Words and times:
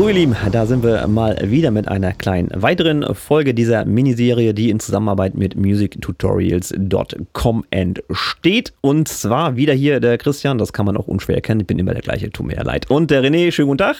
So 0.00 0.08
ihr 0.08 0.14
Lieben, 0.14 0.34
da 0.50 0.64
sind 0.64 0.82
wir 0.82 1.06
mal 1.08 1.36
wieder 1.42 1.70
mit 1.70 1.86
einer 1.86 2.14
kleinen 2.14 2.48
weiteren 2.54 3.14
Folge 3.14 3.52
dieser 3.52 3.84
Miniserie, 3.84 4.54
die 4.54 4.70
in 4.70 4.80
Zusammenarbeit 4.80 5.34
mit 5.34 5.56
musictutorials.com 5.56 7.64
entsteht. 7.68 8.72
Und 8.80 9.08
zwar 9.08 9.56
wieder 9.56 9.74
hier 9.74 10.00
der 10.00 10.16
Christian, 10.16 10.56
das 10.56 10.72
kann 10.72 10.86
man 10.86 10.96
auch 10.96 11.06
unschwer 11.06 11.34
erkennen, 11.34 11.60
ich 11.60 11.66
bin 11.66 11.78
immer 11.78 11.92
der 11.92 12.00
gleiche, 12.00 12.30
tut 12.30 12.46
mir 12.46 12.56
ja 12.56 12.62
leid. 12.62 12.90
Und 12.90 13.10
der 13.10 13.22
René, 13.22 13.52
schönen 13.52 13.68
guten 13.68 13.76
Tag. 13.76 13.96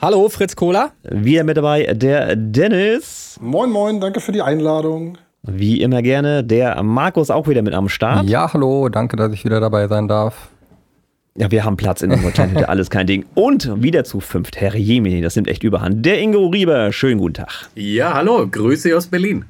Hallo, 0.00 0.28
Fritz 0.28 0.54
Kohler. 0.54 0.92
Wieder 1.02 1.42
mit 1.42 1.56
dabei 1.56 1.92
der 1.92 2.36
Dennis. 2.36 3.36
Moin, 3.42 3.68
moin, 3.68 4.00
danke 4.00 4.20
für 4.20 4.30
die 4.30 4.42
Einladung. 4.42 5.18
Wie 5.42 5.80
immer 5.80 6.02
gerne, 6.02 6.44
der 6.44 6.80
Markus 6.84 7.30
auch 7.30 7.48
wieder 7.48 7.62
mit 7.62 7.74
am 7.74 7.88
Start. 7.88 8.28
Ja, 8.28 8.52
hallo, 8.52 8.88
danke, 8.88 9.16
dass 9.16 9.32
ich 9.32 9.44
wieder 9.44 9.58
dabei 9.58 9.88
sein 9.88 10.06
darf. 10.06 10.50
Ja, 11.36 11.48
wir 11.50 11.64
haben 11.64 11.76
Platz 11.76 12.02
in 12.02 12.10
unserer 12.10 12.32
kleinen 12.32 12.52
Hütte, 12.52 12.68
alles 12.68 12.90
kein 12.90 13.06
Ding. 13.06 13.24
Und 13.34 13.70
wieder 13.82 14.02
zu 14.02 14.18
fünft, 14.18 14.60
Herr 14.60 14.74
Jemini, 14.74 15.20
das 15.20 15.36
nimmt 15.36 15.46
echt 15.46 15.62
überhand. 15.62 16.04
Der 16.04 16.20
Ingo 16.20 16.48
Rieber, 16.48 16.92
schönen 16.92 17.18
guten 17.18 17.34
Tag. 17.34 17.68
Ja, 17.76 18.14
hallo, 18.14 18.48
Grüße 18.50 18.96
aus 18.96 19.06
Berlin. 19.06 19.44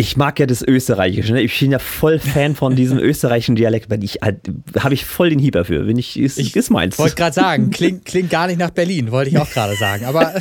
Ich 0.00 0.16
mag 0.16 0.38
ja 0.38 0.46
das 0.46 0.62
Österreichische. 0.62 1.32
Ne? 1.32 1.42
Ich 1.42 1.58
bin 1.58 1.72
ja 1.72 1.80
voll 1.80 2.20
Fan 2.20 2.54
von 2.54 2.76
diesem 2.76 2.98
österreichischen 3.00 3.56
Dialekt. 3.56 3.92
Ich 4.00 4.22
äh, 4.22 4.34
habe 4.78 4.94
ich 4.94 5.04
voll 5.04 5.30
den 5.30 5.40
Hieber 5.40 5.64
für. 5.64 5.88
Wenn 5.88 5.98
ich, 5.98 6.16
ist, 6.16 6.38
ich 6.38 6.54
ist 6.54 6.70
meins. 6.70 6.96
Wollte 7.00 7.16
gerade 7.16 7.34
sagen, 7.34 7.70
klingt, 7.72 8.04
klingt 8.04 8.30
gar 8.30 8.46
nicht 8.46 8.60
nach 8.60 8.70
Berlin, 8.70 9.10
wollte 9.10 9.30
ich 9.30 9.38
auch 9.38 9.50
gerade 9.50 9.74
sagen. 9.74 10.04
Aber 10.04 10.34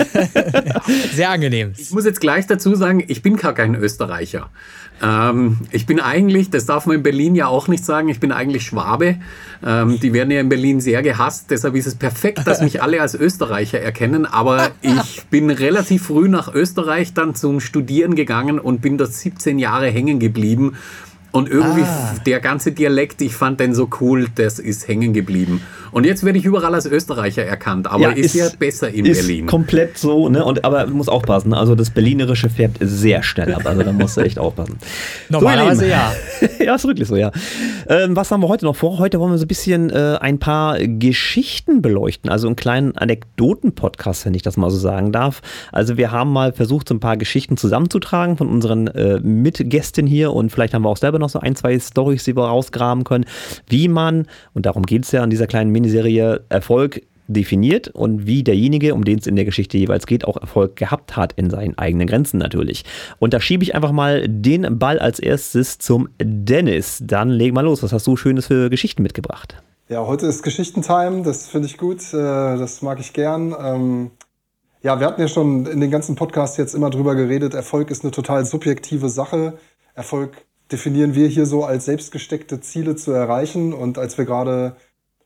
sehr 1.11 1.31
angenehm. 1.31 1.73
Ich 1.75 1.89
muss 1.89 2.05
jetzt 2.05 2.21
gleich 2.21 2.45
dazu 2.45 2.75
sagen, 2.75 3.03
ich 3.07 3.23
bin 3.23 3.35
gar 3.35 3.55
kein 3.55 3.73
Österreicher. 3.73 4.51
Ähm, 5.01 5.57
ich 5.71 5.85
bin 5.85 5.99
eigentlich, 5.99 6.49
das 6.49 6.65
darf 6.65 6.85
man 6.85 6.97
in 6.97 7.03
Berlin 7.03 7.35
ja 7.35 7.47
auch 7.47 7.67
nicht 7.67 7.85
sagen, 7.85 8.09
ich 8.09 8.19
bin 8.19 8.31
eigentlich 8.31 8.63
Schwabe. 8.63 9.17
Ähm, 9.65 9.99
die 9.99 10.13
werden 10.13 10.31
ja 10.31 10.39
in 10.39 10.49
Berlin 10.49 10.81
sehr 10.81 11.01
gehasst, 11.01 11.49
deshalb 11.49 11.75
ist 11.75 11.87
es 11.87 11.95
perfekt, 11.95 12.45
dass 12.45 12.61
mich 12.61 12.81
alle 12.81 13.01
als 13.01 13.15
Österreicher 13.15 13.79
erkennen. 13.79 14.25
Aber 14.25 14.69
ich 14.81 15.25
bin 15.25 15.49
relativ 15.49 16.07
früh 16.07 16.27
nach 16.29 16.53
Österreich 16.53 17.13
dann 17.13 17.35
zum 17.35 17.59
Studieren 17.59 18.15
gegangen 18.15 18.59
und 18.59 18.81
bin 18.81 18.97
dort 18.97 19.13
17 19.13 19.46
Jahre 19.55 19.87
hängen 19.87 20.19
geblieben 20.19 20.75
und 21.31 21.49
irgendwie 21.49 21.83
ah. 21.83 22.15
der 22.25 22.39
ganze 22.39 22.71
Dialekt, 22.71 23.21
ich 23.21 23.35
fand 23.35 23.59
den 23.59 23.75
so 23.75 23.89
cool, 23.99 24.27
das 24.35 24.59
ist 24.59 24.87
hängen 24.87 25.13
geblieben. 25.13 25.61
Und 25.91 26.05
jetzt 26.05 26.23
werde 26.23 26.39
ich 26.39 26.45
überall 26.45 26.73
als 26.73 26.85
Österreicher 26.85 27.43
erkannt, 27.43 27.87
aber 27.87 28.01
ja, 28.01 28.09
ist, 28.11 28.27
ist, 28.27 28.35
ja 28.35 28.49
besser 28.57 28.89
in 28.89 29.05
ist 29.05 29.19
Berlin. 29.19 29.45
Komplett 29.45 29.97
so, 29.97 30.29
ne? 30.29 30.43
Und 30.43 30.63
aber 30.65 30.85
muss 30.87 31.09
aufpassen. 31.09 31.53
Also 31.53 31.75
das 31.75 31.89
Berlinerische 31.89 32.49
färbt 32.49 32.77
sehr 32.81 33.23
schnell 33.23 33.53
ab. 33.53 33.65
Also 33.65 33.83
da 33.83 33.91
musst 33.91 34.17
du 34.17 34.21
echt 34.21 34.39
aufpassen. 34.39 34.77
Normalerweise 35.29 35.81
so, 35.81 35.85
ja. 35.85 36.11
ja, 36.63 36.75
ist 36.75 36.85
wirklich 36.85 37.07
so, 37.07 37.15
ja. 37.15 37.31
Ähm, 37.87 38.15
was 38.15 38.31
haben 38.31 38.41
wir 38.41 38.47
heute 38.47 38.65
noch 38.65 38.75
vor? 38.75 38.99
Heute 38.99 39.19
wollen 39.19 39.31
wir 39.31 39.37
so 39.37 39.45
ein 39.45 39.47
bisschen 39.47 39.89
äh, 39.89 40.17
ein 40.19 40.39
paar 40.39 40.77
Geschichten 40.79 41.81
beleuchten. 41.81 42.29
Also 42.29 42.47
einen 42.47 42.55
kleinen 42.55 42.97
Anekdoten-Podcast, 42.97 44.25
wenn 44.25 44.33
ich 44.33 44.41
das 44.41 44.57
mal 44.57 44.69
so 44.69 44.77
sagen 44.77 45.11
darf. 45.11 45.41
Also 45.71 45.97
wir 45.97 46.11
haben 46.11 46.31
mal 46.31 46.53
versucht, 46.53 46.89
so 46.89 46.95
ein 46.95 46.99
paar 46.99 47.17
Geschichten 47.17 47.57
zusammenzutragen 47.57 48.37
von 48.37 48.47
unseren 48.47 48.87
äh, 48.87 49.19
Mitgästen 49.19 50.07
hier 50.07 50.33
und 50.33 50.51
vielleicht 50.51 50.73
haben 50.73 50.83
wir 50.83 50.89
auch 50.89 50.97
selber 50.97 51.19
noch 51.19 51.29
so 51.29 51.39
ein, 51.39 51.55
zwei 51.55 51.77
Storys, 51.79 52.23
die 52.23 52.35
wir 52.35 52.45
rausgraben 52.45 53.03
können, 53.03 53.25
wie 53.67 53.87
man, 53.87 54.27
und 54.53 54.65
darum 54.65 54.83
geht 54.83 55.05
es 55.05 55.11
ja 55.11 55.23
in 55.23 55.29
dieser 55.29 55.47
kleinen 55.47 55.71
Miniserie, 55.79 56.41
Erfolg 56.49 57.01
definiert 57.27 57.89
und 57.89 58.25
wie 58.25 58.43
derjenige, 58.43 58.93
um 58.93 59.03
den 59.03 59.19
es 59.19 59.27
in 59.27 59.35
der 59.35 59.45
Geschichte 59.45 59.77
jeweils 59.77 60.07
geht, 60.07 60.25
auch 60.25 60.37
Erfolg 60.37 60.75
gehabt 60.75 61.15
hat 61.15 61.33
in 61.33 61.49
seinen 61.49 61.77
eigenen 61.77 62.07
Grenzen 62.07 62.37
natürlich. 62.37 62.85
Und 63.19 63.33
da 63.33 63.41
schiebe 63.41 63.63
ich 63.63 63.75
einfach 63.75 63.91
mal 63.91 64.27
den 64.27 64.79
Ball 64.79 64.99
als 64.99 65.19
erstes 65.19 65.77
zum 65.77 66.09
Dennis. 66.19 67.01
Dann 67.03 67.29
leg 67.29 67.53
mal 67.53 67.61
los. 67.61 67.83
Was 67.83 67.91
hast 67.93 68.07
du 68.07 68.15
Schönes 68.15 68.47
für 68.47 68.69
Geschichten 68.69 69.03
mitgebracht? 69.03 69.61
Ja, 69.89 70.05
heute 70.05 70.25
ist 70.25 70.43
Geschichtentime. 70.43 71.23
Das 71.23 71.47
finde 71.47 71.67
ich 71.67 71.77
gut. 71.77 72.01
Äh, 72.13 72.17
das 72.17 72.81
mag 72.81 72.99
ich 72.99 73.13
gern. 73.13 73.55
Ähm, 73.61 74.11
ja, 74.81 74.99
wir 74.99 75.07
hatten 75.07 75.21
ja 75.21 75.27
schon 75.27 75.65
in 75.65 75.79
den 75.79 75.91
ganzen 75.91 76.15
Podcasts 76.15 76.57
jetzt 76.57 76.75
immer 76.75 76.89
drüber 76.89 77.15
geredet. 77.15 77.53
Erfolg 77.53 77.89
ist 77.91 78.03
eine 78.03 78.11
total 78.11 78.45
subjektive 78.45 79.09
Sache. 79.09 79.57
Erfolg 79.95 80.45
definieren 80.71 81.15
wir 81.15 81.27
hier 81.27 81.45
so 81.45 81.63
als 81.63 81.85
selbstgesteckte 81.85 82.59
Ziele 82.61 82.95
zu 82.95 83.11
erreichen. 83.11 83.73
Und 83.73 83.97
als 83.97 84.17
wir 84.17 84.25
gerade 84.25 84.75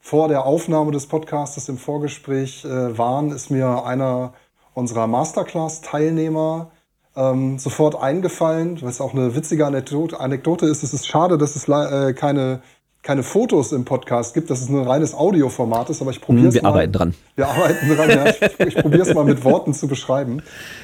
vor 0.01 0.27
der 0.27 0.45
Aufnahme 0.45 0.91
des 0.91 1.07
Podcasts 1.07 1.69
im 1.69 1.77
Vorgespräch 1.77 2.65
äh, 2.65 2.97
waren, 2.97 3.31
ist 3.31 3.51
mir 3.51 3.85
einer 3.85 4.33
unserer 4.73 5.07
Masterclass-Teilnehmer 5.07 6.71
ähm, 7.15 7.59
sofort 7.59 7.95
eingefallen, 8.01 8.79
was 8.81 8.99
auch 8.99 9.13
eine 9.13 9.35
witzige 9.35 9.65
Anekdote, 9.65 10.65
ist. 10.65 10.83
Es 10.83 10.93
ist 10.93 11.07
schade, 11.07 11.37
dass 11.37 11.55
es 11.55 11.67
äh, 11.67 12.13
keine 12.13 12.61
keine 13.03 13.23
Fotos 13.23 13.71
im 13.71 13.83
Podcast 13.83 14.35
gibt, 14.35 14.51
dass 14.51 14.61
es 14.61 14.69
nur 14.69 14.81
ein 14.81 14.87
reines 14.87 15.15
Audioformat 15.15 15.89
ist, 15.89 16.01
aber 16.01 16.11
ich 16.11 16.21
probiere 16.21 16.49
es 16.49 16.53
Wir 16.53 16.61
mal. 16.61 16.69
arbeiten 16.69 16.93
dran. 16.93 17.13
Wir 17.35 17.47
arbeiten 17.47 17.95
dran, 17.95 18.09
ja. 18.09 18.27
Ich, 18.27 18.59
ich 18.59 18.75
probiere 18.75 19.01
es 19.01 19.13
mal 19.13 19.25
mit 19.25 19.43
Worten 19.43 19.73
zu 19.73 19.87
beschreiben. 19.87 20.43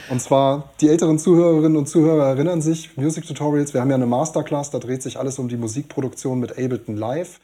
Und 0.09 0.19
zwar, 0.19 0.71
die 0.81 0.89
älteren 0.89 1.19
Zuhörerinnen 1.19 1.77
und 1.77 1.87
Zuhörer 1.87 2.25
erinnern 2.25 2.61
sich, 2.61 2.97
Music 2.97 3.27
Tutorials, 3.27 3.75
wir 3.75 3.81
haben 3.81 3.89
ja 3.89 3.95
eine 3.95 4.07
Masterclass, 4.07 4.71
da 4.71 4.79
dreht 4.79 5.03
sich 5.03 5.19
alles 5.19 5.37
um 5.37 5.47
die 5.47 5.57
Musikproduktion 5.57 6.39
mit 6.39 6.53
Ableton 6.53 6.97
Live. 6.97 7.39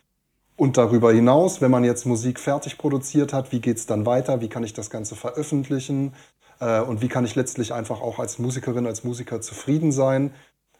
Und 0.56 0.78
darüber 0.78 1.12
hinaus, 1.12 1.62
wenn 1.62 1.72
man 1.72 1.84
jetzt 1.84 2.06
Musik 2.06 2.40
fertig 2.40 2.78
produziert 2.78 3.34
hat, 3.34 3.52
wie 3.52 3.60
geht 3.60 3.78
es 3.78 3.86
dann 3.86 4.06
weiter? 4.06 4.42
Wie 4.42 4.50
kann 4.50 4.64
ich 4.64 4.74
das 4.74 4.90
Ganze 4.90 5.16
veröffentlichen? 5.16 6.14
Äh, 6.60 6.82
und 6.82 7.02
wie 7.02 7.08
kann 7.08 7.26
ich 7.26 7.36
letztlich 7.36 7.74
einfach 7.74 8.02
auch 8.02 8.20
als 8.20 8.40
Musikerin, 8.40 8.86
als 8.86 9.04
Musiker 9.04 9.42
zufrieden 9.42 9.92
sein? 9.92 10.32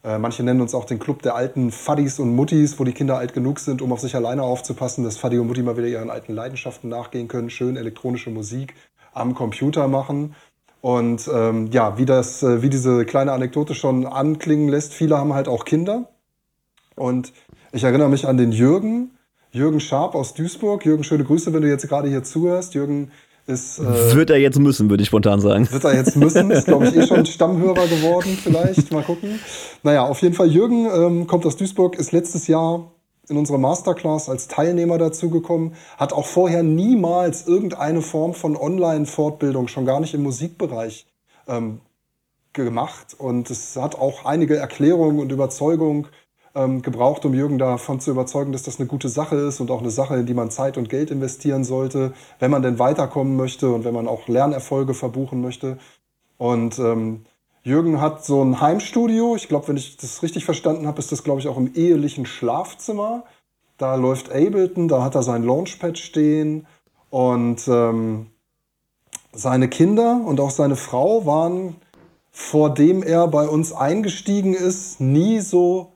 Äh, 0.04 0.20
manche 0.20 0.44
nennen 0.44 0.62
uns 0.62 0.76
auch 0.76 0.86
den 0.86 1.00
Club 1.00 1.22
der 1.22 1.36
alten 1.36 1.72
Faddis 1.72 2.20
und 2.20 2.36
Muttis, 2.36 2.80
wo 2.80 2.84
die 2.84 2.94
Kinder 2.94 3.18
alt 3.18 3.34
genug 3.34 3.60
sind, 3.60 3.82
um 3.82 3.92
auf 3.92 4.02
sich 4.02 4.16
alleine 4.16 4.44
aufzupassen, 4.44 5.04
dass 5.04 5.18
Faddi 5.18 5.40
und 5.40 5.48
Mutti 5.48 5.64
mal 5.64 5.78
wieder 5.78 5.88
ihren 5.88 6.10
alten 6.10 6.34
Leidenschaften 6.34 6.90
nachgehen 6.90 7.28
können, 7.28 7.50
schön 7.50 7.78
elektronische 7.78 8.30
Musik 8.30 8.76
am 9.14 9.34
Computer 9.34 9.88
machen. 9.88 10.36
Und 10.82 11.30
ähm, 11.34 11.70
ja, 11.72 11.98
wie, 11.98 12.06
das, 12.06 12.44
äh, 12.44 12.62
wie 12.62 12.70
diese 12.70 13.06
kleine 13.06 13.32
Anekdote 13.32 13.74
schon 13.74 14.06
anklingen 14.06 14.68
lässt, 14.68 14.94
viele 14.94 15.18
haben 15.18 15.34
halt 15.34 15.48
auch 15.48 15.64
Kinder. 15.64 16.10
Und 16.96 17.32
ich 17.72 17.86
erinnere 17.86 18.10
mich 18.10 18.28
an 18.28 18.38
den 18.38 18.52
Jürgen, 18.52 19.12
Jürgen 19.54 19.80
Scharp 19.80 20.16
aus 20.16 20.34
Duisburg. 20.34 20.84
Jürgen, 20.84 21.04
schöne 21.04 21.24
Grüße, 21.24 21.54
wenn 21.54 21.62
du 21.62 21.70
jetzt 21.70 21.88
gerade 21.88 22.10
hier 22.10 22.24
zuhörst. 22.24 22.74
Jürgen 22.74 23.12
ist, 23.46 23.78
äh, 23.78 24.16
wird 24.16 24.32
er 24.32 24.38
jetzt 24.38 24.58
müssen, 24.58 24.90
würde 24.90 25.04
ich 25.04 25.08
spontan 25.08 25.40
sagen. 25.40 25.72
Wird 25.72 25.84
er 25.84 25.96
jetzt 25.96 26.16
müssen, 26.16 26.50
ist 26.50 26.66
glaube 26.66 26.88
ich 26.88 26.96
eh 26.96 27.06
schon 27.06 27.26
Stammhörer 27.26 27.88
geworden, 27.88 28.38
vielleicht, 28.42 28.92
mal 28.92 29.04
gucken. 29.04 29.40
Naja, 29.84 30.06
auf 30.06 30.22
jeden 30.22 30.34
Fall, 30.34 30.48
Jürgen 30.48 30.86
ähm, 30.86 31.28
kommt 31.28 31.46
aus 31.46 31.56
Duisburg, 31.56 31.96
ist 31.98 32.12
letztes 32.12 32.48
Jahr 32.48 32.92
in 33.30 33.38
unserer 33.38 33.60
Masterclass 33.60 34.28
als 34.28 34.48
Teilnehmer 34.48 34.98
dazugekommen, 34.98 35.76
hat 35.98 36.14
auch 36.14 36.26
vorher 36.26 36.64
niemals 36.64 37.48
irgendeine 37.48 38.02
Form 38.02 38.34
von 38.34 38.58
Online-Fortbildung, 38.58 39.68
schon 39.68 39.86
gar 39.86 40.00
nicht 40.00 40.14
im 40.14 40.24
Musikbereich, 40.24 41.06
ähm, 41.48 41.80
gemacht. 42.54 43.16
Und 43.18 43.50
es 43.50 43.76
hat 43.76 43.96
auch 43.96 44.26
einige 44.26 44.56
Erklärungen 44.56 45.20
und 45.20 45.32
Überzeugungen 45.32 46.08
ähm, 46.56 46.82
gebraucht, 46.82 47.26
um 47.26 47.34
Jürgen 47.34 47.58
davon 47.58 48.00
zu 48.00 48.12
überzeugen, 48.12 48.52
dass 48.52 48.64
das 48.64 48.80
eine 48.80 48.88
gute 48.88 49.10
Sache 49.10 49.36
ist 49.36 49.60
und 49.60 49.72
auch 49.72 49.80
eine 49.80 49.90
Sache, 49.90 50.18
in 50.18 50.26
die 50.26 50.34
man 50.34 50.52
Zeit 50.52 50.78
und 50.78 50.90
Geld 50.90 51.12
investieren 51.12 51.64
sollte, 51.64 52.14
wenn 52.40 52.52
man 52.52 52.62
denn 52.62 52.80
weiterkommen 52.80 53.36
möchte 53.36 53.72
und 53.72 53.84
wenn 53.84 53.94
man 53.94 54.08
auch 54.08 54.28
Lernerfolge 54.28 54.94
verbuchen 54.94 55.42
möchte. 55.42 55.78
Und 56.38 56.78
ähm, 56.80 57.26
Jürgen 57.64 58.02
hat 58.02 58.26
so 58.26 58.44
ein 58.44 58.60
Heimstudio. 58.60 59.36
Ich 59.36 59.48
glaube, 59.48 59.70
wenn 59.70 59.78
ich 59.78 59.98
das 59.98 60.22
richtig 60.22 60.46
verstanden 60.46 60.86
habe, 60.86 61.00
ist 61.00 61.12
das, 61.12 61.24
glaube 61.24 61.40
ich, 61.40 61.48
auch 61.48 61.58
im 61.58 61.74
ehelichen 61.74 62.26
Schlafzimmer. 62.26 63.24
Da 63.78 63.96
läuft 63.96 64.32
Ableton, 64.32 64.88
da 64.88 65.04
hat 65.04 65.16
er 65.16 65.24
sein 65.24 65.44
Launchpad 65.44 65.98
stehen. 65.98 66.68
Und 67.10 67.68
ähm, 67.68 68.28
seine 69.32 69.70
Kinder 69.70 70.22
und 70.26 70.40
auch 70.40 70.50
seine 70.50 70.76
Frau 70.76 71.26
waren, 71.26 71.76
vor 72.32 72.74
dem 72.74 73.02
er 73.02 73.28
bei 73.28 73.48
uns 73.48 73.72
eingestiegen 73.72 74.54
ist, 74.54 75.00
nie 75.00 75.40
so 75.40 75.93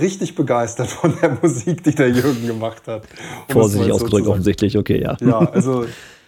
richtig 0.00 0.34
begeistert 0.34 0.88
von 0.88 1.14
der 1.20 1.38
Musik, 1.42 1.82
die 1.84 1.94
der 1.94 2.10
Jürgen 2.10 2.46
gemacht 2.46 2.86
hat. 2.86 3.02
Um 3.48 3.52
Vorsichtig 3.52 3.92
ausgedrückt, 3.92 4.24
so 4.24 4.30
offensichtlich, 4.32 4.76
okay, 4.76 5.00
ja. 5.02 5.16
Ja, 5.20 5.38
also 5.52 5.86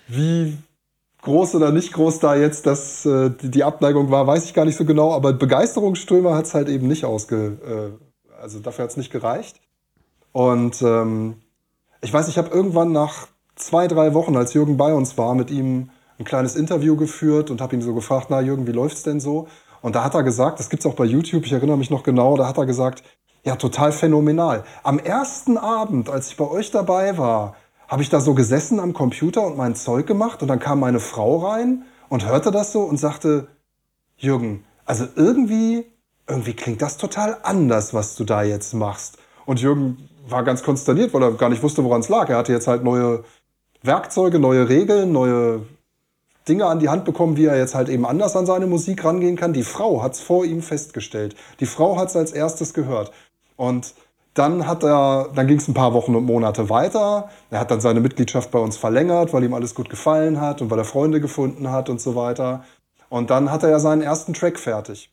wie 0.09 0.57
groß 1.23 1.55
oder 1.57 1.71
nicht 1.71 1.93
groß 1.93 2.19
da 2.21 2.35
jetzt 2.35 2.67
das, 2.67 3.05
äh, 3.05 3.31
die 3.43 3.65
Abneigung 3.65 4.11
war, 4.11 4.27
weiß 4.27 4.45
ich 4.45 4.55
gar 4.55 4.65
nicht 4.65 4.77
so 4.77 4.85
genau, 4.85 5.13
aber 5.13 5.33
Begeisterungsströme 5.33 6.35
hat 6.35 6.47
es 6.47 6.55
halt 6.55 6.69
eben 6.69 6.89
nicht 6.89 7.05
ausge... 7.05 7.97
Äh, 8.01 8.05
also 8.41 8.59
dafür 8.59 8.85
hat 8.85 8.91
es 8.91 8.97
nicht 8.97 9.13
gereicht. 9.13 9.61
Und 10.33 10.81
ähm, 10.83 11.37
ich 12.01 12.13
weiß, 12.13 12.29
ich 12.29 12.39
habe 12.39 12.51
irgendwann 12.51 12.93
nach 12.93 13.29
zwei, 13.57 13.87
drei 13.87 14.15
Wochen, 14.15 14.37
als 14.37 14.55
Jürgen 14.55 14.77
bei 14.77 14.95
uns 14.95 15.19
war, 15.19 15.35
mit 15.35 15.51
ihm 15.51 15.91
ein 16.19 16.25
kleines 16.25 16.57
Interview 16.57 16.97
geführt 16.97 17.51
und 17.51 17.61
habe 17.61 17.77
ihn 17.77 17.83
so 17.83 17.95
gefragt, 17.95 18.27
na 18.31 18.41
Jürgen, 18.41 18.67
wie 18.67 18.73
läuft's 18.73 19.03
denn 19.03 19.21
so? 19.21 19.49
Und 19.83 19.95
da 19.95 20.05
hat 20.05 20.15
er 20.15 20.23
gesagt, 20.23 20.59
das 20.61 20.71
gibt's 20.71 20.87
auch 20.87 20.95
bei 20.95 21.05
YouTube, 21.05 21.47
ich 21.47 21.53
erinnere 21.53 21.79
mich 21.79 21.91
noch 21.91 22.03
genau, 22.03 22.37
da 22.37 22.47
hat 22.47 22.59
er 22.59 22.67
gesagt, 22.67 23.03
ja, 23.45 23.57
total 23.57 23.93
phänomenal. 23.93 24.65
Am 24.83 24.99
ersten 24.99 25.57
Abend, 25.57 26.11
als 26.11 26.29
ich 26.29 26.37
bei 26.37 26.49
euch 26.49 26.71
dabei 26.71 27.17
war, 27.17 27.57
habe 27.89 28.03
ich 28.03 28.09
da 28.09 28.21
so 28.21 28.35
gesessen 28.35 28.79
am 28.79 28.93
Computer 28.93 29.47
und 29.47 29.57
mein 29.57 29.75
Zeug 29.75 30.07
gemacht 30.07 30.43
und 30.43 30.49
dann 30.49 30.61
kam 30.61 30.81
meine 30.81 31.01
Frau 31.01 31.39
rein 31.39 31.85
und 32.09 32.27
hörte 32.27 32.51
das 32.51 32.73
so 32.73 32.83
und 32.83 32.99
sagte, 32.99 33.49
Jürgen, 34.17 34.65
also 34.85 35.07
irgendwie, 35.17 35.87
irgendwie 36.29 36.55
klingt 36.55 36.83
das 36.83 36.99
total 36.99 37.39
anders, 37.43 37.95
was 37.95 38.15
du 38.15 38.25
da 38.25 38.43
jetzt 38.43 38.75
machst. 38.75 39.19
Und 39.47 39.61
Jürgen 39.61 40.09
war 40.29 40.45
ganz 40.45 40.63
konsterniert, 40.63 41.15
weil 41.15 41.23
er 41.23 41.33
gar 41.33 41.49
nicht 41.49 41.63
wusste, 41.63 41.83
woran 41.83 42.01
es 42.01 42.09
lag. 42.09 42.29
Er 42.29 42.37
hatte 42.37 42.53
jetzt 42.53 42.69
halt 42.69 42.85
neue 42.85 43.25
Werkzeuge, 43.83 44.39
neue 44.39 44.69
Regeln, 44.69 45.13
neue 45.13 45.67
Dinge 46.49 46.67
an 46.67 46.79
die 46.79 46.89
Hand 46.89 47.05
bekommen, 47.05 47.37
wie 47.37 47.47
er 47.47 47.57
jetzt 47.57 47.75
halt 47.75 47.89
eben 47.89 48.07
anders 48.07 48.37
an 48.37 48.47
seine 48.47 48.67
Musik 48.67 49.05
rangehen 49.05 49.37
kann. 49.37 49.53
Die 49.53 49.63
Frau 49.63 50.03
hat 50.03 50.15
es 50.15 50.21
vor 50.21 50.45
ihm 50.45 50.63
festgestellt. 50.63 51.35
Die 51.61 51.67
Frau 51.67 51.97
hat 51.97 52.09
es 52.09 52.17
als 52.17 52.33
erstes 52.33 52.75
gehört. 52.75 53.13
Und 53.61 53.95
dann 54.33 54.67
hat 54.67 54.83
er, 54.85 55.29
dann 55.35 55.47
ging 55.47 55.59
es 55.59 55.69
ein 55.69 55.75
paar 55.75 55.93
Wochen 55.93 56.15
und 56.15 56.25
Monate 56.25 56.71
weiter. 56.71 57.29
Er 57.51 57.61
hat 57.61 57.71
dann 57.71 57.83
seine 57.83 58.01
Mitgliedschaft 58.01 58.51
bei 58.51 58.59
uns 58.59 58.79
verlängert, 58.79 59.35
weil 59.35 59.45
ihm 59.45 59.53
alles 59.53 59.75
gut 59.75 59.91
gefallen 59.91 60.41
hat 60.41 60.63
und 60.63 60.71
weil 60.71 60.79
er 60.79 60.87
Freunde 60.87 61.21
gefunden 61.21 61.71
hat 61.71 61.91
und 61.91 62.01
so 62.01 62.17
weiter. 62.17 62.65
Und 63.11 63.29
dann 63.29 63.51
hat 63.51 63.63
er 63.63 63.69
ja 63.69 63.79
seinen 63.79 64.01
ersten 64.01 64.33
Track 64.33 64.59
fertig. 64.59 65.13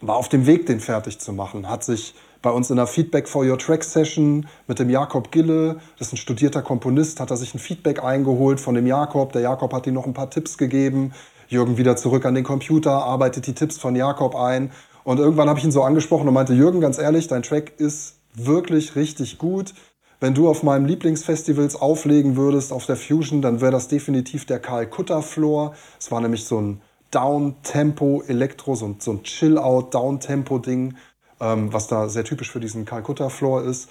War 0.00 0.16
auf 0.16 0.28
dem 0.28 0.46
Weg, 0.46 0.66
den 0.66 0.80
fertig 0.80 1.20
zu 1.20 1.32
machen. 1.32 1.70
Hat 1.70 1.84
sich 1.84 2.16
bei 2.42 2.50
uns 2.50 2.70
in 2.70 2.76
der 2.76 2.88
Feedback 2.88 3.28
for 3.28 3.44
Your 3.44 3.56
Track 3.56 3.84
Session 3.84 4.48
mit 4.66 4.80
dem 4.80 4.90
Jakob 4.90 5.30
Gille, 5.30 5.76
das 5.96 6.08
ist 6.08 6.14
ein 6.14 6.16
studierter 6.16 6.62
Komponist, 6.62 7.20
hat 7.20 7.30
er 7.30 7.36
sich 7.36 7.54
ein 7.54 7.60
Feedback 7.60 8.02
eingeholt 8.02 8.58
von 8.58 8.74
dem 8.74 8.88
Jakob. 8.88 9.30
Der 9.30 9.42
Jakob 9.42 9.72
hat 9.72 9.86
ihm 9.86 9.94
noch 9.94 10.06
ein 10.06 10.12
paar 10.12 10.30
Tipps 10.30 10.58
gegeben. 10.58 11.12
Jürgen 11.46 11.76
wieder 11.76 11.94
zurück 11.94 12.24
an 12.24 12.34
den 12.34 12.42
Computer, 12.42 13.04
arbeitet 13.04 13.46
die 13.46 13.54
Tipps 13.54 13.78
von 13.78 13.94
Jakob 13.94 14.34
ein. 14.34 14.72
Und 15.04 15.18
irgendwann 15.18 15.48
habe 15.48 15.58
ich 15.58 15.64
ihn 15.64 15.72
so 15.72 15.82
angesprochen 15.82 16.26
und 16.26 16.34
meinte, 16.34 16.54
Jürgen, 16.54 16.80
ganz 16.80 16.98
ehrlich, 16.98 17.28
dein 17.28 17.42
Track 17.42 17.74
ist 17.78 18.16
wirklich 18.34 18.96
richtig 18.96 19.38
gut. 19.38 19.74
Wenn 20.18 20.34
du 20.34 20.48
auf 20.48 20.62
meinem 20.62 20.86
Lieblingsfestivals 20.86 21.76
auflegen 21.76 22.36
würdest 22.36 22.72
auf 22.72 22.86
der 22.86 22.96
Fusion, 22.96 23.42
dann 23.42 23.60
wäre 23.60 23.72
das 23.72 23.88
definitiv 23.88 24.46
der 24.46 24.58
Karl 24.58 24.86
Kutter 24.86 25.22
Floor. 25.22 25.74
Es 26.00 26.10
war 26.10 26.20
nämlich 26.20 26.44
so 26.44 26.60
ein 26.60 26.80
Down-Tempo-Elektro, 27.10 28.74
so 28.74 28.86
ein, 28.86 28.96
so 28.98 29.12
ein 29.12 29.22
Chill-Out-Down-Tempo-Ding, 29.22 30.94
ähm, 31.40 31.72
was 31.72 31.86
da 31.86 32.08
sehr 32.08 32.24
typisch 32.24 32.50
für 32.50 32.60
diesen 32.60 32.86
Karl 32.86 33.02
Kutter 33.02 33.28
Floor 33.28 33.62
ist. 33.62 33.90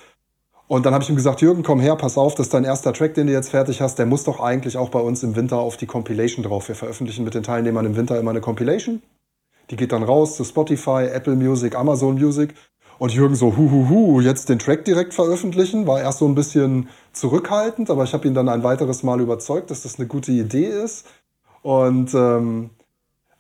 Und 0.68 0.86
dann 0.86 0.94
habe 0.94 1.04
ich 1.04 1.10
ihm 1.10 1.16
gesagt, 1.16 1.42
Jürgen, 1.42 1.62
komm 1.62 1.80
her, 1.80 1.96
pass 1.96 2.18
auf, 2.18 2.36
das 2.36 2.48
ist 2.48 2.54
dein 2.54 2.64
erster 2.64 2.94
Track, 2.94 3.14
den 3.14 3.28
du 3.28 3.34
jetzt 3.34 3.50
fertig 3.50 3.82
hast. 3.82 4.00
Der 4.00 4.06
muss 4.06 4.24
doch 4.24 4.40
eigentlich 4.40 4.78
auch 4.78 4.90
bei 4.90 5.00
uns 5.00 5.22
im 5.22 5.36
Winter 5.36 5.58
auf 5.58 5.78
die 5.78 5.86
Compilation 5.86 6.44
drauf. 6.44 6.68
Wir 6.68 6.76
veröffentlichen 6.76 7.24
mit 7.24 7.36
den 7.36 7.44
Teilnehmern 7.44 7.86
im 7.86 7.96
Winter 7.96 8.20
immer 8.20 8.32
eine 8.32 8.42
Compilation. 8.42 9.02
Die 9.70 9.76
geht 9.76 9.92
dann 9.92 10.04
raus 10.04 10.36
zu 10.36 10.44
Spotify, 10.44 11.08
Apple 11.12 11.36
Music, 11.36 11.76
Amazon 11.76 12.16
Music. 12.16 12.54
Und 13.00 13.14
Jürgen 13.14 13.36
so, 13.36 13.58
huhuhu, 13.58 14.22
jetzt 14.22 14.50
den 14.50 14.60
Track 14.60 14.86
direkt 14.86 15.14
veröffentlichen, 15.14 15.88
war 15.88 16.00
erst 16.00 16.20
so 16.20 16.28
ein 16.28 16.36
bisschen 16.36 16.90
zurückhaltend, 17.12 17.90
aber 17.90 18.04
ich 18.04 18.14
habe 18.14 18.28
ihn 18.28 18.34
dann 18.34 18.50
ein 18.50 18.64
weiteres 18.64 19.04
Mal 19.04 19.20
überzeugt, 19.20 19.72
dass 19.72 19.82
das 19.82 19.98
eine 19.98 20.08
gute 20.08 20.32
Idee 20.32 20.68
ist. 20.68 21.06
Und 21.64 22.14
ähm, 22.14 22.70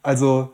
also 0.01 0.49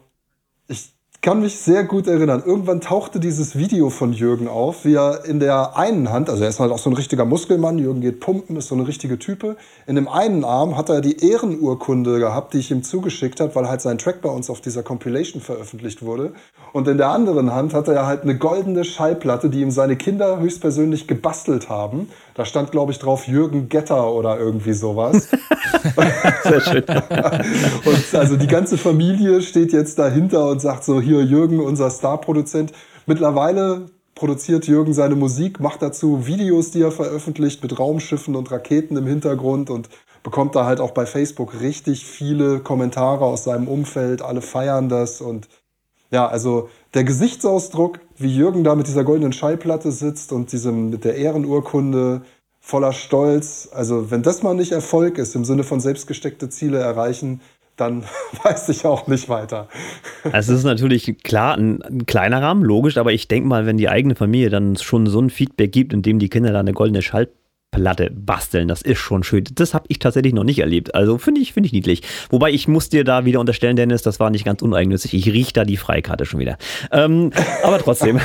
kann 1.21 1.41
mich 1.41 1.59
sehr 1.59 1.83
gut 1.83 2.07
erinnern. 2.07 2.41
Irgendwann 2.45 2.79
tauchte 2.79 3.19
dieses 3.19 3.57
Video 3.57 3.89
von 3.89 4.13
Jürgen 4.13 4.47
auf, 4.47 4.85
wie 4.85 4.93
er 4.93 5.25
in 5.25 5.41
der 5.41 5.77
einen 5.77 6.11
Hand, 6.11 6.29
also 6.29 6.43
er 6.43 6.49
ist 6.49 6.61
halt 6.61 6.71
auch 6.71 6.77
so 6.77 6.89
ein 6.89 6.95
richtiger 6.95 7.25
Muskelmann, 7.25 7.77
Jürgen 7.77 7.99
geht 7.99 8.21
pumpen, 8.21 8.55
ist 8.55 8.69
so 8.69 8.75
eine 8.75 8.87
richtige 8.87 9.19
Type. 9.19 9.57
In 9.85 9.95
dem 9.95 10.07
einen 10.07 10.45
Arm 10.45 10.77
hat 10.77 10.89
er 10.89 11.01
die 11.01 11.17
Ehrenurkunde 11.29 12.19
gehabt, 12.19 12.53
die 12.53 12.59
ich 12.59 12.71
ihm 12.71 12.83
zugeschickt 12.83 13.41
habe, 13.41 13.53
weil 13.55 13.67
halt 13.67 13.81
sein 13.81 13.97
Track 13.97 14.21
bei 14.21 14.29
uns 14.29 14.49
auf 14.49 14.61
dieser 14.61 14.81
Compilation 14.81 15.41
veröffentlicht 15.41 16.03
wurde. 16.03 16.31
Und 16.71 16.87
in 16.87 16.97
der 16.97 17.09
anderen 17.09 17.53
Hand 17.53 17.73
hatte 17.73 17.93
er 17.93 18.05
halt 18.05 18.23
eine 18.23 18.37
goldene 18.37 18.85
Schallplatte, 18.85 19.49
die 19.49 19.61
ihm 19.61 19.71
seine 19.71 19.97
Kinder 19.97 20.39
höchstpersönlich 20.39 21.07
gebastelt 21.07 21.67
haben. 21.67 22.09
Da 22.35 22.45
stand, 22.45 22.71
glaube 22.71 22.93
ich, 22.93 22.99
drauf 22.99 23.27
Jürgen 23.27 23.67
Getter 23.67 24.13
oder 24.13 24.39
irgendwie 24.39 24.71
sowas. 24.71 25.27
Sehr 26.43 26.61
schön. 26.61 26.83
und 27.85 28.15
also 28.15 28.37
die 28.37 28.47
ganze 28.47 28.77
Familie 28.77 29.41
steht 29.41 29.73
jetzt 29.73 29.99
dahinter 29.99 30.47
und 30.47 30.61
sagt 30.61 30.85
so, 30.85 31.01
hier 31.09 31.23
Jürgen, 31.23 31.59
unser 31.59 31.89
Starproduzent. 31.89 32.71
Mittlerweile 33.05 33.89
produziert 34.15 34.67
Jürgen 34.67 34.93
seine 34.93 35.15
Musik, 35.15 35.59
macht 35.59 35.81
dazu 35.81 36.27
Videos, 36.27 36.71
die 36.71 36.81
er 36.81 36.91
veröffentlicht 36.91 37.63
mit 37.63 37.79
Raumschiffen 37.79 38.35
und 38.35 38.51
Raketen 38.51 38.95
im 38.97 39.07
Hintergrund 39.07 39.69
und 39.69 39.89
bekommt 40.23 40.55
da 40.55 40.65
halt 40.65 40.79
auch 40.79 40.91
bei 40.91 41.05
Facebook 41.05 41.61
richtig 41.61 42.05
viele 42.05 42.59
Kommentare 42.59 43.25
aus 43.25 43.45
seinem 43.45 43.67
Umfeld. 43.67 44.21
Alle 44.21 44.41
feiern 44.41 44.89
das 44.89 45.21
und 45.21 45.47
ja, 46.11 46.27
also 46.27 46.69
der 46.95 47.03
Gesichtsausdruck, 47.03 47.99
wie 48.17 48.35
Jürgen 48.35 48.63
da 48.63 48.75
mit 48.75 48.87
dieser 48.87 49.03
goldenen 49.03 49.31
Schallplatte 49.31 49.91
sitzt 49.91 50.31
und 50.31 50.51
diesem 50.51 50.89
mit 50.89 51.05
der 51.05 51.15
Ehrenurkunde 51.15 52.21
voller 52.59 52.93
Stolz, 52.93 53.69
also 53.71 54.11
wenn 54.11 54.21
das 54.21 54.43
mal 54.43 54.53
nicht 54.53 54.71
Erfolg 54.71 55.17
ist 55.17 55.35
im 55.35 55.45
Sinne 55.45 55.63
von 55.63 55.79
selbstgesteckte 55.79 56.49
Ziele 56.49 56.79
erreichen, 56.79 57.41
dann 57.79 58.03
weiß 58.43 58.69
ich 58.69 58.85
auch 58.85 59.07
nicht 59.07 59.29
weiter. 59.29 59.67
Also 60.31 60.53
es 60.53 60.59
ist 60.59 60.65
natürlich 60.65 61.17
klar 61.23 61.57
ein, 61.57 61.81
ein, 61.81 62.05
kleiner 62.05 62.41
Rahmen, 62.41 62.63
logisch, 62.63 62.97
aber 62.97 63.11
ich 63.13 63.27
denke 63.27 63.47
mal, 63.47 63.65
wenn 63.65 63.77
die 63.77 63.89
eigene 63.89 64.15
Familie 64.15 64.49
dann 64.49 64.75
schon 64.77 65.07
so 65.07 65.19
ein 65.19 65.29
Feedback 65.29 65.71
gibt, 65.71 65.93
in 65.93 66.01
dem 66.01 66.19
die 66.19 66.29
Kinder 66.29 66.51
da 66.51 66.59
eine 66.59 66.73
goldene 66.73 67.01
Schallplatte 67.01 67.38
Platte 67.71 68.09
basteln. 68.11 68.67
Das 68.67 68.81
ist 68.81 68.97
schon 68.97 69.23
schön. 69.23 69.43
Das 69.53 69.73
habe 69.73 69.85
ich 69.89 69.99
tatsächlich 69.99 70.33
noch 70.33 70.43
nicht 70.43 70.59
erlebt. 70.59 70.95
Also 70.95 71.17
finde 71.17 71.41
ich, 71.41 71.53
finde 71.53 71.67
ich 71.67 71.73
niedlich. 71.73 72.01
Wobei 72.29 72.51
ich 72.51 72.67
muss 72.67 72.89
dir 72.89 73.03
da 73.03 73.25
wieder 73.25 73.39
unterstellen, 73.39 73.75
Dennis, 73.75 74.01
das 74.01 74.19
war 74.19 74.29
nicht 74.31 74.43
ganz 74.43 74.61
uneigennützig. 74.61 75.13
Ich 75.13 75.27
rieche 75.27 75.53
da 75.53 75.65
die 75.65 75.77
Freikarte 75.77 76.25
schon 76.25 76.39
wieder. 76.39 76.57
Ähm, 76.91 77.31
aber 77.63 77.77
trotzdem. 77.79 78.19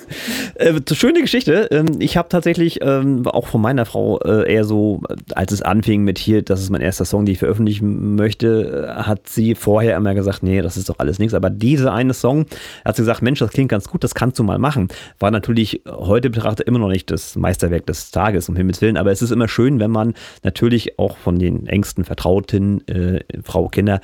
äh, 0.56 0.74
schöne 0.92 1.22
Geschichte. 1.22 1.68
Ähm, 1.70 1.86
ich 2.00 2.16
habe 2.16 2.28
tatsächlich 2.28 2.80
ähm, 2.82 3.26
auch 3.26 3.46
von 3.46 3.62
meiner 3.62 3.86
Frau 3.86 4.20
äh, 4.20 4.52
eher 4.52 4.64
so, 4.64 5.02
als 5.34 5.52
es 5.52 5.62
anfing 5.62 6.02
mit 6.02 6.18
hier, 6.18 6.42
das 6.42 6.60
ist 6.60 6.70
mein 6.70 6.82
erster 6.82 7.06
Song, 7.06 7.24
den 7.24 7.32
ich 7.32 7.38
veröffentlichen 7.38 8.14
möchte, 8.14 8.86
äh, 8.88 9.02
hat 9.02 9.28
sie 9.28 9.54
vorher 9.54 9.96
immer 9.96 10.14
gesagt, 10.14 10.42
nee, 10.42 10.60
das 10.60 10.76
ist 10.76 10.90
doch 10.90 10.98
alles 10.98 11.18
nichts. 11.18 11.34
Aber 11.34 11.48
diese 11.48 11.92
eine 11.92 12.12
Song, 12.12 12.46
hat 12.84 12.96
sie 12.96 13.02
gesagt, 13.02 13.22
Mensch, 13.22 13.38
das 13.38 13.50
klingt 13.50 13.70
ganz 13.70 13.88
gut, 13.88 14.04
das 14.04 14.14
kannst 14.14 14.38
du 14.38 14.44
mal 14.44 14.58
machen. 14.58 14.88
War 15.18 15.30
natürlich 15.30 15.82
heute 15.88 16.28
betrachtet 16.28 16.66
immer 16.66 16.78
noch 16.78 16.88
nicht 16.88 17.10
das 17.10 17.36
Meisterwerk 17.36 17.86
des 17.86 18.10
Tages, 18.10 18.48
um 18.48 18.56
Himmels 18.56 18.81
Willen. 18.82 18.96
Aber 18.96 19.10
es 19.10 19.22
ist 19.22 19.30
immer 19.30 19.48
schön, 19.48 19.80
wenn 19.80 19.90
man 19.90 20.14
natürlich 20.42 20.98
auch 20.98 21.16
von 21.16 21.38
den 21.38 21.66
engsten 21.66 22.04
Vertrauten, 22.04 22.86
äh, 22.88 23.20
Frau, 23.42 23.68
Kinder, 23.68 24.00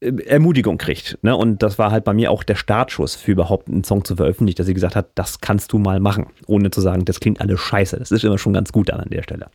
äh, 0.00 0.12
Ermutigung 0.26 0.78
kriegt. 0.78 1.18
Ne? 1.22 1.36
Und 1.36 1.62
das 1.62 1.78
war 1.78 1.90
halt 1.90 2.04
bei 2.04 2.12
mir 2.12 2.30
auch 2.30 2.42
der 2.42 2.56
Startschuss 2.56 3.14
für 3.14 3.32
überhaupt 3.32 3.68
einen 3.68 3.84
Song 3.84 4.04
zu 4.04 4.16
veröffentlichen, 4.16 4.56
dass 4.56 4.66
sie 4.66 4.74
gesagt 4.74 4.96
hat, 4.96 5.10
das 5.14 5.40
kannst 5.40 5.72
du 5.72 5.78
mal 5.78 6.00
machen, 6.00 6.26
ohne 6.46 6.70
zu 6.70 6.80
sagen, 6.80 7.04
das 7.04 7.20
klingt 7.20 7.40
alles 7.40 7.60
scheiße. 7.60 7.96
Das 7.96 8.10
ist 8.10 8.24
immer 8.24 8.38
schon 8.38 8.52
ganz 8.52 8.72
gut 8.72 8.90
an 8.90 9.08
der 9.10 9.22
Stelle. 9.22 9.46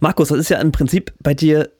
Markus, 0.00 0.28
das 0.28 0.38
ist 0.38 0.48
ja 0.48 0.60
im 0.60 0.72
Prinzip 0.72 1.12
bei 1.22 1.34
dir 1.34 1.70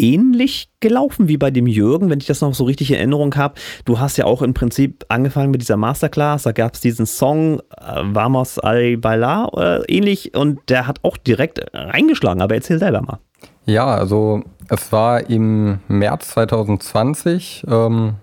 ähnlich 0.00 0.70
gelaufen 0.80 1.28
wie 1.28 1.36
bei 1.36 1.50
dem 1.50 1.66
Jürgen, 1.66 2.10
wenn 2.10 2.18
ich 2.18 2.26
das 2.26 2.40
noch 2.40 2.54
so 2.54 2.64
richtig 2.64 2.90
in 2.90 2.96
Erinnerung 2.96 3.34
habe. 3.36 3.54
Du 3.84 3.98
hast 3.98 4.16
ja 4.16 4.24
auch 4.24 4.42
im 4.42 4.54
Prinzip 4.54 5.04
angefangen 5.08 5.50
mit 5.50 5.60
dieser 5.60 5.76
Masterclass, 5.76 6.44
da 6.44 6.52
gab 6.52 6.74
es 6.74 6.80
diesen 6.80 7.06
Song 7.06 7.60
äh, 7.76 8.02
Vamos 8.02 8.58
al 8.58 8.96
bailar 8.96 9.50
äh, 9.56 9.94
ähnlich 9.94 10.34
und 10.34 10.60
der 10.68 10.86
hat 10.86 11.00
auch 11.02 11.16
direkt 11.16 11.60
reingeschlagen, 11.72 12.42
aber 12.42 12.54
erzähl 12.54 12.78
selber 12.78 13.02
mal. 13.02 13.18
Ja, 13.66 13.86
also 13.86 14.42
es 14.68 14.90
war 14.90 15.28
im 15.28 15.80
März 15.88 16.30
2020, 16.30 17.66
ähm, 17.68 18.14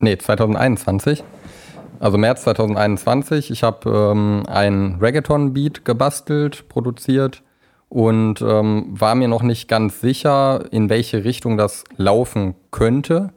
nee, 0.00 0.18
2021. 0.18 1.22
Also 2.00 2.16
März 2.16 2.42
2021. 2.44 3.50
Ich 3.50 3.62
habe 3.62 3.90
ähm, 3.90 4.44
ein 4.48 4.96
Reggaeton-Beat 5.00 5.84
gebastelt, 5.84 6.68
produziert 6.68 7.42
und 7.90 8.40
ähm, 8.40 8.86
war 8.88 9.16
mir 9.16 9.26
noch 9.26 9.42
nicht 9.42 9.68
ganz 9.68 10.00
sicher, 10.00 10.64
in 10.70 10.88
welche 10.88 11.24
Richtung 11.24 11.56
das 11.58 11.84
laufen 11.96 12.54
könnte. 12.70 13.32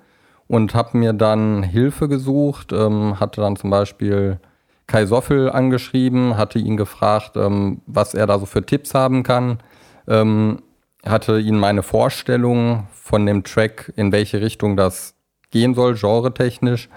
Und 0.47 0.75
habe 0.75 0.97
mir 0.97 1.13
dann 1.13 1.63
Hilfe 1.63 2.07
gesucht, 2.07 2.71
ähm, 2.71 3.19
hatte 3.19 3.41
dann 3.41 3.55
zum 3.55 3.71
Beispiel 3.71 4.39
Kai 4.85 5.07
Soffel 5.07 5.49
angeschrieben, 5.49 6.37
hatte 6.37 6.59
ihn 6.59 6.77
gefragt, 6.77 7.35
ähm, 7.35 7.81
was 7.87 8.13
er 8.13 8.27
da 8.27 8.37
so 8.37 8.45
für 8.45 8.63
Tipps 8.63 8.93
haben 8.93 9.23
kann, 9.23 9.57
ähm, 10.07 10.61
hatte 11.03 11.39
ihn 11.39 11.57
meine 11.57 11.81
Vorstellung 11.81 12.87
von 12.91 13.25
dem 13.25 13.43
Track, 13.43 13.91
in 13.95 14.11
welche 14.11 14.41
Richtung 14.41 14.77
das 14.77 15.15
gehen 15.49 15.73
soll, 15.73 15.95
genretechnisch 15.95 16.89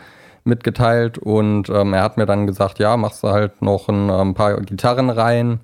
mitgeteilt. 0.44 1.16
Und 1.16 1.70
ähm, 1.70 1.94
er 1.94 2.02
hat 2.02 2.18
mir 2.18 2.26
dann 2.26 2.46
gesagt, 2.46 2.78
ja, 2.80 2.98
machst 2.98 3.22
du 3.22 3.28
halt 3.28 3.62
noch 3.62 3.88
ein, 3.88 4.10
ein 4.10 4.34
paar 4.34 4.60
Gitarren 4.60 5.08
rein, 5.08 5.60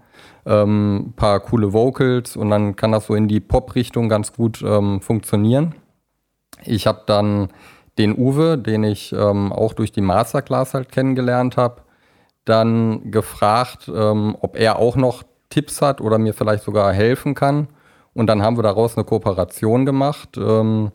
ähm, 0.47 1.13
paar 1.17 1.41
coole 1.41 1.73
Vocals 1.73 2.37
und 2.37 2.51
dann 2.51 2.77
kann 2.77 2.93
das 2.93 3.07
so 3.07 3.15
in 3.15 3.29
die 3.29 3.41
Pop-Richtung 3.41 4.09
ganz 4.09 4.33
gut 4.33 4.63
ähm, 4.63 5.01
funktionieren. 5.01 5.75
Ich 6.65 6.87
habe 6.87 7.03
dann 7.07 7.49
den 7.99 8.17
Uwe, 8.17 8.59
den 8.59 8.85
ich 8.85 9.13
ähm, 9.13 9.53
auch 9.53 9.75
durch 9.75 9.93
die 9.93 10.01
Masterclass 10.01 10.75
halt 10.75 10.91
kennengelernt 10.91 11.57
habe, 11.57 11.83
dann 12.45 13.11
gefragt, 13.11 13.91
ähm, 13.95 14.37
ob 14.41 14.57
er 14.57 14.79
auch 14.79 14.97
noch 14.97 15.23
Tipps 15.51 15.83
hat 15.83 16.01
oder 16.01 16.19
mir 16.19 16.35
vielleicht 16.35 16.65
sogar 16.65 16.93
helfen 16.93 17.35
kann. 17.35 17.69
Und 18.15 18.27
dann 18.27 18.43
haben 18.43 18.57
wir 18.57 18.63
daraus 18.63 18.97
eine 18.97 19.05
Kooperation 19.05 19.87
gemacht. 19.87 20.37
Ähm, 20.37 20.93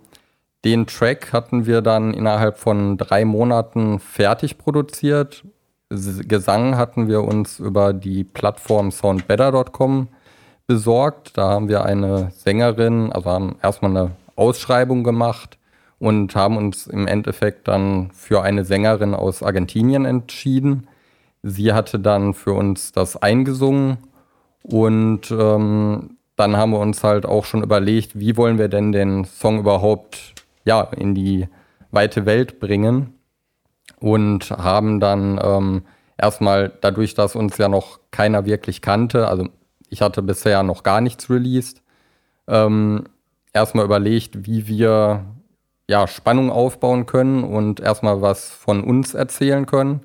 den 0.66 0.88
Track 0.88 1.32
hatten 1.34 1.66
wir 1.66 1.82
dann 1.82 2.13
innerhalb 2.13 2.58
von 2.58 2.98
drei 2.98 3.25
Monaten 3.25 4.00
fertig 4.00 4.58
produziert 4.58 5.44
Gesang 5.89 6.75
hatten 6.75 7.08
wir 7.08 7.24
uns 7.24 7.60
über 7.60 7.94
die 7.94 8.25
Plattform 8.25 8.91
soundbetter.com 8.91 10.10
besorgt. 10.67 11.38
Da 11.38 11.50
haben 11.50 11.70
wir 11.70 11.86
eine 11.86 12.32
Sängerin, 12.32 13.12
also 13.13 13.29
haben 13.29 13.56
erstmal 13.63 13.91
eine 13.91 14.12
Ausschreibung 14.36 15.06
gemacht 15.06 15.58
und 15.98 16.36
haben 16.36 16.58
uns 16.58 16.88
im 16.88 17.08
Endeffekt 17.08 17.70
dann 17.70 18.12
für 18.12 18.41
eine 18.44 18.65
Sängerin 18.65 19.13
aus 19.15 19.41
Argentinien 19.41 20.03
entschieden. 20.03 20.88
Sie 21.41 21.72
hatte 21.72 22.00
dann 22.00 22.34
für 22.34 22.51
uns 22.51 22.91
das 22.91 23.15
eingesungen 23.15 23.98
und 24.63 25.32
ähm, 25.32 26.17
dann 26.36 26.58
haben 26.58 26.72
wir 26.72 26.79
uns 26.79 27.01
halt 27.06 27.25
auch 27.25 27.46
schon 27.46 27.63
überlegt, 27.63 28.20
wie 28.20 28.36
wollen 28.36 28.58
wir 28.58 28.67
denn 28.67 28.91
den 28.91 29.24
Song 29.24 29.60
überhaupt 29.60 30.36
ja, 30.65 30.82
in 30.82 31.15
die 31.15 31.48
weite 31.91 32.25
Welt 32.25 32.60
bringen 32.60 33.16
und 34.00 34.51
haben 34.51 35.00
dann 35.00 35.39
ähm, 35.44 35.84
erstmal 36.18 36.72
dadurch, 36.82 37.13
dass 37.13 37.36
uns 37.36 37.58
ja 37.58 37.70
noch 37.70 38.00
keiner 38.12 38.46
wirklich 38.46 38.82
kannte, 38.82 39.27
also 39.27 39.48
ich 39.89 40.01
hatte 40.01 40.22
bisher 40.22 40.63
noch 40.63 40.84
gar 40.84 41.01
nichts 41.01 41.30
released, 41.30 41.82
ähm, 42.48 43.06
erstmal 43.54 43.86
überlegt, 43.86 44.46
wie 44.46 44.68
wir 44.68 45.25
ja, 45.89 46.08
Spannung 46.08 46.51
aufbauen 46.51 47.06
können 47.06 47.44
und 47.44 47.80
erstmal 47.80 48.22
was 48.22 48.50
von 48.50 48.84
uns 48.84 49.13
erzählen 49.13 49.66
können. 49.66 50.01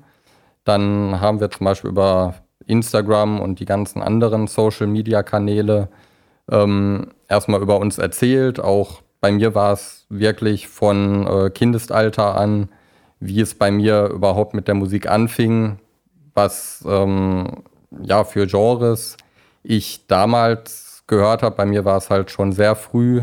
Dann 0.63 1.19
haben 1.19 1.39
wir 1.41 1.51
zum 1.51 1.65
Beispiel 1.65 1.89
über 1.89 2.35
Instagram 2.65 3.41
und 3.41 3.59
die 3.59 3.65
ganzen 3.65 4.01
anderen 4.01 4.47
Social-Media-Kanäle 4.47 5.89
ähm, 6.49 7.11
erstmal 7.27 7.61
über 7.61 7.79
uns 7.79 7.97
erzählt. 7.97 8.61
Auch 8.61 9.01
bei 9.19 9.31
mir 9.31 9.55
war 9.55 9.73
es 9.73 10.05
wirklich 10.09 10.69
von 10.69 11.27
äh, 11.27 11.49
Kindesalter 11.49 12.35
an, 12.37 12.69
wie 13.25 13.41
es 13.41 13.55
bei 13.55 13.71
mir 13.71 14.09
überhaupt 14.13 14.53
mit 14.53 14.67
der 14.67 14.75
Musik 14.75 15.09
anfing, 15.09 15.79
was 16.33 16.83
ähm, 16.87 17.63
ja 18.01 18.23
für 18.23 18.47
Genres 18.47 19.17
ich 19.63 20.07
damals 20.07 21.03
gehört 21.07 21.43
habe. 21.43 21.55
Bei 21.55 21.65
mir 21.65 21.85
war 21.85 21.97
es 21.97 22.09
halt 22.09 22.31
schon 22.31 22.51
sehr 22.51 22.75
früh 22.75 23.21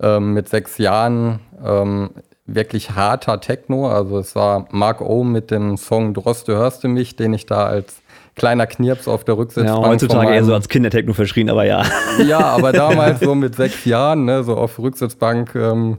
ähm, 0.00 0.34
mit 0.34 0.48
sechs 0.48 0.78
Jahren 0.78 1.40
ähm, 1.64 2.10
wirklich 2.46 2.92
harter 2.92 3.40
Techno. 3.40 3.88
Also 3.88 4.18
es 4.18 4.34
war 4.34 4.66
Mark 4.70 5.00
O 5.00 5.24
mit 5.24 5.50
dem 5.50 5.76
Song 5.76 6.14
Droste 6.14 6.56
hörst 6.56 6.84
du 6.84 6.88
mich, 6.88 7.16
den 7.16 7.34
ich 7.34 7.46
da 7.46 7.66
als 7.66 8.02
kleiner 8.34 8.66
Knirps 8.66 9.08
auf 9.08 9.24
der 9.24 9.36
Rücksitzbank. 9.36 9.82
Ja, 9.82 9.88
heutzutage 9.88 10.34
eher 10.34 10.44
so 10.44 10.54
als 10.54 10.68
Kindertechno 10.68 11.12
verschrien, 11.12 11.50
aber 11.50 11.64
ja. 11.64 11.84
Ja, 12.24 12.40
aber 12.40 12.72
damals 12.72 13.20
so 13.24 13.34
mit 13.34 13.54
sechs 13.54 13.84
Jahren, 13.84 14.24
ne, 14.24 14.42
so 14.44 14.56
auf 14.56 14.78
Rücksitzbank 14.78 15.54
ähm, 15.54 15.98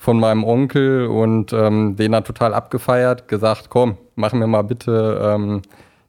von 0.00 0.18
meinem 0.18 0.44
Onkel 0.44 1.08
und 1.08 1.52
ähm, 1.52 1.94
den 1.94 2.14
hat 2.14 2.26
total 2.26 2.54
abgefeiert, 2.54 3.28
gesagt, 3.28 3.68
komm, 3.68 3.98
mach 4.14 4.32
mir 4.32 4.46
mal 4.46 4.62
bitte 4.62 5.20
ähm, 5.22 5.60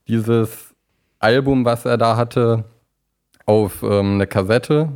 dieses 0.08 0.74
Album, 1.20 1.66
was 1.66 1.84
er 1.84 1.98
da 1.98 2.16
hatte, 2.16 2.64
auf 3.46 3.84
ähm, 3.84 4.14
eine 4.14 4.28
Kassette. 4.28 4.88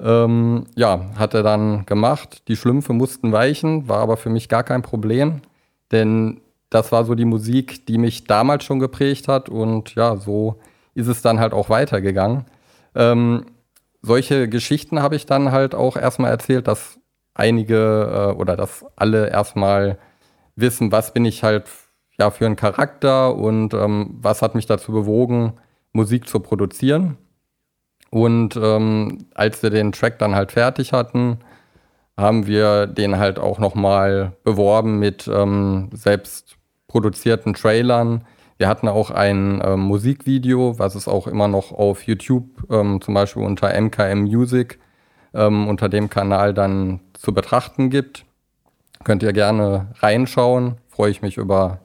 Ähm, 0.00 0.64
ja, 0.76 1.10
hat 1.18 1.34
er 1.34 1.42
dann 1.42 1.84
gemacht. 1.84 2.48
Die 2.48 2.56
Schlümpfe 2.56 2.94
mussten 2.94 3.32
weichen, 3.32 3.86
war 3.86 3.98
aber 3.98 4.16
für 4.16 4.30
mich 4.30 4.48
gar 4.48 4.64
kein 4.64 4.80
Problem, 4.80 5.42
denn 5.92 6.40
das 6.70 6.92
war 6.92 7.04
so 7.04 7.14
die 7.14 7.26
Musik, 7.26 7.84
die 7.84 7.98
mich 7.98 8.24
damals 8.24 8.64
schon 8.64 8.78
geprägt 8.78 9.28
hat 9.28 9.50
und 9.50 9.94
ja, 9.94 10.16
so 10.16 10.56
ist 10.94 11.08
es 11.08 11.20
dann 11.20 11.38
halt 11.38 11.52
auch 11.52 11.68
weitergegangen. 11.68 12.46
Ähm, 12.94 13.44
solche 14.00 14.48
Geschichten 14.48 15.02
habe 15.02 15.16
ich 15.16 15.26
dann 15.26 15.52
halt 15.52 15.74
auch 15.74 15.98
erstmal 15.98 16.30
erzählt, 16.30 16.66
dass 16.66 16.98
einige 17.36 18.32
äh, 18.32 18.34
oder 18.34 18.56
dass 18.56 18.84
alle 18.96 19.30
erstmal 19.30 19.98
wissen, 20.56 20.92
was 20.92 21.12
bin 21.12 21.24
ich 21.24 21.42
halt 21.42 21.64
ja 22.18 22.30
für 22.30 22.46
ein 22.46 22.56
Charakter 22.56 23.34
und 23.34 23.74
ähm, 23.74 24.16
was 24.20 24.42
hat 24.42 24.54
mich 24.54 24.66
dazu 24.66 24.92
bewogen, 24.92 25.54
Musik 25.92 26.28
zu 26.28 26.40
produzieren. 26.40 27.18
Und 28.10 28.56
ähm, 28.56 29.26
als 29.34 29.62
wir 29.62 29.70
den 29.70 29.92
Track 29.92 30.18
dann 30.18 30.34
halt 30.34 30.52
fertig 30.52 30.92
hatten, 30.92 31.38
haben 32.16 32.46
wir 32.46 32.86
den 32.86 33.18
halt 33.18 33.38
auch 33.38 33.58
nochmal 33.58 34.32
beworben 34.42 34.98
mit 34.98 35.28
ähm, 35.28 35.90
selbst 35.92 36.56
produzierten 36.88 37.52
Trailern. 37.54 38.24
Wir 38.58 38.68
hatten 38.68 38.88
auch 38.88 39.10
ein 39.10 39.60
ähm, 39.62 39.80
Musikvideo, 39.80 40.78
was 40.78 40.94
es 40.94 41.08
auch 41.08 41.26
immer 41.26 41.48
noch 41.48 41.72
auf 41.72 42.04
YouTube, 42.04 42.48
ähm, 42.70 43.02
zum 43.02 43.12
Beispiel 43.12 43.42
unter 43.42 43.78
MKM 43.78 44.22
Music, 44.22 44.78
ähm, 45.34 45.68
unter 45.68 45.90
dem 45.90 46.08
Kanal 46.08 46.54
dann 46.54 47.00
zu 47.18 47.32
betrachten 47.32 47.90
gibt. 47.90 48.24
Könnt 49.04 49.22
ihr 49.22 49.32
gerne 49.32 49.88
reinschauen. 50.00 50.76
Freue 50.88 51.10
ich 51.10 51.22
mich 51.22 51.36
über 51.36 51.80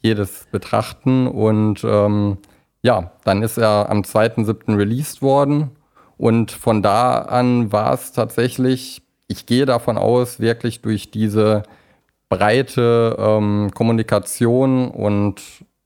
jedes 0.00 0.46
Betrachten. 0.50 1.26
Und 1.26 1.84
ähm, 1.84 2.38
ja, 2.82 3.12
dann 3.24 3.42
ist 3.42 3.58
er 3.58 3.90
am 3.90 4.02
2.7. 4.02 4.76
released 4.76 5.22
worden. 5.22 5.70
Und 6.16 6.50
von 6.50 6.82
da 6.82 7.18
an 7.18 7.72
war 7.72 7.92
es 7.92 8.12
tatsächlich, 8.12 9.02
ich 9.28 9.46
gehe 9.46 9.66
davon 9.66 9.98
aus, 9.98 10.40
wirklich 10.40 10.80
durch 10.80 11.10
diese 11.10 11.64
breite 12.28 13.16
ähm, 13.18 13.70
Kommunikation 13.74 14.90
und 14.90 15.42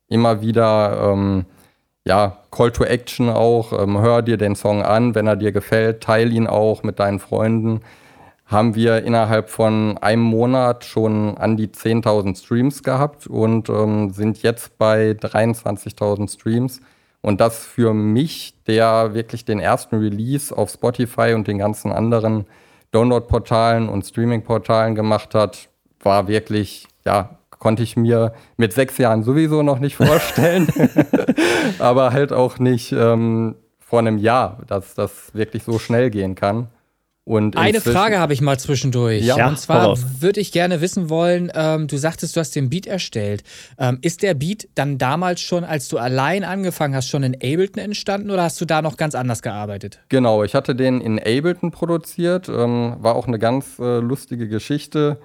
immer 0.09 0.41
wieder 0.41 1.13
ähm, 1.13 1.47
ja, 2.05 2.39
Call 2.51 2.73
to 2.73 2.85
Action 2.85 3.29
auch. 3.29 3.73
Ähm, 3.73 3.99
hör 3.99 4.23
dir 4.23 4.37
den 4.37 4.55
Song 4.55 4.83
an, 4.83 5.15
wenn 5.15 5.27
er 5.27 5.37
dir 5.37 5.53
gefällt, 5.53 6.03
teil 6.03 6.33
ihn 6.33 6.47
auch 6.47 6.83
mit 6.83 6.99
deinen 6.99 7.19
Freunden. 7.19 7.81
Haben 8.51 8.75
wir 8.75 9.05
innerhalb 9.05 9.49
von 9.49 9.97
einem 9.99 10.23
Monat 10.23 10.85
schon 10.85 11.39
an 11.39 11.57
die 11.57 11.69
10.000 11.69 12.37
Streams 12.37 12.83
gehabt 12.83 13.29
und 13.29 13.69
ähm, 13.69 14.11
sind 14.11 14.43
jetzt 14.43 14.77
bei 14.77 15.13
23.000 15.13 16.35
Streams. 16.35 16.81
Und 17.23 17.41
das 17.41 17.65
für 17.65 17.95
mich, 17.95 18.55
der 18.67 19.15
wirklich 19.15 19.45
den 19.45 19.61
ersten 19.61 19.99
Release 19.99 20.57
auf 20.57 20.71
Spotify 20.71 21.35
und 21.35 21.47
den 21.47 21.59
ganzen 21.59 21.93
anderen 21.93 22.47
Download-Portalen 22.91 23.89
und 23.89 24.05
Streaming-Portalen 24.05 24.97
gemacht 24.97 25.33
hat, 25.35 25.69
war 26.03 26.27
wirklich, 26.27 26.89
ja, 27.05 27.39
konnte 27.51 27.85
ich 27.85 27.97
mir 27.97 28.33
mit 28.57 28.73
sechs 28.73 28.99
Jahren 28.99 29.23
sowieso 29.23 29.63
noch 29.63 29.79
nicht 29.79 29.95
vorstellen, 30.05 30.67
aber 31.79 32.13
halt 32.13 32.33
auch 32.33 32.59
nicht 32.59 32.91
ähm, 32.91 33.55
vor 33.79 34.01
einem 34.01 34.19
Jahr, 34.19 34.59
dass 34.67 34.95
das 34.95 35.33
wirklich 35.35 35.63
so 35.63 35.79
schnell 35.79 36.11
gehen 36.11 36.35
kann. 36.35 36.69
Und 37.31 37.57
Eine 37.57 37.81
Frage 37.81 38.19
habe 38.19 38.33
ich 38.33 38.41
mal 38.41 38.59
zwischendurch. 38.59 39.25
Ja, 39.25 39.47
und 39.47 39.57
zwar 39.57 39.97
würde 40.21 40.41
ich 40.41 40.51
gerne 40.51 40.81
wissen 40.81 41.09
wollen, 41.11 41.53
ähm, 41.55 41.87
du 41.87 41.97
sagtest, 41.97 42.35
du 42.35 42.41
hast 42.41 42.57
den 42.57 42.71
Beat 42.71 42.89
erstellt. 42.89 43.45
Ähm, 43.79 43.99
ist 44.03 44.25
der 44.25 44.35
Beat 44.35 44.69
dann 44.75 44.99
damals 44.99 45.41
schon, 45.41 45.63
als 45.63 45.87
du 45.87 45.99
allein 45.99 46.43
angefangen 46.43 46.93
hast, 46.93 47.07
schon 47.07 47.23
in 47.23 47.37
Ableton 47.37 47.81
entstanden 47.85 48.33
oder 48.33 48.43
hast 48.43 48.61
du 48.61 48.65
da 48.65 48.83
noch 48.83 48.97
ganz 48.97 49.15
anders 49.15 49.43
gearbeitet? 49.43 50.01
Genau, 50.09 50.43
ich 50.43 50.57
hatte 50.57 50.75
den 50.75 51.01
in 51.01 51.21
Ableton 51.21 51.71
produziert. 51.71 52.49
Ähm, 52.49 52.97
war 52.99 53.15
auch 53.15 53.29
eine 53.29 53.39
ganz 53.39 53.79
äh, 53.79 54.01
lustige 54.01 54.49
Geschichte. 54.49 55.21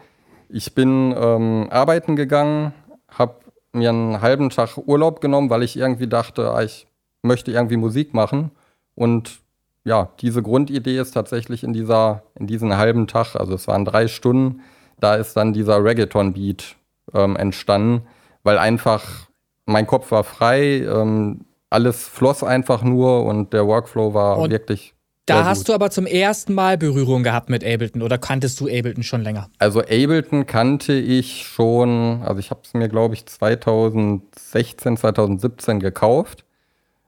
Ich 0.47 0.75
bin 0.75 1.11
ähm, 1.17 1.69
arbeiten 1.71 2.15
gegangen, 2.15 2.71
habe 3.09 3.39
mir 3.73 3.89
einen 3.89 4.21
halben 4.21 4.51
Tag 4.51 4.77
Urlaub 4.77 5.21
genommen, 5.21 5.49
weil 5.49 5.63
ich 5.63 5.75
irgendwie 5.75 6.07
dachte, 6.07 6.51
ah, 6.51 6.61
ich 6.61 6.85
möchte 7.23 7.51
irgendwie 7.51 7.77
Musik 7.77 8.13
machen. 8.13 8.51
Und 8.93 9.39
ja, 9.85 10.09
diese 10.19 10.41
Grundidee 10.41 10.99
ist 10.99 11.11
tatsächlich 11.11 11.63
in 11.63 11.71
dieser, 11.71 12.23
in 12.37 12.47
diesem 12.47 12.75
halben 12.75 13.07
Tag, 13.07 13.35
also 13.35 13.53
es 13.53 13.67
waren 13.67 13.85
drei 13.85 14.07
Stunden, 14.07 14.61
da 14.99 15.15
ist 15.15 15.35
dann 15.35 15.53
dieser 15.53 15.83
Reggaeton-Beat 15.83 16.75
ähm, 17.13 17.35
entstanden, 17.35 18.07
weil 18.43 18.57
einfach 18.57 19.27
mein 19.65 19.87
Kopf 19.87 20.11
war 20.11 20.23
frei, 20.23 20.79
ähm, 20.81 21.45
alles 21.69 22.07
floss 22.07 22.43
einfach 22.43 22.83
nur 22.83 23.25
und 23.25 23.53
der 23.53 23.67
Workflow 23.67 24.13
war 24.13 24.37
und 24.37 24.51
wirklich 24.51 24.95
da 25.25 25.43
hast 25.43 25.67
du 25.67 25.73
aber 25.73 25.89
zum 25.89 26.05
ersten 26.05 26.53
Mal 26.53 26.77
Berührung 26.77 27.23
gehabt 27.23 27.49
mit 27.49 27.65
Ableton 27.65 28.03
oder 28.03 28.19
kanntest 28.19 28.59
du 28.59 28.65
Ableton 28.67 29.01
schon 29.01 29.23
länger? 29.23 29.49
Also 29.57 29.81
Ableton 29.81 30.45
kannte 30.45 30.93
ich 30.93 31.47
schon, 31.47 32.21
also 32.23 32.39
ich 32.39 32.51
habe 32.51 32.61
es 32.63 32.75
mir 32.75 32.89
glaube 32.89 33.15
ich 33.15 33.25
2016, 33.25 34.97
2017 34.97 35.79
gekauft. 35.79 36.45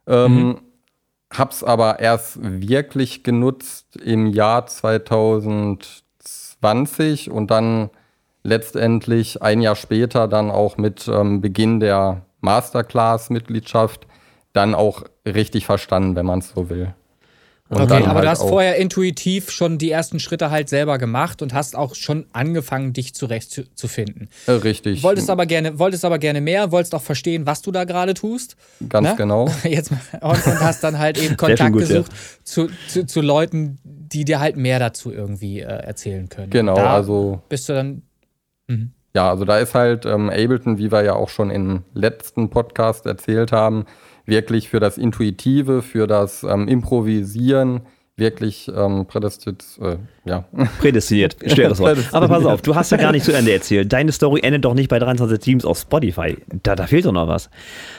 Ähm, 0.07 0.33
mhm. 0.33 0.57
Hab's 1.29 1.61
aber 1.63 1.99
erst 1.99 2.39
wirklich 2.41 3.23
genutzt 3.23 3.97
im 3.97 4.27
Jahr 4.27 4.65
2020 4.65 7.31
und 7.31 7.51
dann 7.51 7.89
letztendlich 8.43 9.41
ein 9.41 9.59
Jahr 9.61 9.75
später 9.75 10.29
dann 10.29 10.51
auch 10.51 10.77
mit 10.77 11.09
ähm, 11.09 11.41
Beginn 11.41 11.81
der 11.81 12.21
Masterclass-Mitgliedschaft 12.39 14.07
dann 14.53 14.73
auch 14.73 15.03
richtig 15.25 15.65
verstanden, 15.65 16.15
wenn 16.15 16.25
man 16.25 16.39
es 16.39 16.47
so 16.49 16.69
will. 16.69 16.95
Und 17.69 17.81
okay, 17.81 18.03
aber 18.03 18.13
halt 18.13 18.25
du 18.25 18.29
hast 18.29 18.41
vorher 18.43 18.77
intuitiv 18.77 19.51
schon 19.51 19.77
die 19.77 19.91
ersten 19.91 20.19
Schritte 20.19 20.51
halt 20.51 20.69
selber 20.69 20.97
gemacht 20.97 21.41
und 21.41 21.53
hast 21.53 21.75
auch 21.75 21.95
schon 21.95 22.25
angefangen, 22.31 22.93
dich 22.93 23.13
zurechtzufinden. 23.13 24.29
Äh, 24.45 24.51
richtig. 24.51 25.03
Wolltest 25.03 25.29
aber 25.29 25.45
gerne, 25.45 25.77
wolltest 25.77 26.05
aber 26.05 26.17
gerne 26.17 26.39
mehr, 26.39 26.71
wolltest 26.71 26.95
auch 26.95 27.01
verstehen, 27.01 27.45
was 27.45 27.61
du 27.61 27.71
da 27.71 27.83
gerade 27.83 28.13
tust. 28.13 28.55
Ganz 28.87 29.09
ne? 29.09 29.15
genau. 29.17 29.49
Jetzt, 29.63 29.91
und, 29.91 30.21
und, 30.21 30.59
hast 30.61 30.83
dann 30.83 30.97
halt 30.97 31.17
eben 31.17 31.35
Kontakt 31.37 31.73
gut, 31.73 31.81
gesucht 31.81 32.11
ja. 32.11 32.17
zu, 32.45 32.69
zu, 32.87 33.05
zu, 33.05 33.21
Leuten, 33.21 33.79
die 33.83 34.23
dir 34.23 34.39
halt 34.39 34.55
mehr 34.55 34.79
dazu 34.79 35.11
irgendwie 35.11 35.59
äh, 35.59 35.65
erzählen 35.65 36.29
können. 36.29 36.49
Genau, 36.49 36.75
da 36.75 36.93
also. 36.93 37.41
Bist 37.49 37.67
du 37.67 37.73
dann. 37.73 38.01
Mhm. 38.67 38.91
Ja, 39.13 39.29
also 39.29 39.45
da 39.45 39.57
ist 39.57 39.73
halt 39.73 40.05
ähm, 40.05 40.29
Ableton, 40.29 40.77
wie 40.77 40.91
wir 40.91 41.03
ja 41.03 41.15
auch 41.15 41.29
schon 41.29 41.49
im 41.49 41.83
letzten 41.93 42.49
Podcast 42.49 43.05
erzählt 43.07 43.51
haben, 43.51 43.85
wirklich 44.27 44.69
für 44.69 44.79
das 44.79 44.97
Intuitive, 44.97 45.81
für 45.81 46.05
das 46.05 46.43
ähm, 46.43 46.67
Improvisieren 46.67 47.81
wirklich 48.17 48.69
ähm, 48.75 49.05
prädestiniert, 49.05 49.63
äh, 49.79 49.97
ja. 50.25 50.45
Prädestiniert, 50.79 51.37
schweres 51.45 51.79
Wort. 51.79 51.99
Aber 52.11 52.27
pass 52.27 52.45
auf, 52.45 52.63
du 52.63 52.75
hast 52.75 52.91
ja 52.91 52.97
gar 52.97 53.11
nicht 53.11 53.23
zu 53.23 53.31
Ende 53.31 53.53
erzählt. 53.53 53.93
Deine 53.93 54.11
Story 54.11 54.41
endet 54.43 54.65
doch 54.65 54.73
nicht 54.73 54.89
bei 54.89 54.97
23 54.97 55.39
Teams 55.39 55.65
auf 55.65 55.77
Spotify. 55.77 56.35
Da, 56.63 56.75
da 56.75 56.87
fehlt 56.87 57.05
doch 57.05 57.11
noch 57.11 57.27
was. 57.27 57.51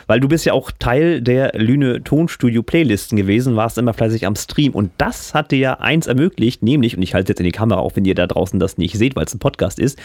Weil 0.09 0.19
du 0.19 0.27
bist 0.27 0.45
ja 0.45 0.55
auch 0.55 0.73
Teil 0.77 1.23
der 1.23 1.53
Lüne 1.55 2.03
Tonstudio 2.03 2.65
Playlisten 2.65 3.17
gewesen, 3.17 3.55
warst 3.55 3.79
immer 3.79 3.95
fleißig 3.95 4.27
am 4.27 4.35
Stream 4.35 4.73
und 4.73 4.91
das 4.99 5.35
hat 5.35 5.53
dir 5.53 5.59
ja 5.59 5.75
eins 5.75 6.09
ermöglicht, 6.09 6.65
nämlich, 6.65 6.97
und 6.97 7.03
ich 7.03 7.15
halte 7.15 7.31
jetzt 7.31 7.39
in 7.39 7.45
die 7.45 7.53
Kamera 7.53 7.79
auf, 7.79 7.95
wenn 7.95 8.05
ihr 8.05 8.17
da 8.17 8.27
draußen 8.27 8.59
das 8.59 8.77
nicht 8.77 8.99
seht, 8.99 9.15
weil 9.15 9.25
es 9.25 9.35
ein 9.35 9.39
Podcast 9.39 9.79
ist, 9.79 9.99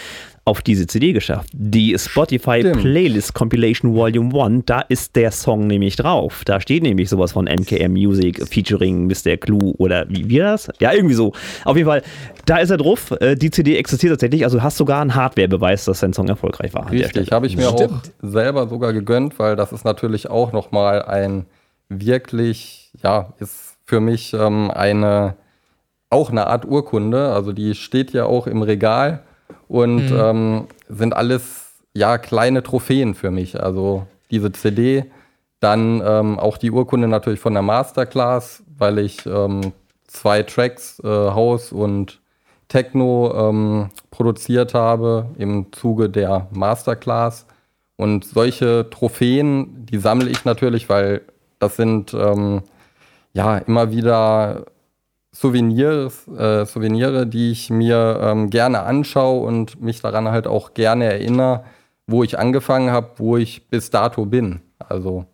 auf 0.45 0.61
diese 0.61 0.85
CD 0.87 1.13
geschafft. 1.13 1.49
Die 1.53 1.97
Spotify 1.97 2.59
Stimmt. 2.59 2.81
Playlist 2.81 3.33
Compilation 3.33 3.95
Volume 3.95 4.43
1, 4.43 4.63
da 4.65 4.81
ist 4.81 5.15
der 5.15 5.31
Song 5.31 5.67
nämlich 5.67 5.95
drauf. 5.95 6.43
Da 6.45 6.59
steht 6.59 6.83
nämlich 6.83 7.09
sowas 7.09 7.31
von 7.31 7.45
MKM 7.45 7.93
Music 7.93 8.45
featuring 8.47 9.07
Mr. 9.07 9.37
Clue 9.37 9.73
oder 9.77 10.02
wie 10.09 10.29
wie 10.29 10.39
das? 10.39 10.69
Ja, 10.79 10.93
irgendwie 10.93 11.15
so. 11.15 11.33
Auf 11.65 11.75
jeden 11.77 11.87
Fall, 11.87 12.01
da 12.45 12.57
ist 12.57 12.69
er 12.69 12.77
drauf. 12.77 13.11
Äh, 13.19 13.35
Die 13.35 13.51
CD 13.51 13.77
existiert 13.77 14.11
tatsächlich. 14.11 14.43
Also 14.43 14.57
du 14.57 14.63
hast 14.63 14.77
sogar 14.77 15.01
einen 15.01 15.15
Hardware-Beweis, 15.15 15.85
dass 15.85 15.99
dein 16.01 16.13
Song 16.13 16.27
erfolgreich 16.27 16.73
war. 16.73 16.89
Richtig, 16.91 17.31
habe 17.31 17.47
ich 17.47 17.55
mir 17.57 17.69
Stimmt. 17.69 17.91
auch 17.91 18.01
selber 18.21 18.67
sogar 18.67 18.93
gegönnt, 18.93 19.39
weil 19.39 19.55
das 19.55 19.71
ist 19.71 19.85
natürlich 19.85 20.29
auch 20.29 20.51
nochmal 20.51 21.03
ein 21.03 21.45
wirklich, 21.89 22.91
ja, 23.03 23.33
ist 23.39 23.77
für 23.85 23.99
mich 23.99 24.33
ähm, 24.33 24.71
eine, 24.71 25.35
auch 26.09 26.29
eine 26.31 26.47
Art 26.47 26.65
Urkunde. 26.65 27.33
Also 27.33 27.51
die 27.51 27.75
steht 27.75 28.11
ja 28.11 28.25
auch 28.25 28.47
im 28.47 28.61
Regal 28.61 29.23
und 29.67 30.11
ähm, 30.11 30.67
sind 30.89 31.15
alles, 31.15 31.73
ja, 31.93 32.17
kleine 32.17 32.63
Trophäen 32.63 33.13
für 33.15 33.31
mich. 33.31 33.61
Also 33.61 34.07
diese 34.31 34.51
CD, 34.51 35.05
dann 35.59 36.01
ähm, 36.05 36.39
auch 36.39 36.57
die 36.57 36.71
Urkunde 36.71 37.07
natürlich 37.07 37.39
von 37.39 37.53
der 37.53 37.61
Masterclass, 37.61 38.63
weil 38.77 38.99
ich 38.99 39.25
ähm, 39.25 39.71
zwei 40.13 40.43
Tracks, 40.43 40.99
äh, 41.03 41.07
House 41.07 41.71
und 41.71 42.21
Techno 42.69 43.49
ähm, 43.49 43.89
produziert 44.09 44.73
habe 44.73 45.27
im 45.37 45.71
Zuge 45.73 46.09
der 46.09 46.47
Masterclass. 46.51 47.45
Und 47.97 48.25
solche 48.25 48.89
Trophäen, 48.89 49.85
die 49.85 49.97
sammle 49.97 50.29
ich 50.29 50.45
natürlich, 50.45 50.89
weil 50.89 51.21
das 51.59 51.75
sind 51.75 52.13
ähm, 52.13 52.63
ja 53.33 53.57
immer 53.57 53.91
wieder 53.91 54.65
Souvenirs, 55.31 56.27
äh, 56.27 56.65
Souvenire, 56.65 57.25
die 57.25 57.51
ich 57.51 57.69
mir 57.69 58.19
ähm, 58.21 58.49
gerne 58.49 58.81
anschaue 58.83 59.45
und 59.45 59.81
mich 59.81 60.01
daran 60.01 60.29
halt 60.29 60.47
auch 60.47 60.73
gerne 60.73 61.05
erinnere, 61.05 61.63
wo 62.05 62.23
ich 62.23 62.37
angefangen 62.37 62.91
habe, 62.91 63.11
wo 63.17 63.37
ich 63.37 63.67
bis 63.69 63.89
dato 63.89 64.25
bin. 64.25 64.61
Also 64.79 65.25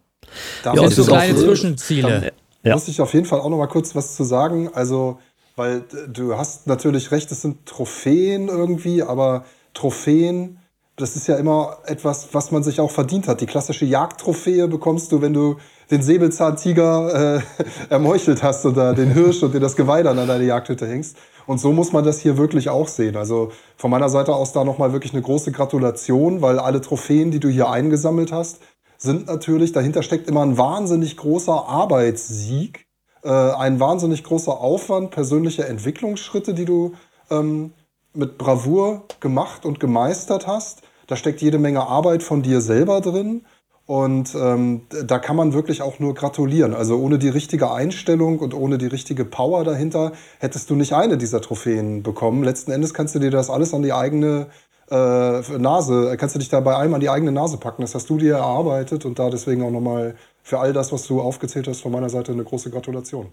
Da 0.63 0.73
Ja, 0.73 0.83
muss 0.83 0.97
es 0.97 1.05
so 1.05 1.11
kleine 1.11 1.35
Zwischenziele. 1.35 2.31
Ja. 2.69 2.75
Muss 2.75 2.87
ich 2.87 3.01
auf 3.01 3.13
jeden 3.13 3.25
Fall 3.25 3.39
auch 3.39 3.49
noch 3.49 3.57
mal 3.57 3.67
kurz 3.67 3.95
was 3.95 4.15
zu 4.15 4.23
sagen. 4.23 4.69
Also, 4.73 5.19
weil 5.55 5.81
d- 5.81 6.07
du 6.07 6.37
hast 6.37 6.67
natürlich 6.67 7.11
recht, 7.11 7.31
es 7.31 7.41
sind 7.41 7.65
Trophäen 7.65 8.47
irgendwie, 8.47 9.03
aber 9.03 9.43
Trophäen, 9.73 10.59
das 10.95 11.15
ist 11.15 11.27
ja 11.27 11.35
immer 11.37 11.77
etwas, 11.85 12.29
was 12.33 12.51
man 12.51 12.63
sich 12.63 12.79
auch 12.79 12.91
verdient 12.91 13.27
hat. 13.27 13.39
Die 13.41 13.45
klassische 13.45 13.85
Jagdtrophäe 13.85 14.67
bekommst 14.67 15.11
du, 15.11 15.21
wenn 15.21 15.33
du 15.33 15.55
den 15.91 16.01
Säbelzahntiger 16.01 17.37
äh, 17.37 17.41
ermeuchelt 17.89 18.43
hast 18.43 18.65
oder 18.65 18.93
den 18.93 19.11
Hirsch 19.11 19.41
und 19.43 19.53
dir 19.53 19.59
das 19.59 19.75
Geweih 19.75 20.03
dann 20.03 20.19
an 20.19 20.27
deine 20.27 20.43
Jagdhütte 20.45 20.87
hängst. 20.87 21.17
Und 21.47 21.59
so 21.59 21.71
muss 21.71 21.91
man 21.93 22.03
das 22.03 22.19
hier 22.19 22.37
wirklich 22.37 22.69
auch 22.69 22.87
sehen. 22.87 23.15
Also 23.17 23.51
von 23.75 23.89
meiner 23.89 24.09
Seite 24.09 24.35
aus 24.35 24.51
da 24.53 24.63
nochmal 24.63 24.93
wirklich 24.93 25.13
eine 25.13 25.21
große 25.23 25.51
Gratulation, 25.51 26.41
weil 26.43 26.59
alle 26.59 26.79
Trophäen, 26.81 27.31
die 27.31 27.39
du 27.39 27.49
hier 27.49 27.69
eingesammelt 27.71 28.31
hast, 28.31 28.59
sind 28.99 29.27
natürlich, 29.27 29.71
dahinter 29.71 30.03
steckt 30.03 30.27
immer 30.27 30.41
ein 30.41 30.57
wahnsinnig 30.57 31.15
großer 31.17 31.67
Arbeitssieg, 31.67 32.85
äh, 33.23 33.29
ein 33.29 33.79
wahnsinnig 33.79 34.23
großer 34.23 34.59
Aufwand, 34.59 35.11
persönliche 35.11 35.65
Entwicklungsschritte, 35.65 36.53
die 36.53 36.65
du 36.65 36.93
ähm, 37.31 37.73
mit 38.13 38.37
Bravour 38.37 39.05
gemacht 39.21 39.65
und 39.65 39.79
gemeistert 39.79 40.47
hast. 40.47 40.81
Da 41.07 41.15
steckt 41.15 41.41
jede 41.41 41.59
Menge 41.59 41.87
Arbeit 41.87 42.23
von 42.23 42.41
dir 42.41 42.61
selber 42.61 43.01
drin. 43.01 43.45
Und 43.85 44.35
ähm, 44.35 44.81
da 44.89 45.17
kann 45.17 45.35
man 45.35 45.53
wirklich 45.53 45.81
auch 45.81 45.97
nur 45.97 46.13
gratulieren. 46.13 46.75
Also 46.75 46.99
ohne 46.99 47.17
die 47.17 47.29
richtige 47.29 47.71
Einstellung 47.71 48.37
und 48.37 48.53
ohne 48.53 48.77
die 48.77 48.85
richtige 48.85 49.25
Power 49.25 49.63
dahinter 49.63 50.11
hättest 50.37 50.69
du 50.69 50.75
nicht 50.75 50.93
eine 50.93 51.17
dieser 51.17 51.41
Trophäen 51.41 52.03
bekommen. 52.03 52.43
Letzten 52.43 52.71
Endes 52.71 52.93
kannst 52.93 53.15
du 53.15 53.19
dir 53.19 53.31
das 53.31 53.49
alles 53.49 53.73
an 53.73 53.81
die 53.81 53.93
eigene 53.93 54.47
äh, 54.91 55.57
Nase, 55.57 56.15
kannst 56.17 56.35
du 56.35 56.39
dich 56.39 56.49
da 56.49 56.59
bei 56.59 56.75
allem 56.75 56.93
an 56.93 57.01
die 57.01 57.09
eigene 57.09 57.31
Nase 57.31 57.57
packen. 57.57 57.81
Das 57.81 57.95
hast 57.95 58.09
du 58.09 58.17
dir 58.17 58.35
erarbeitet 58.35 59.05
und 59.05 59.19
da 59.19 59.29
deswegen 59.29 59.63
auch 59.63 59.71
nochmal 59.71 60.15
für 60.43 60.59
all 60.59 60.73
das, 60.73 60.91
was 60.91 61.05
du 61.07 61.21
aufgezählt 61.21 61.67
hast, 61.67 61.81
von 61.81 61.91
meiner 61.91 62.09
Seite 62.09 62.31
eine 62.31 62.43
große 62.43 62.71
Gratulation. 62.71 63.27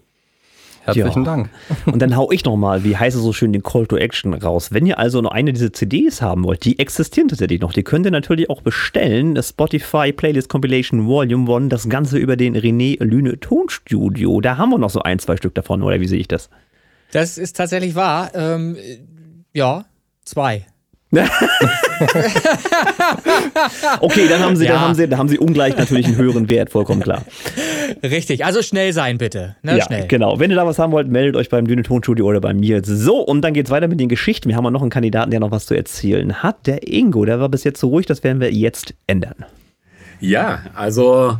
herzlichen 0.83 1.25
Ja. 1.25 1.31
Dank. 1.31 1.49
Und 1.85 2.01
dann 2.01 2.15
hau 2.15 2.31
ich 2.31 2.45
nochmal, 2.45 2.85
wie 2.85 2.95
heißt 2.95 3.17
es 3.17 3.21
so 3.21 3.33
schön, 3.33 3.51
den 3.51 3.63
Call 3.63 3.87
to 3.87 3.97
Action 3.97 4.33
raus. 4.33 4.71
Wenn 4.71 4.85
ihr 4.85 4.97
also 4.99 5.19
noch 5.21 5.31
eine 5.31 5.51
dieser 5.51 5.73
CDs 5.73 6.21
haben 6.21 6.45
wollt, 6.45 6.63
die 6.63 6.79
existieren 6.79 7.27
tatsächlich 7.27 7.59
noch, 7.59 7.73
die 7.73 7.83
könnt 7.83 8.05
ihr 8.05 8.11
natürlich 8.11 8.49
auch 8.49 8.61
bestellen. 8.61 9.35
Das 9.35 9.49
Spotify 9.49 10.13
Playlist 10.13 10.47
Compilation 10.47 11.05
Volume 11.07 11.53
1, 11.53 11.69
das 11.69 11.89
Ganze 11.89 12.17
über 12.17 12.37
den 12.37 12.55
René 12.55 13.03
Lüne 13.03 13.39
Tonstudio. 13.39 14.39
Da 14.39 14.57
haben 14.57 14.69
wir 14.69 14.77
noch 14.77 14.89
so 14.89 15.01
ein, 15.01 15.19
zwei 15.19 15.35
Stück 15.35 15.55
davon, 15.55 15.83
oder 15.83 15.99
wie 15.99 16.07
sehe 16.07 16.19
ich 16.19 16.29
das? 16.29 16.49
Das 17.11 17.37
ist 17.37 17.57
tatsächlich 17.57 17.95
wahr. 17.95 18.31
Ähm, 18.33 18.75
äh, 18.75 18.99
ja, 19.53 19.85
zwei. 20.23 20.67
Okay, 24.01 24.27
dann 24.27 24.41
haben 24.41 24.55
sie, 24.55 24.65
Ja. 24.65 24.73
dann 24.73 24.81
haben 24.81 24.95
sie, 24.95 25.07
dann 25.07 25.19
haben 25.19 25.29
sie 25.29 25.39
ungleich 25.39 25.77
natürlich 25.77 26.05
einen 26.05 26.17
höheren 26.17 26.49
Wert, 26.49 26.69
vollkommen 26.69 27.01
klar. 27.01 27.23
Richtig. 28.03 28.45
Also 28.45 28.61
schnell 28.61 28.93
sein, 28.93 29.17
bitte. 29.17 29.55
Ne, 29.63 29.77
ja, 29.77 29.85
schnell. 29.85 30.07
genau. 30.07 30.39
Wenn 30.39 30.49
ihr 30.51 30.57
da 30.57 30.65
was 30.65 30.79
haben 30.79 30.91
wollt, 30.91 31.07
meldet 31.07 31.35
euch 31.35 31.49
beim 31.49 31.65
Dünne 31.67 31.83
Tonstudio 31.83 32.25
oder 32.25 32.41
bei 32.41 32.53
mir. 32.53 32.81
So, 32.83 33.19
und 33.19 33.41
dann 33.41 33.53
geht's 33.53 33.69
weiter 33.71 33.87
mit 33.87 33.99
den 33.99 34.09
Geschichten. 34.09 34.49
Wir 34.49 34.55
haben 34.55 34.65
auch 34.65 34.71
noch 34.71 34.81
einen 34.81 34.89
Kandidaten, 34.91 35.31
der 35.31 35.39
noch 35.39 35.51
was 35.51 35.65
zu 35.65 35.73
erzählen 35.75 36.43
hat. 36.43 36.67
Der 36.67 36.87
Ingo, 36.91 37.25
der 37.25 37.39
war 37.39 37.49
bis 37.49 37.63
jetzt 37.63 37.79
so 37.79 37.87
ruhig, 37.87 38.05
das 38.05 38.23
werden 38.23 38.39
wir 38.41 38.51
jetzt 38.51 38.93
ändern. 39.07 39.45
Ja, 40.19 40.61
also 40.75 41.37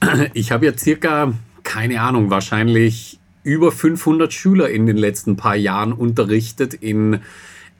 ich 0.34 0.52
habe 0.52 0.66
ja 0.66 0.76
circa, 0.76 1.32
keine 1.64 2.00
Ahnung, 2.00 2.30
wahrscheinlich 2.30 3.18
über 3.42 3.72
500 3.72 4.32
Schüler 4.32 4.68
in 4.68 4.86
den 4.86 4.96
letzten 4.96 5.36
paar 5.36 5.56
Jahren 5.56 5.92
unterrichtet 5.92 6.74
in 6.74 7.20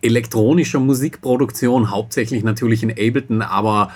elektronischer 0.03 0.81
Musikproduktion, 0.81 1.91
hauptsächlich 1.91 2.43
natürlich 2.43 2.83
in 2.83 2.91
Ableton, 2.91 3.43
aber 3.43 3.91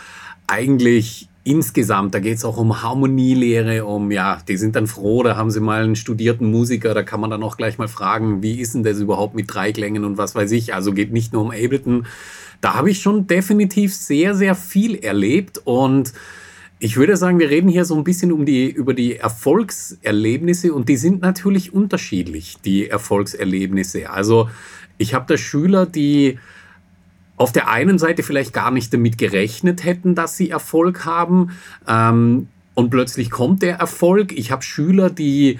eigentlich 0.46 1.28
insgesamt, 1.44 2.14
da 2.14 2.20
geht 2.20 2.36
es 2.36 2.44
auch 2.44 2.56
um 2.56 2.82
Harmonielehre, 2.82 3.84
um, 3.84 4.10
ja, 4.10 4.38
die 4.46 4.56
sind 4.56 4.76
dann 4.76 4.86
froh, 4.86 5.22
da 5.22 5.36
haben 5.36 5.50
sie 5.50 5.60
mal 5.60 5.82
einen 5.82 5.96
studierten 5.96 6.50
Musiker, 6.50 6.94
da 6.94 7.02
kann 7.02 7.20
man 7.20 7.30
dann 7.30 7.42
auch 7.42 7.56
gleich 7.56 7.78
mal 7.78 7.88
fragen, 7.88 8.42
wie 8.42 8.60
ist 8.60 8.74
denn 8.74 8.84
das 8.84 9.00
überhaupt 9.00 9.34
mit 9.34 9.52
Dreiklängen 9.52 10.04
und 10.04 10.18
was 10.18 10.34
weiß 10.34 10.52
ich, 10.52 10.74
also 10.74 10.92
geht 10.92 11.12
nicht 11.12 11.32
nur 11.32 11.42
um 11.42 11.50
Ableton. 11.50 12.06
Da 12.60 12.74
habe 12.74 12.90
ich 12.90 13.00
schon 13.00 13.26
definitiv 13.26 13.92
sehr, 13.92 14.36
sehr 14.36 14.54
viel 14.54 14.94
erlebt 14.94 15.60
und 15.64 16.12
ich 16.78 16.96
würde 16.96 17.16
sagen, 17.16 17.38
wir 17.38 17.50
reden 17.50 17.68
hier 17.68 17.84
so 17.84 17.96
ein 17.96 18.04
bisschen 18.04 18.32
um 18.32 18.44
die, 18.44 18.68
über 18.68 18.94
die 18.94 19.16
Erfolgserlebnisse 19.16 20.72
und 20.72 20.88
die 20.88 20.96
sind 20.96 21.22
natürlich 21.22 21.72
unterschiedlich, 21.72 22.56
die 22.64 22.88
Erfolgserlebnisse. 22.88 24.10
Also 24.10 24.48
ich 24.98 25.14
habe 25.14 25.26
da 25.28 25.36
Schüler, 25.36 25.86
die 25.86 26.38
auf 27.36 27.52
der 27.52 27.68
einen 27.68 27.98
Seite 27.98 28.22
vielleicht 28.22 28.52
gar 28.52 28.70
nicht 28.70 28.92
damit 28.92 29.18
gerechnet 29.18 29.84
hätten, 29.84 30.14
dass 30.14 30.36
sie 30.36 30.50
Erfolg 30.50 31.04
haben 31.04 31.50
ähm, 31.88 32.48
und 32.74 32.90
plötzlich 32.90 33.30
kommt 33.30 33.62
der 33.62 33.76
Erfolg. 33.76 34.32
Ich 34.32 34.52
habe 34.52 34.62
Schüler, 34.62 35.10
die 35.10 35.58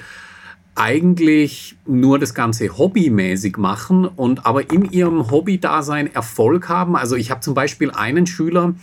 eigentlich 0.75 1.77
nur 1.87 2.18
das 2.18 2.35
Ganze 2.35 2.79
hobbymäßig 2.79 3.59
machen 3.59 4.07
und 4.07 4.47
aber 4.47 4.71
in 4.71 4.90
ihrem 4.90 5.31
Hobby-Dasein 5.31 6.14
Erfolg 6.14 6.68
haben. 6.68 6.97
Also 6.97 7.16
ich 7.16 7.31
habe 7.31 7.40
zum 7.40 7.55
Beispiel 7.55 7.90
einen 7.90 8.27
Schüler, 8.27 8.75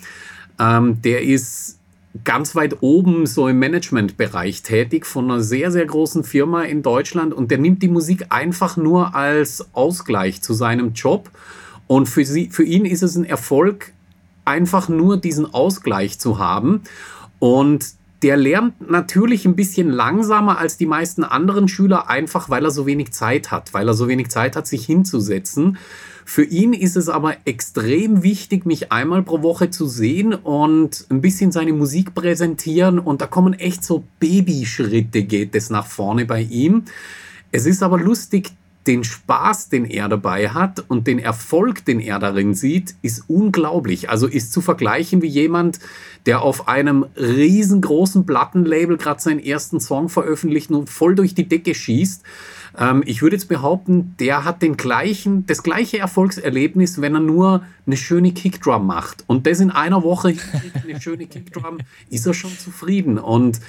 ähm, 0.60 1.02
der 1.02 1.24
ist 1.24 1.79
ganz 2.24 2.56
weit 2.56 2.82
oben 2.82 3.26
so 3.26 3.48
im 3.48 3.60
Managementbereich 3.60 4.64
tätig 4.64 5.06
von 5.06 5.26
einer 5.26 5.42
sehr, 5.42 5.72
sehr 5.72 5.86
großen 5.86 6.24
Firma 6.24 6.64
in 6.64 6.82
Deutschland 6.82 7.34
und 7.34 7.52
der 7.52 7.60
nimmt 7.60 7.84
die 7.84 7.88
Musik 7.88 8.28
einfach 8.30 8.78
nur 8.78 9.16
als 9.16 9.74
Ausgleich 9.74 10.42
zu 10.42 10.54
seinem 10.54 10.94
Job. 10.94 11.30
Und 11.88 12.08
für, 12.08 12.26
sie, 12.26 12.50
für 12.50 12.64
ihn 12.64 12.86
ist 12.86 13.04
es 13.04 13.16
ein 13.16 13.26
Erfolg, 13.26 13.94
einfach 14.46 14.90
nur 14.90 15.18
diesen 15.18 15.54
Ausgleich 15.54 16.20
zu 16.20 16.40
haben. 16.40 16.82
Und 17.38 17.94
der 18.22 18.38
lernt 18.38 18.90
natürlich 18.90 19.46
ein 19.46 19.56
bisschen 19.56 19.90
langsamer 19.90 20.58
als 20.58 20.78
die 20.78 20.86
meisten 20.86 21.24
anderen 21.24 21.68
Schüler, 21.68 22.10
einfach 22.10 22.50
weil 22.50 22.66
er 22.66 22.72
so 22.72 22.86
wenig 22.86 23.12
Zeit 23.14 23.52
hat, 23.52 23.74
weil 23.74 23.88
er 23.88 23.94
so 23.94 24.08
wenig 24.08 24.30
Zeit 24.30 24.56
hat, 24.56 24.68
sich 24.68 24.86
hinzusetzen. 24.86 25.78
Für 26.32 26.44
ihn 26.44 26.74
ist 26.74 26.96
es 26.96 27.10
aber 27.10 27.38
extrem 27.46 28.22
wichtig, 28.22 28.64
mich 28.64 28.92
einmal 28.92 29.24
pro 29.24 29.42
Woche 29.42 29.72
zu 29.72 29.88
sehen 29.88 30.36
und 30.36 31.08
ein 31.10 31.22
bisschen 31.22 31.52
seine 31.52 31.74
Musik 31.74 32.14
präsentieren. 32.14 33.00
Und 33.00 33.22
da 33.22 33.26
kommen 33.26 33.56
echt 33.56 33.84
so 33.84 34.04
Babyschritte, 34.20 35.24
geht 35.24 35.56
es 35.56 35.72
nach 35.72 35.88
vorne 35.88 36.26
bei 36.26 36.42
ihm. 36.42 36.84
Es 37.52 37.66
ist 37.66 37.82
aber 37.82 37.98
lustig, 37.98 38.52
den 38.86 39.04
Spaß, 39.04 39.70
den 39.70 39.86
er 39.86 40.08
dabei 40.08 40.50
hat 40.50 40.86
und 40.88 41.08
den 41.08 41.18
Erfolg, 41.18 41.84
den 41.86 42.00
er 42.00 42.20
darin 42.20 42.54
sieht, 42.54 42.94
ist 43.02 43.24
unglaublich. 43.28 44.12
Also 44.12 44.28
ist 44.28 44.54
zu 44.54 44.62
vergleichen 44.62 45.24
wie 45.24 45.28
jemand, 45.28 45.80
der 46.28 46.44
auf 46.44 46.68
einem 46.68 47.08
riesengroßen 47.18 48.28
Plattenlabel 48.28 48.98
gerade 48.98 49.20
seinen 49.20 49.40
ersten 49.40 49.80
Song 49.80 50.10
veröffentlicht 50.10 50.70
und 50.70 50.92
voll 50.92 51.16
durch 51.16 51.34
die 51.34 51.50
Decke 51.50 51.74
schießt. 51.74 52.22
Ähm, 52.78 53.04
ich 53.06 53.22
würde 53.22 53.36
jetzt 53.36 53.48
behaupten, 53.48 54.16
der 54.20 54.46
hat 54.46 54.62
den 54.62 54.78
gleichen, 54.78 55.46
das 55.46 55.64
gleiche 55.64 56.00
Erfolgserlebnis, 56.00 57.02
wenn 57.02 57.16
er 57.16 57.22
nur 57.22 57.64
eine 57.86 57.98
schöne 57.98 58.32
Kickdrum 58.32 58.86
macht. 58.86 59.24
Und 59.28 59.48
das 59.48 59.60
in 59.60 59.72
einer 59.72 60.04
Woche 60.04 60.36
eine 60.84 61.02
schöne 61.02 61.28
Kickdrum, 61.28 61.80
ist 62.10 62.26
er 62.26 62.34
schon 62.34 62.58
zufrieden. 62.58 63.18
Und 63.18 63.60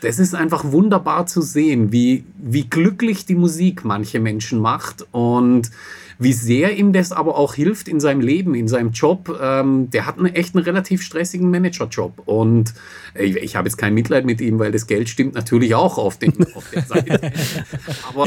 das 0.00 0.18
ist 0.18 0.34
einfach 0.34 0.64
wunderbar 0.70 1.26
zu 1.26 1.42
sehen, 1.42 1.92
wie, 1.92 2.24
wie 2.38 2.68
glücklich 2.68 3.26
die 3.26 3.34
Musik 3.34 3.84
manche 3.84 4.20
Menschen 4.20 4.60
macht 4.60 5.06
und 5.10 5.70
wie 6.18 6.32
sehr 6.32 6.76
ihm 6.76 6.92
das 6.92 7.12
aber 7.12 7.36
auch 7.36 7.54
hilft 7.54 7.88
in 7.88 8.00
seinem 8.00 8.20
Leben, 8.20 8.54
in 8.54 8.66
seinem 8.66 8.90
Job. 8.90 9.38
Ähm, 9.40 9.88
der 9.90 10.06
hat 10.06 10.18
einen 10.18 10.34
echt 10.34 10.54
einen 10.54 10.64
relativ 10.64 11.02
stressigen 11.02 11.50
Managerjob 11.50 12.22
und 12.26 12.74
ich, 13.14 13.36
ich 13.36 13.56
habe 13.56 13.68
jetzt 13.68 13.76
kein 13.76 13.94
Mitleid 13.94 14.24
mit 14.24 14.40
ihm, 14.40 14.58
weil 14.58 14.72
das 14.72 14.86
Geld 14.86 15.08
stimmt 15.08 15.34
natürlich 15.34 15.74
auch 15.74 15.96
auf, 15.96 16.18
den, 16.18 16.34
auf 16.54 16.70
der 16.70 16.82
Seite. 16.82 17.32
aber 18.08 18.26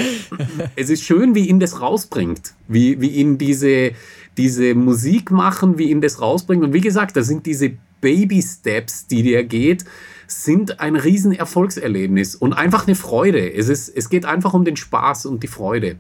es 0.76 0.90
ist 0.90 1.04
schön, 1.04 1.36
wie 1.36 1.48
ihn 1.48 1.60
das 1.60 1.82
rausbringt, 1.82 2.54
wie, 2.68 3.02
wie 3.02 3.10
ihn 3.10 3.38
diese, 3.38 3.92
diese 4.38 4.74
Musik 4.74 5.30
machen, 5.30 5.78
wie 5.78 5.90
ihn 5.90 6.02
das 6.02 6.22
rausbringt. 6.22 6.64
Und 6.64 6.74
wie 6.74 6.82
gesagt, 6.82 7.18
das 7.18 7.28
sind 7.28 7.46
diese 7.46 7.74
Baby 8.00 8.42
Steps, 8.42 9.08
die 9.08 9.24
der 9.24 9.44
geht 9.44 9.86
sind 10.32 10.80
ein 10.80 10.96
riesen 10.96 11.34
Erfolgserlebnis 11.34 12.36
und 12.36 12.54
einfach 12.54 12.88
eine 12.88 12.96
Freude. 12.96 13.54
Es, 13.54 13.70
ist, 13.70 13.90
es 13.90 14.10
geht 14.10 14.26
einfach 14.26 14.54
um 14.54 14.66
den 14.66 14.78
Spaß 14.78 15.26
und 15.26 15.44
die 15.44 15.48
Freude. 15.48 15.98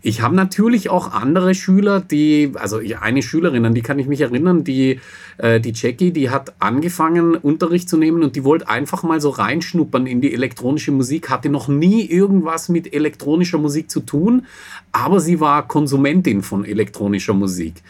Ich 0.00 0.22
habe 0.22 0.36
natürlich 0.36 0.90
auch 0.90 1.12
andere 1.12 1.54
Schüler, 1.54 2.00
die, 2.00 2.52
also 2.54 2.80
eine 3.00 3.20
Schülerin, 3.20 3.66
an 3.66 3.74
die 3.74 3.82
kann 3.82 3.98
ich 3.98 4.06
mich 4.06 4.20
erinnern, 4.20 4.62
die, 4.62 5.00
äh, 5.38 5.60
die 5.60 5.72
Jackie, 5.74 6.12
die 6.12 6.30
hat 6.30 6.54
angefangen, 6.60 7.34
Unterricht 7.34 7.88
zu 7.88 7.96
nehmen 7.96 8.22
und 8.22 8.36
die 8.36 8.44
wollte 8.44 8.68
einfach 8.68 9.02
mal 9.02 9.20
so 9.20 9.30
reinschnuppern 9.30 10.06
in 10.06 10.20
die 10.20 10.32
elektronische 10.32 10.92
Musik, 10.92 11.30
hatte 11.30 11.48
noch 11.48 11.66
nie 11.66 12.04
irgendwas 12.04 12.68
mit 12.68 12.94
elektronischer 12.94 13.58
Musik 13.58 13.90
zu 13.90 14.00
tun, 14.00 14.46
aber 14.92 15.18
sie 15.18 15.40
war 15.40 15.66
Konsumentin 15.66 16.42
von 16.42 16.64
elektronischer 16.64 17.34
Musik. 17.34 17.82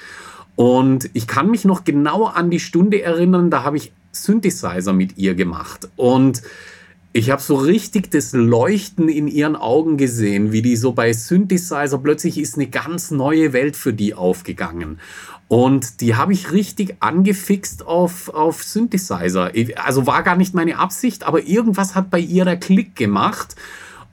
Und 0.56 1.10
ich 1.12 1.26
kann 1.26 1.50
mich 1.50 1.64
noch 1.64 1.84
genau 1.84 2.24
an 2.24 2.50
die 2.50 2.58
Stunde 2.58 3.02
erinnern, 3.02 3.50
da 3.50 3.64
habe 3.64 3.76
ich 3.76 3.92
Synthesizer 4.12 4.92
mit 4.92 5.18
ihr 5.18 5.34
gemacht. 5.34 5.88
Und 5.96 6.42
ich 7.12 7.30
habe 7.30 7.42
so 7.42 7.56
richtig 7.56 8.10
das 8.10 8.32
Leuchten 8.32 9.08
in 9.08 9.28
ihren 9.28 9.56
Augen 9.56 9.96
gesehen, 9.96 10.52
wie 10.52 10.62
die 10.62 10.76
so 10.76 10.92
bei 10.92 11.12
Synthesizer 11.12 11.98
plötzlich 11.98 12.38
ist 12.38 12.56
eine 12.56 12.68
ganz 12.68 13.10
neue 13.10 13.52
Welt 13.52 13.76
für 13.76 13.92
die 13.92 14.14
aufgegangen. 14.14 15.00
Und 15.48 16.02
die 16.02 16.14
habe 16.14 16.34
ich 16.34 16.52
richtig 16.52 16.96
angefixt 17.00 17.86
auf, 17.86 18.28
auf 18.28 18.62
Synthesizer. 18.62 19.50
Also 19.82 20.06
war 20.06 20.22
gar 20.22 20.36
nicht 20.36 20.54
meine 20.54 20.78
Absicht, 20.78 21.24
aber 21.24 21.42
irgendwas 21.42 21.94
hat 21.94 22.10
bei 22.10 22.18
ihr 22.18 22.44
der 22.44 22.58
Klick 22.58 22.94
gemacht. 22.94 23.56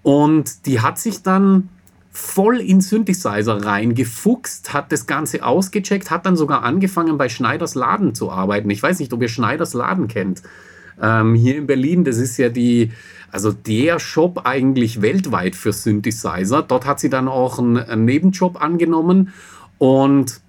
Und 0.01 0.65
die 0.65 0.79
hat 0.79 0.97
sich 0.97 1.21
dann 1.23 1.69
voll 2.11 2.61
in 2.61 2.79
Synthesizer 2.79 3.65
reingefuchst, 3.65 4.73
hat 4.73 4.93
das 4.93 5.05
Ganze 5.05 5.43
ausgecheckt, 5.43 6.09
hat 6.09 6.25
dann 6.25 6.37
sogar 6.37 6.63
angefangen 6.63 7.17
bei 7.17 7.27
Schneiders 7.27 7.75
Laden 7.75 8.15
zu 8.15 8.31
arbeiten. 8.31 8.69
Ich 8.69 8.81
weiß 8.81 8.99
nicht, 8.99 9.11
ob 9.11 9.21
ihr 9.21 9.27
Schneiders 9.27 9.73
Laden 9.73 10.07
kennt. 10.07 10.41
Ähm, 11.01 11.35
hier 11.35 11.57
in 11.57 11.67
Berlin, 11.67 12.03
das 12.03 12.17
ist 12.17 12.37
ja 12.37 12.49
die, 12.49 12.91
also 13.31 13.51
der 13.51 13.99
Shop 13.99 14.41
eigentlich 14.45 15.01
weltweit 15.01 15.55
für 15.55 15.73
Synthesizer. 15.73 16.61
Dort 16.61 16.85
hat 16.85 16.99
sie 16.99 17.09
dann 17.09 17.27
auch 17.27 17.59
einen, 17.59 17.77
einen 17.77 18.05
Nebenjob 18.05 18.61
angenommen 18.61 19.33
und 19.77 20.39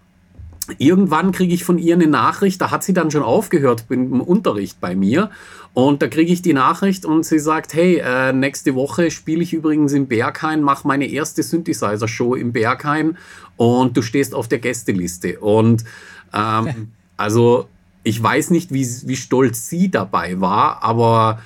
irgendwann 0.79 1.33
kriege 1.33 1.55
ich 1.55 1.65
von 1.65 1.79
ihr 1.79 1.95
eine 1.95 2.07
Nachricht, 2.07 2.61
da 2.61 2.71
hat 2.71 2.83
sie 2.83 2.93
dann 2.93 3.11
schon 3.11 3.23
aufgehört 3.23 3.85
mit 3.89 3.99
dem 3.99 4.21
Unterricht 4.21 4.81
bei 4.81 4.95
mir. 4.95 5.31
Und 5.75 6.01
da 6.01 6.09
kriege 6.09 6.33
ich 6.33 6.41
die 6.41 6.55
Nachricht 6.55 7.05
und 7.05 7.25
sie 7.25 7.39
sagt, 7.39 7.75
hey, 7.75 8.01
äh, 8.03 8.33
nächste 8.33 8.75
Woche 8.75 9.11
spiele 9.11 9.43
ich 9.43 9.53
übrigens 9.53 9.93
im 9.93 10.07
Berghain, 10.07 10.63
mache 10.63 10.89
meine 10.89 11.07
erste 11.07 11.43
Synthesizer-Show 11.43 12.35
im 12.35 12.53
Berghain 12.53 13.19
und 13.57 13.97
du 13.97 14.03
stehst 14.03 14.35
auf 14.35 14.49
der 14.49 14.59
Gästeliste. 14.59 15.39
Und 15.39 15.85
ähm, 16.33 16.93
also 17.19 17.69
ich 18.07 18.23
weiß 18.23 18.51
nicht, 18.51 18.73
wie, 18.73 18.87
wie 19.07 19.17
stolz 19.17 19.69
sie 19.69 19.91
dabei 19.91 20.41
war, 20.41 20.85
aber 20.85 21.41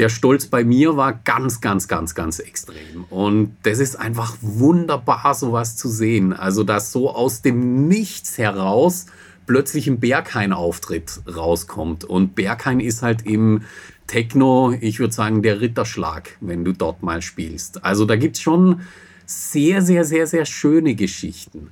der 0.00 0.08
Stolz 0.08 0.46
bei 0.46 0.64
mir 0.64 0.96
war 0.96 1.12
ganz, 1.12 1.60
ganz, 1.60 1.86
ganz, 1.86 2.16
ganz 2.16 2.40
extrem. 2.40 3.04
Und 3.10 3.54
das 3.62 3.78
ist 3.78 3.94
einfach 3.94 4.36
wunderbar, 4.40 5.34
sowas 5.34 5.76
zu 5.76 5.88
sehen. 5.88 6.32
Also, 6.32 6.64
dass 6.64 6.90
so 6.90 7.14
aus 7.14 7.42
dem 7.42 7.86
Nichts 7.86 8.38
heraus 8.38 9.06
plötzlich 9.46 9.86
ein 9.86 10.00
Berghain-Auftritt 10.00 11.20
rauskommt. 11.32 12.02
Und 12.02 12.34
Berghain 12.34 12.80
ist 12.80 13.02
halt 13.02 13.24
im 13.24 13.62
Techno, 14.08 14.74
ich 14.80 14.98
würde 14.98 15.14
sagen, 15.14 15.42
der 15.42 15.60
Ritterschlag, 15.60 16.36
wenn 16.40 16.64
du 16.64 16.72
dort 16.72 17.04
mal 17.04 17.22
spielst. 17.22 17.84
Also, 17.84 18.04
da 18.04 18.16
gibt 18.16 18.34
es 18.34 18.42
schon 18.42 18.80
sehr, 19.30 19.80
sehr, 19.80 20.04
sehr, 20.04 20.26
sehr 20.26 20.44
schöne 20.44 20.94
Geschichten. 20.96 21.70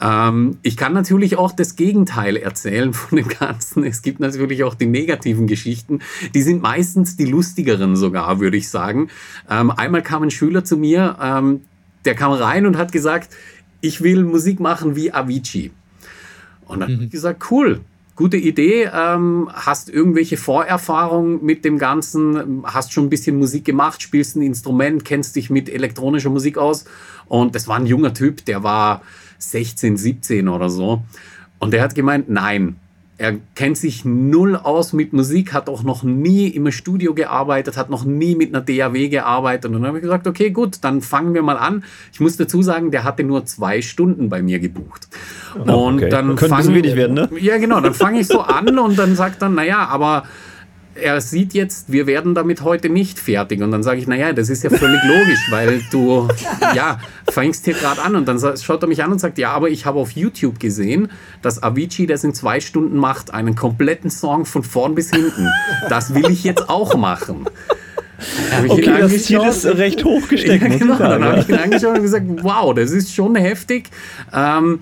Ähm, 0.00 0.58
ich 0.62 0.76
kann 0.76 0.92
natürlich 0.92 1.38
auch 1.38 1.52
das 1.52 1.76
Gegenteil 1.76 2.36
erzählen 2.36 2.92
von 2.92 3.16
dem 3.16 3.28
Ganzen. 3.28 3.84
Es 3.84 4.02
gibt 4.02 4.18
natürlich 4.18 4.64
auch 4.64 4.74
die 4.74 4.86
negativen 4.86 5.46
Geschichten. 5.46 6.00
Die 6.34 6.42
sind 6.42 6.62
meistens 6.62 7.16
die 7.16 7.26
lustigeren 7.26 7.94
sogar, 7.94 8.40
würde 8.40 8.56
ich 8.56 8.68
sagen. 8.68 9.08
Ähm, 9.48 9.70
einmal 9.70 10.02
kam 10.02 10.24
ein 10.24 10.30
Schüler 10.32 10.64
zu 10.64 10.76
mir, 10.76 11.16
ähm, 11.22 11.60
der 12.04 12.14
kam 12.14 12.32
rein 12.32 12.66
und 12.66 12.76
hat 12.76 12.90
gesagt, 12.90 13.34
ich 13.80 14.02
will 14.02 14.24
Musik 14.24 14.58
machen 14.58 14.96
wie 14.96 15.12
Avicii. 15.12 15.70
Und 16.66 16.80
dann 16.80 16.90
mhm. 16.90 16.94
habe 16.94 17.04
ich 17.04 17.10
gesagt, 17.10 17.50
cool, 17.52 17.80
gute 18.16 18.38
Idee. 18.38 18.90
Ähm, 18.92 19.48
hast 19.52 19.88
irgendwelche 19.88 20.36
Vorerfahrungen 20.36 21.44
mit 21.44 21.64
dem 21.64 21.78
Ganzen? 21.78 22.64
Hast 22.64 22.92
schon 22.92 23.04
ein 23.04 23.10
bisschen 23.10 23.38
Musik 23.38 23.64
gemacht? 23.64 24.02
Spielst 24.02 24.36
ein 24.36 24.42
Instrument? 24.42 25.04
Kennst 25.04 25.36
dich 25.36 25.50
mit 25.50 25.68
elektronischer 25.68 26.30
Musik 26.30 26.58
aus? 26.58 26.86
Und 27.28 27.54
das 27.54 27.68
war 27.68 27.76
ein 27.76 27.86
junger 27.86 28.14
Typ, 28.14 28.44
der 28.46 28.62
war 28.62 29.02
16, 29.38 29.96
17 29.96 30.48
oder 30.48 30.70
so. 30.70 31.02
Und 31.58 31.72
der 31.72 31.82
hat 31.82 31.94
gemeint, 31.94 32.28
nein, 32.28 32.76
er 33.18 33.36
kennt 33.54 33.78
sich 33.78 34.04
null 34.04 34.56
aus 34.56 34.92
mit 34.92 35.12
Musik, 35.12 35.54
hat 35.54 35.68
auch 35.68 35.82
noch 35.82 36.02
nie 36.02 36.48
im 36.48 36.70
Studio 36.70 37.14
gearbeitet, 37.14 37.76
hat 37.76 37.88
noch 37.88 38.04
nie 38.04 38.34
mit 38.34 38.54
einer 38.54 38.62
DAW 38.62 39.08
gearbeitet. 39.08 39.66
Und 39.66 39.74
dann 39.74 39.86
habe 39.86 39.98
ich 39.98 40.02
gesagt, 40.02 40.26
okay, 40.26 40.50
gut, 40.50 40.78
dann 40.82 41.00
fangen 41.00 41.32
wir 41.32 41.42
mal 41.42 41.56
an. 41.56 41.84
Ich 42.12 42.20
muss 42.20 42.36
dazu 42.36 42.62
sagen, 42.62 42.90
der 42.90 43.04
hatte 43.04 43.24
nur 43.24 43.46
zwei 43.46 43.80
Stunden 43.80 44.28
bei 44.28 44.42
mir 44.42 44.58
gebucht. 44.58 45.08
Und 45.58 45.96
okay. 45.96 46.08
dann 46.08 46.36
könnte 46.36 46.56
ein 46.56 46.74
wenig 46.74 46.96
werden, 46.96 47.14
ne? 47.14 47.28
Ja, 47.40 47.58
genau. 47.58 47.80
Dann 47.80 47.94
fange 47.94 48.20
ich 48.20 48.26
so 48.26 48.40
an 48.40 48.78
und 48.78 48.98
dann 48.98 49.16
sagt 49.16 49.42
er, 49.42 49.48
naja, 49.48 49.86
aber 49.88 50.24
er 51.00 51.20
sieht 51.20 51.54
jetzt, 51.54 51.92
wir 51.92 52.06
werden 52.06 52.34
damit 52.34 52.62
heute 52.62 52.88
nicht 52.88 53.18
fertig. 53.18 53.62
Und 53.62 53.70
dann 53.70 53.82
sage 53.82 54.00
ich, 54.00 54.06
naja, 54.06 54.32
das 54.32 54.48
ist 54.48 54.64
ja 54.64 54.70
völlig 54.70 55.02
logisch, 55.04 55.50
weil 55.50 55.82
du, 55.90 56.28
ja, 56.74 56.98
fängst 57.30 57.64
hier 57.64 57.74
gerade 57.74 58.02
an. 58.02 58.16
Und 58.16 58.26
dann 58.26 58.38
schaut 58.38 58.82
er 58.82 58.88
mich 58.88 59.02
an 59.02 59.12
und 59.12 59.18
sagt, 59.18 59.38
ja, 59.38 59.52
aber 59.52 59.68
ich 59.68 59.86
habe 59.86 59.98
auf 59.98 60.12
YouTube 60.12 60.58
gesehen, 60.58 61.10
dass 61.42 61.62
Avicii 61.62 62.06
das 62.06 62.24
in 62.24 62.34
zwei 62.34 62.60
Stunden 62.60 62.96
macht, 62.96 63.32
einen 63.32 63.54
kompletten 63.54 64.10
Song 64.10 64.46
von 64.46 64.62
vorn 64.62 64.94
bis 64.94 65.10
hinten. 65.10 65.48
Das 65.88 66.14
will 66.14 66.30
ich 66.30 66.44
jetzt 66.44 66.68
auch 66.68 66.96
machen. 66.96 67.46
okay, 68.68 68.94
das 69.00 69.24
Ziel 69.24 69.40
ist 69.40 69.66
recht 69.66 70.04
hoch 70.04 70.26
gesteckt. 70.28 70.62
Ja, 70.62 70.78
genau. 70.78 70.96
Dann 70.98 71.24
habe 71.24 71.40
ich 71.40 71.48
ihn 71.48 71.56
angeschaut 71.56 71.96
und 71.96 72.02
gesagt, 72.02 72.24
wow, 72.42 72.74
das 72.74 72.90
ist 72.90 73.14
schon 73.14 73.36
heftig. 73.36 73.90
Ähm, 74.32 74.80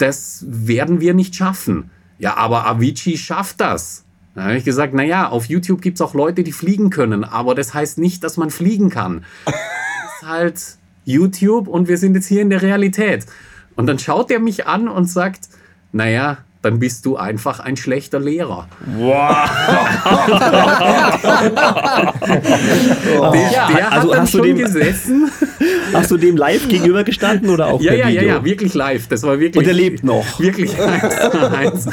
das 0.00 0.44
werden 0.46 1.00
wir 1.00 1.14
nicht 1.14 1.34
schaffen. 1.36 1.90
Ja, 2.18 2.36
aber 2.36 2.66
Avicii 2.66 3.16
schafft 3.16 3.60
das. 3.60 4.04
Da 4.34 4.44
habe 4.44 4.56
ich 4.56 4.64
gesagt, 4.64 4.94
naja, 4.94 5.28
auf 5.28 5.46
YouTube 5.46 5.82
gibt 5.82 5.96
es 5.96 6.00
auch 6.00 6.14
Leute, 6.14 6.44
die 6.44 6.52
fliegen 6.52 6.90
können, 6.90 7.24
aber 7.24 7.54
das 7.54 7.74
heißt 7.74 7.98
nicht, 7.98 8.22
dass 8.22 8.36
man 8.36 8.50
fliegen 8.50 8.90
kann. 8.90 9.24
Das 10.12 10.22
ist 10.22 10.28
halt 10.28 10.78
YouTube 11.06 11.66
und 11.66 11.88
wir 11.88 11.96
sind 11.96 12.14
jetzt 12.14 12.26
hier 12.26 12.42
in 12.42 12.50
der 12.50 12.60
Realität. 12.60 13.24
Und 13.74 13.86
dann 13.86 13.98
schaut 13.98 14.30
er 14.30 14.38
mich 14.38 14.66
an 14.66 14.86
und 14.86 15.06
sagt, 15.06 15.48
naja, 15.92 16.38
dann 16.62 16.78
bist 16.78 17.06
du 17.06 17.16
einfach 17.16 17.60
ein 17.60 17.76
schlechter 17.76 18.20
Lehrer. 18.20 18.68
Wow. 18.96 19.36
der, 23.32 23.66
der 23.68 23.92
also 23.92 24.10
hat 24.10 24.18
dann 24.18 24.26
schon 24.26 24.42
dem, 24.42 24.58
gesessen. 24.58 25.30
Hast 25.92 26.10
du 26.10 26.18
dem 26.18 26.36
live 26.36 26.68
gegenüber 26.68 27.02
gestanden 27.02 27.48
oder 27.50 27.68
auch 27.68 27.80
ja, 27.80 27.92
per 27.92 27.98
ja, 28.00 28.08
Video? 28.08 28.22
Ja, 28.22 28.28
ja, 28.36 28.44
wirklich 28.44 28.74
live. 28.74 29.08
Das 29.08 29.22
war 29.22 29.40
wirklich. 29.40 29.64
Und 29.64 29.66
er 29.66 29.74
lebt 29.74 30.04
noch. 30.04 30.38
Wirklich 30.38 30.78
eins 30.80 31.30
eins. 31.60 31.88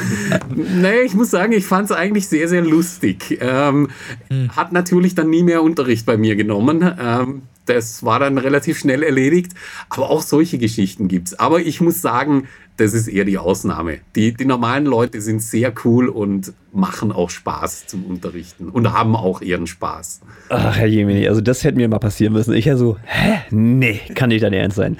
naja, 0.54 1.02
ich 1.04 1.14
muss 1.14 1.30
sagen, 1.30 1.52
ich 1.52 1.64
fand 1.64 1.90
es 1.90 1.96
eigentlich 1.96 2.28
sehr, 2.28 2.48
sehr 2.48 2.62
lustig. 2.62 3.38
Ähm, 3.40 3.88
hm. 4.28 4.54
Hat 4.54 4.72
natürlich 4.72 5.14
dann 5.14 5.30
nie 5.30 5.42
mehr 5.42 5.62
Unterricht 5.62 6.06
bei 6.06 6.16
mir 6.16 6.36
genommen. 6.36 6.82
Ähm, 7.00 7.42
das 7.66 8.02
war 8.02 8.18
dann 8.18 8.38
relativ 8.38 8.78
schnell 8.78 9.02
erledigt. 9.02 9.52
Aber 9.88 10.10
auch 10.10 10.22
solche 10.22 10.58
Geschichten 10.58 11.08
gibt 11.08 11.28
es. 11.28 11.38
Aber 11.38 11.60
ich 11.60 11.80
muss 11.80 12.00
sagen, 12.00 12.48
das 12.78 12.94
ist 12.94 13.08
eher 13.08 13.24
die 13.24 13.38
Ausnahme. 13.38 13.98
Die, 14.14 14.32
die 14.32 14.44
normalen 14.44 14.86
Leute 14.86 15.20
sind 15.20 15.42
sehr 15.42 15.72
cool 15.84 16.08
und 16.08 16.52
machen 16.72 17.12
auch 17.12 17.28
Spaß 17.28 17.86
zum 17.86 18.04
Unterrichten 18.04 18.68
und 18.68 18.92
haben 18.92 19.16
auch 19.16 19.40
ihren 19.40 19.66
Spaß. 19.66 20.20
Ach, 20.48 20.76
Herr 20.76 20.86
Jemini, 20.86 21.28
also 21.28 21.40
das 21.40 21.64
hätte 21.64 21.76
mir 21.76 21.88
mal 21.88 21.98
passieren 21.98 22.32
müssen. 22.32 22.54
Ich 22.54 22.66
ja 22.66 22.76
so, 22.76 22.96
hä? 23.04 23.40
Nee, 23.50 24.00
kann 24.14 24.28
nicht 24.28 24.42
dein 24.42 24.52
Ernst 24.52 24.76
sein. 24.76 24.96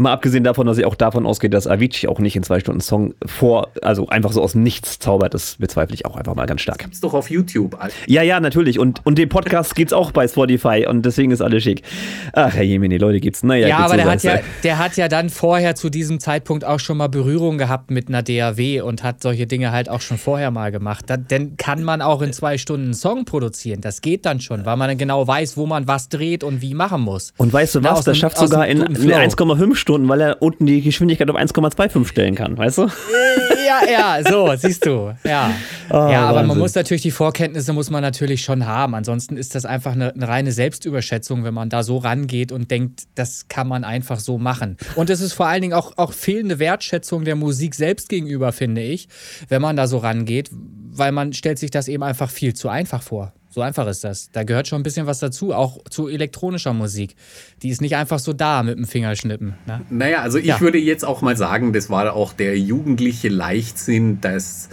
Mal 0.00 0.12
abgesehen 0.12 0.44
davon, 0.44 0.66
dass 0.66 0.78
ich 0.78 0.84
auch 0.84 0.94
davon 0.94 1.26
ausgehe, 1.26 1.50
dass 1.50 1.66
Avicii 1.66 2.08
auch 2.08 2.18
nicht 2.18 2.36
in 2.36 2.42
zwei 2.42 2.60
Stunden 2.60 2.80
Song 2.80 3.14
vor, 3.24 3.68
also 3.82 4.08
einfach 4.08 4.32
so 4.32 4.42
aus 4.42 4.54
Nichts 4.54 4.98
zaubert, 4.98 5.34
das 5.34 5.56
bezweifle 5.56 5.94
ich 5.94 6.06
auch 6.06 6.16
einfach 6.16 6.34
mal 6.34 6.46
ganz 6.46 6.62
stark. 6.62 6.78
Das 6.78 6.84
gibt's 6.84 7.00
doch 7.00 7.14
auf 7.14 7.30
YouTube. 7.30 7.76
Ja, 8.06 8.22
ja, 8.22 8.40
natürlich. 8.40 8.78
Und, 8.78 9.04
und 9.04 9.18
den 9.18 9.28
Podcast 9.28 9.74
gibt's 9.74 9.92
auch 9.92 10.10
bei 10.10 10.26
Spotify 10.26 10.86
und 10.88 11.04
deswegen 11.04 11.30
ist 11.30 11.40
alles 11.40 11.62
schick. 11.62 11.82
Ach, 12.32 12.52
Herr 12.52 12.62
Jemini, 12.62 12.98
Leute 12.98 13.20
gibt's. 13.20 13.42
Naja, 13.42 13.68
ja, 13.68 13.78
aber 13.78 13.96
der 13.96 14.10
hat 14.10 14.22
ja, 14.22 14.40
der 14.62 14.78
hat 14.78 14.96
ja 14.96 15.08
dann 15.08 15.30
vorher 15.30 15.74
zu 15.74 15.90
diesem 15.90 16.20
Zeitpunkt 16.20 16.64
auch 16.64 16.80
schon 16.80 16.96
mal 16.96 17.08
Berührung 17.08 17.58
gehabt 17.58 17.90
mit 17.90 18.08
einer 18.08 18.22
DAW 18.22 18.80
und 18.82 19.02
hat 19.02 19.22
solche 19.22 19.46
Dinge 19.46 19.72
halt 19.72 19.88
auch 19.88 20.00
schon 20.00 20.18
vorher 20.18 20.50
mal 20.50 20.72
gemacht. 20.72 21.04
Da, 21.08 21.16
denn 21.16 21.56
kann 21.56 21.82
man 21.82 22.02
auch 22.02 22.22
in 22.22 22.32
zwei 22.32 22.58
Stunden 22.58 22.86
einen 22.86 22.94
Song 22.94 23.24
produzieren. 23.24 23.80
Das 23.80 24.00
geht 24.00 24.26
dann 24.26 24.40
schon, 24.40 24.64
weil 24.64 24.76
man 24.76 24.88
dann 24.88 24.98
genau 24.98 25.26
weiß, 25.26 25.56
wo 25.56 25.66
man 25.66 25.86
was 25.86 26.08
dreht 26.08 26.44
und 26.44 26.62
wie 26.62 26.74
machen 26.74 27.02
muss. 27.02 27.32
Und 27.36 27.52
weißt 27.52 27.76
du 27.76 27.84
was, 27.84 28.04
das 28.04 28.18
schafft 28.18 28.38
sogar 28.38 28.66
in, 28.66 28.80
in 28.80 28.96
1,5 28.96 29.74
Stunden, 29.74 29.89
weil 29.90 30.20
er 30.20 30.42
unten 30.42 30.66
die 30.66 30.82
Geschwindigkeit 30.82 31.28
auf 31.30 31.36
1,25 31.36 32.06
stellen 32.06 32.34
kann, 32.34 32.56
weißt 32.56 32.78
du? 32.78 32.88
Ja, 33.66 33.80
ja, 33.88 34.30
so, 34.30 34.52
siehst 34.56 34.84
du. 34.84 35.14
Ja, 35.24 35.54
oh, 35.90 35.94
ja 35.94 36.22
aber 36.22 36.36
Wahnsinn. 36.36 36.48
man 36.48 36.58
muss 36.58 36.74
natürlich 36.74 37.02
die 37.02 37.10
Vorkenntnisse 37.10 37.72
muss 37.72 37.90
man 37.90 38.02
natürlich 38.02 38.42
schon 38.42 38.66
haben. 38.66 38.94
Ansonsten 38.94 39.36
ist 39.36 39.54
das 39.54 39.64
einfach 39.64 39.92
eine, 39.92 40.12
eine 40.14 40.26
reine 40.26 40.52
Selbstüberschätzung, 40.52 41.44
wenn 41.44 41.54
man 41.54 41.68
da 41.68 41.82
so 41.82 41.98
rangeht 41.98 42.52
und 42.52 42.70
denkt, 42.70 43.04
das 43.14 43.48
kann 43.48 43.68
man 43.68 43.84
einfach 43.84 44.18
so 44.18 44.38
machen. 44.38 44.76
Und 44.96 45.10
es 45.10 45.20
ist 45.20 45.34
vor 45.34 45.46
allen 45.46 45.62
Dingen 45.62 45.74
auch, 45.74 45.96
auch 45.98 46.12
fehlende 46.12 46.58
Wertschätzung 46.58 47.24
der 47.24 47.36
Musik 47.36 47.74
selbst 47.74 48.08
gegenüber, 48.08 48.52
finde 48.52 48.82
ich, 48.82 49.08
wenn 49.48 49.62
man 49.62 49.76
da 49.76 49.86
so 49.86 49.98
rangeht, 49.98 50.50
weil 50.52 51.12
man 51.12 51.32
stellt 51.32 51.58
sich 51.58 51.70
das 51.70 51.88
eben 51.88 52.02
einfach 52.02 52.30
viel 52.30 52.54
zu 52.54 52.68
einfach 52.68 53.02
vor. 53.02 53.32
So 53.52 53.62
einfach 53.62 53.86
ist 53.88 54.04
das. 54.04 54.30
Da 54.30 54.44
gehört 54.44 54.68
schon 54.68 54.80
ein 54.80 54.84
bisschen 54.84 55.06
was 55.06 55.18
dazu, 55.18 55.52
auch 55.52 55.78
zu 55.90 56.08
elektronischer 56.08 56.72
Musik. 56.72 57.16
Die 57.62 57.68
ist 57.68 57.80
nicht 57.80 57.96
einfach 57.96 58.20
so 58.20 58.32
da 58.32 58.62
mit 58.62 58.78
dem 58.78 58.86
Fingerschnippen. 58.86 59.54
Ne? 59.66 59.80
Naja, 59.90 60.22
also 60.22 60.38
ich 60.38 60.46
ja. 60.46 60.60
würde 60.60 60.78
jetzt 60.78 61.04
auch 61.04 61.20
mal 61.20 61.36
sagen, 61.36 61.72
das 61.72 61.90
war 61.90 62.14
auch 62.14 62.32
der 62.32 62.56
jugendliche 62.56 63.28
Leichtsinn, 63.28 64.20
das 64.20 64.68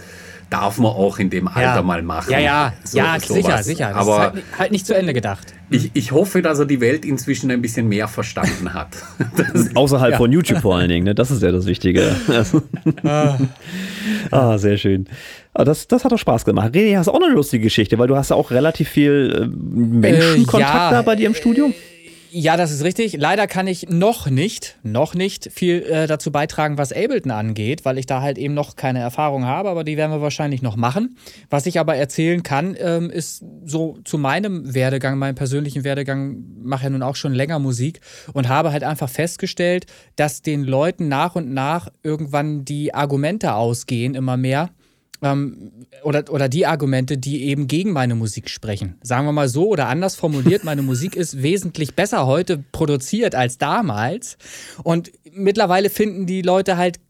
darf 0.50 0.78
man 0.78 0.92
auch 0.92 1.18
in 1.18 1.28
dem 1.28 1.48
Alter 1.48 1.76
ja. 1.76 1.82
mal 1.82 2.02
machen. 2.02 2.30
Ja, 2.30 2.38
ja, 2.38 2.72
so, 2.84 2.98
ja, 2.98 3.20
sicher, 3.20 3.62
sicher. 3.62 3.88
Das 3.88 3.96
Aber 3.96 4.16
ist 4.16 4.32
halt, 4.32 4.44
halt, 4.58 4.72
nicht 4.72 4.86
zu 4.86 4.94
Ende 4.94 5.12
gedacht. 5.12 5.52
Ich, 5.70 5.90
ich 5.94 6.12
hoffe, 6.12 6.40
dass 6.40 6.58
er 6.58 6.64
die 6.64 6.80
Welt 6.80 7.04
inzwischen 7.04 7.50
ein 7.50 7.60
bisschen 7.60 7.88
mehr 7.88 8.08
verstanden 8.08 8.72
hat. 8.72 8.88
Außerhalb 9.74 10.12
ja. 10.12 10.16
von 10.16 10.32
YouTube 10.32 10.60
vor 10.60 10.76
allen 10.76 10.88
Dingen, 10.88 11.04
ne? 11.04 11.14
das 11.14 11.30
ist 11.30 11.42
ja 11.42 11.52
das 11.52 11.66
Wichtige. 11.66 12.16
ah. 14.30 14.52
ah, 14.52 14.58
sehr 14.58 14.78
schön. 14.78 15.06
Aber 15.54 15.64
das, 15.64 15.86
das 15.88 16.04
hat 16.04 16.12
doch 16.12 16.18
Spaß 16.18 16.44
gemacht. 16.44 16.74
René, 16.74 16.96
hast 16.96 17.08
auch 17.08 17.20
eine 17.20 17.32
lustige 17.32 17.64
Geschichte, 17.64 17.98
weil 17.98 18.08
du 18.08 18.16
hast 18.16 18.30
ja 18.30 18.36
auch 18.36 18.50
relativ 18.50 18.88
viel 18.88 19.42
äh, 19.42 19.46
Menschenkontakt 19.46 20.72
äh, 20.72 20.76
ja, 20.76 20.90
da 20.90 21.02
bei 21.02 21.16
dir 21.16 21.26
im 21.26 21.34
Studium. 21.34 21.74
Ja, 22.30 22.56
das 22.56 22.70
ist 22.70 22.84
richtig. 22.84 23.16
Leider 23.16 23.46
kann 23.46 23.66
ich 23.66 23.88
noch 23.88 24.28
nicht, 24.28 24.76
noch 24.82 25.14
nicht 25.14 25.50
viel 25.52 25.82
äh, 25.82 26.06
dazu 26.06 26.30
beitragen, 26.30 26.76
was 26.76 26.92
Ableton 26.92 27.30
angeht, 27.30 27.84
weil 27.84 27.96
ich 27.96 28.06
da 28.06 28.20
halt 28.20 28.36
eben 28.36 28.54
noch 28.54 28.76
keine 28.76 29.00
Erfahrung 29.00 29.46
habe, 29.46 29.70
aber 29.70 29.82
die 29.82 29.96
werden 29.96 30.12
wir 30.12 30.20
wahrscheinlich 30.20 30.60
noch 30.60 30.76
machen. 30.76 31.16
Was 31.48 31.64
ich 31.66 31.80
aber 31.80 31.96
erzählen 31.96 32.42
kann, 32.42 32.76
ähm, 32.78 33.08
ist 33.08 33.44
so 33.64 33.98
zu 34.04 34.18
meinem 34.18 34.74
Werdegang, 34.74 35.18
meinem 35.18 35.36
persönlichen 35.36 35.84
Werdegang, 35.84 36.44
mache 36.62 36.84
ja 36.84 36.90
nun 36.90 37.02
auch 37.02 37.16
schon 37.16 37.32
länger 37.32 37.58
Musik 37.58 38.00
und 38.34 38.48
habe 38.48 38.72
halt 38.72 38.84
einfach 38.84 39.08
festgestellt, 39.08 39.86
dass 40.16 40.42
den 40.42 40.64
Leuten 40.64 41.08
nach 41.08 41.34
und 41.34 41.52
nach 41.52 41.88
irgendwann 42.02 42.64
die 42.64 42.94
Argumente 42.94 43.54
ausgehen, 43.54 44.14
immer 44.14 44.36
mehr 44.36 44.70
ähm, 45.22 45.72
oder, 46.02 46.24
oder 46.30 46.48
die 46.48 46.66
Argumente, 46.66 47.18
die 47.18 47.44
eben 47.44 47.66
gegen 47.66 47.92
meine 47.92 48.14
Musik 48.14 48.48
sprechen. 48.50 48.96
Sagen 49.02 49.26
wir 49.26 49.32
mal 49.32 49.48
so 49.48 49.68
oder 49.68 49.88
anders 49.88 50.14
formuliert, 50.14 50.64
meine 50.64 50.82
Musik 50.82 51.16
ist 51.16 51.42
wesentlich 51.42 51.94
besser 51.94 52.26
heute 52.26 52.62
produziert 52.72 53.34
als 53.34 53.58
damals. 53.58 54.36
Und 54.82 55.12
mittlerweile 55.32 55.90
finden 55.90 56.26
die 56.26 56.42
Leute 56.42 56.76
halt 56.76 57.00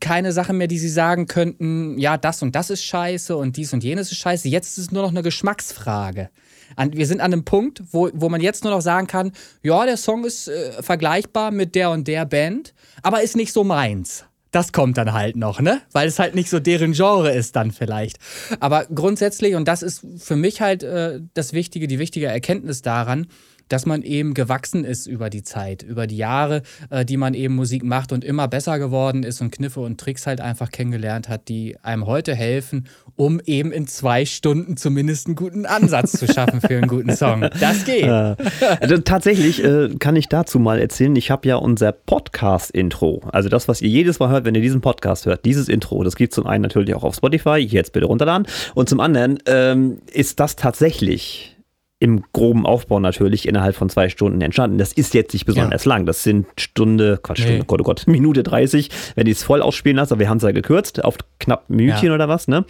keine 0.00 0.32
Sache 0.32 0.52
mehr, 0.52 0.68
die 0.68 0.78
sie 0.78 0.88
sagen 0.88 1.26
könnten, 1.26 1.98
ja, 1.98 2.16
das 2.16 2.42
und 2.42 2.54
das 2.54 2.70
ist 2.70 2.84
scheiße 2.84 3.36
und 3.36 3.56
dies 3.56 3.72
und 3.72 3.82
jenes 3.82 4.12
ist 4.12 4.18
scheiße. 4.18 4.48
Jetzt 4.48 4.78
ist 4.78 4.78
es 4.78 4.90
nur 4.92 5.02
noch 5.02 5.10
eine 5.10 5.22
Geschmacksfrage. 5.22 6.30
wir 6.76 7.06
sind 7.06 7.20
an 7.20 7.32
einem 7.32 7.44
Punkt, 7.44 7.82
wo, 7.90 8.08
wo 8.12 8.28
man 8.28 8.40
jetzt 8.40 8.64
nur 8.64 8.72
noch 8.72 8.80
sagen 8.80 9.06
kann, 9.06 9.32
ja, 9.62 9.84
der 9.84 9.96
Song 9.96 10.24
ist 10.24 10.48
äh, 10.48 10.82
vergleichbar 10.82 11.50
mit 11.50 11.74
der 11.74 11.90
und 11.90 12.06
der 12.06 12.26
Band, 12.26 12.74
aber 13.02 13.22
ist 13.22 13.36
nicht 13.36 13.52
so 13.52 13.64
meins. 13.64 14.24
Das 14.58 14.72
kommt 14.72 14.98
dann 14.98 15.12
halt 15.12 15.36
noch, 15.36 15.60
ne? 15.60 15.82
Weil 15.92 16.08
es 16.08 16.18
halt 16.18 16.34
nicht 16.34 16.50
so 16.50 16.58
deren 16.58 16.90
Genre 16.90 17.30
ist 17.30 17.54
dann 17.54 17.70
vielleicht. 17.70 18.16
Aber 18.58 18.86
grundsätzlich, 18.92 19.54
und 19.54 19.68
das 19.68 19.84
ist 19.84 20.04
für 20.16 20.34
mich 20.34 20.60
halt 20.60 20.82
äh, 20.82 21.20
das 21.32 21.52
Wichtige, 21.52 21.86
die 21.86 22.00
wichtige 22.00 22.26
Erkenntnis 22.26 22.82
daran, 22.82 23.28
dass 23.68 23.86
man 23.86 24.02
eben 24.02 24.34
gewachsen 24.34 24.84
ist 24.84 25.06
über 25.06 25.30
die 25.30 25.42
Zeit, 25.42 25.82
über 25.82 26.06
die 26.06 26.16
Jahre, 26.16 26.62
äh, 26.90 27.04
die 27.04 27.16
man 27.16 27.34
eben 27.34 27.54
Musik 27.54 27.84
macht 27.84 28.12
und 28.12 28.24
immer 28.24 28.48
besser 28.48 28.78
geworden 28.78 29.22
ist 29.22 29.40
und 29.40 29.50
Kniffe 29.50 29.80
und 29.80 30.00
Tricks 30.00 30.26
halt 30.26 30.40
einfach 30.40 30.70
kennengelernt 30.70 31.28
hat, 31.28 31.48
die 31.48 31.76
einem 31.82 32.06
heute 32.06 32.34
helfen, 32.34 32.86
um 33.16 33.40
eben 33.44 33.72
in 33.72 33.86
zwei 33.86 34.24
Stunden 34.24 34.76
zumindest 34.76 35.26
einen 35.26 35.36
guten 35.36 35.66
Ansatz 35.66 36.12
zu 36.12 36.26
schaffen 36.26 36.60
für 36.60 36.76
einen 36.76 36.88
guten 36.88 37.14
Song. 37.14 37.48
Das 37.60 37.84
geht. 37.84 38.08
Also, 38.08 38.98
tatsächlich 38.98 39.62
äh, 39.62 39.90
kann 39.98 40.16
ich 40.16 40.28
dazu 40.28 40.58
mal 40.58 40.78
erzählen, 40.78 41.14
ich 41.16 41.30
habe 41.30 41.48
ja 41.48 41.56
unser 41.56 41.92
Podcast-Intro, 41.92 43.22
also 43.32 43.48
das, 43.48 43.68
was 43.68 43.80
ihr 43.80 43.88
jedes 43.88 44.18
Mal 44.18 44.30
hört, 44.30 44.44
wenn 44.44 44.54
ihr 44.54 44.60
diesen 44.60 44.80
Podcast 44.80 45.26
hört, 45.26 45.44
dieses 45.44 45.68
Intro, 45.68 46.02
das 46.04 46.16
gibt 46.16 46.32
zum 46.32 46.46
einen 46.46 46.62
natürlich 46.62 46.94
auch 46.94 47.04
auf 47.04 47.14
Spotify, 47.14 47.56
jetzt 47.58 47.92
bitte 47.92 48.06
runterladen, 48.06 48.46
und 48.74 48.88
zum 48.88 49.00
anderen 49.00 49.38
ähm, 49.46 49.98
ist 50.12 50.40
das 50.40 50.56
tatsächlich 50.56 51.57
im 52.00 52.22
groben 52.32 52.64
Aufbau 52.64 53.00
natürlich 53.00 53.48
innerhalb 53.48 53.74
von 53.74 53.88
zwei 53.90 54.08
Stunden 54.08 54.40
entstanden. 54.40 54.78
Das 54.78 54.92
ist 54.92 55.14
jetzt 55.14 55.32
nicht 55.32 55.46
besonders 55.46 55.84
ja. 55.84 55.88
lang. 55.88 56.06
Das 56.06 56.22
sind 56.22 56.46
Stunde, 56.56 57.18
Quatsch, 57.20 57.40
Stunde, 57.40 57.58
nee. 57.58 57.64
Gott, 57.66 57.80
oh 57.80 57.84
Gott, 57.84 58.06
Minute 58.06 58.44
30, 58.44 58.88
wenn 59.16 59.26
ich 59.26 59.38
es 59.38 59.42
voll 59.42 59.62
ausspielen 59.62 59.96
lasse, 59.96 60.14
aber 60.14 60.20
wir 60.20 60.28
haben 60.28 60.36
es 60.36 60.44
ja 60.44 60.52
gekürzt 60.52 61.04
auf 61.04 61.16
knapp 61.40 61.68
ein 61.68 61.76
Minütchen 61.76 62.08
ja. 62.08 62.14
oder 62.14 62.28
was, 62.28 62.46
ne? 62.46 62.64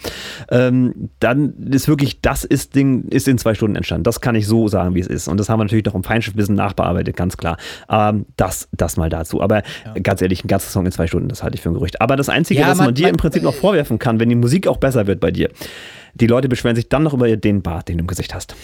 Ähm, 0.49 1.09
dann 1.19 1.53
ist 1.69 1.87
wirklich, 1.87 2.21
das 2.21 2.43
ist 2.43 2.73
Ding, 2.73 3.03
ist 3.09 3.27
in 3.27 3.37
zwei 3.37 3.53
Stunden 3.53 3.75
entstanden. 3.75 4.03
Das 4.03 4.19
kann 4.19 4.33
ich 4.33 4.47
so 4.47 4.67
sagen, 4.67 4.95
wie 4.95 4.99
es 4.99 5.07
ist. 5.07 5.27
Und 5.27 5.39
das 5.39 5.47
haben 5.47 5.59
wir 5.59 5.65
natürlich 5.65 5.85
noch 5.85 5.95
im 5.95 6.03
Feinschriftwissen 6.03 6.55
nachbearbeitet, 6.55 7.15
ganz 7.15 7.37
klar. 7.37 7.57
Ähm, 7.87 8.25
das, 8.35 8.67
das 8.71 8.97
mal 8.97 9.09
dazu. 9.09 9.41
Aber 9.41 9.61
ja. 9.85 9.93
ganz 10.01 10.23
ehrlich, 10.23 10.43
ein 10.43 10.47
ganzer 10.47 10.71
Song 10.71 10.87
in 10.87 10.91
zwei 10.91 11.05
Stunden, 11.05 11.29
das 11.29 11.43
halte 11.43 11.55
ich 11.55 11.61
für 11.61 11.69
ein 11.69 11.73
Gerücht. 11.73 12.01
Aber 12.01 12.15
das 12.15 12.29
Einzige, 12.29 12.61
was 12.61 12.79
man, 12.79 12.87
man 12.87 12.95
dir 12.95 13.03
man, 13.03 13.11
im 13.11 13.17
Prinzip 13.17 13.43
noch 13.43 13.53
vorwerfen 13.53 13.99
kann, 13.99 14.19
wenn 14.19 14.29
die 14.29 14.35
Musik 14.35 14.67
auch 14.67 14.77
besser 14.77 15.05
wird 15.05 15.19
bei 15.19 15.29
dir, 15.29 15.49
die 16.13 16.27
Leute 16.27 16.49
beschweren 16.49 16.75
sich 16.75 16.89
dann 16.89 17.03
noch 17.03 17.13
über 17.13 17.35
den 17.35 17.61
Bart, 17.61 17.89
den 17.89 17.97
du 17.97 18.03
im 18.03 18.07
Gesicht 18.07 18.33
hast. 18.33 18.55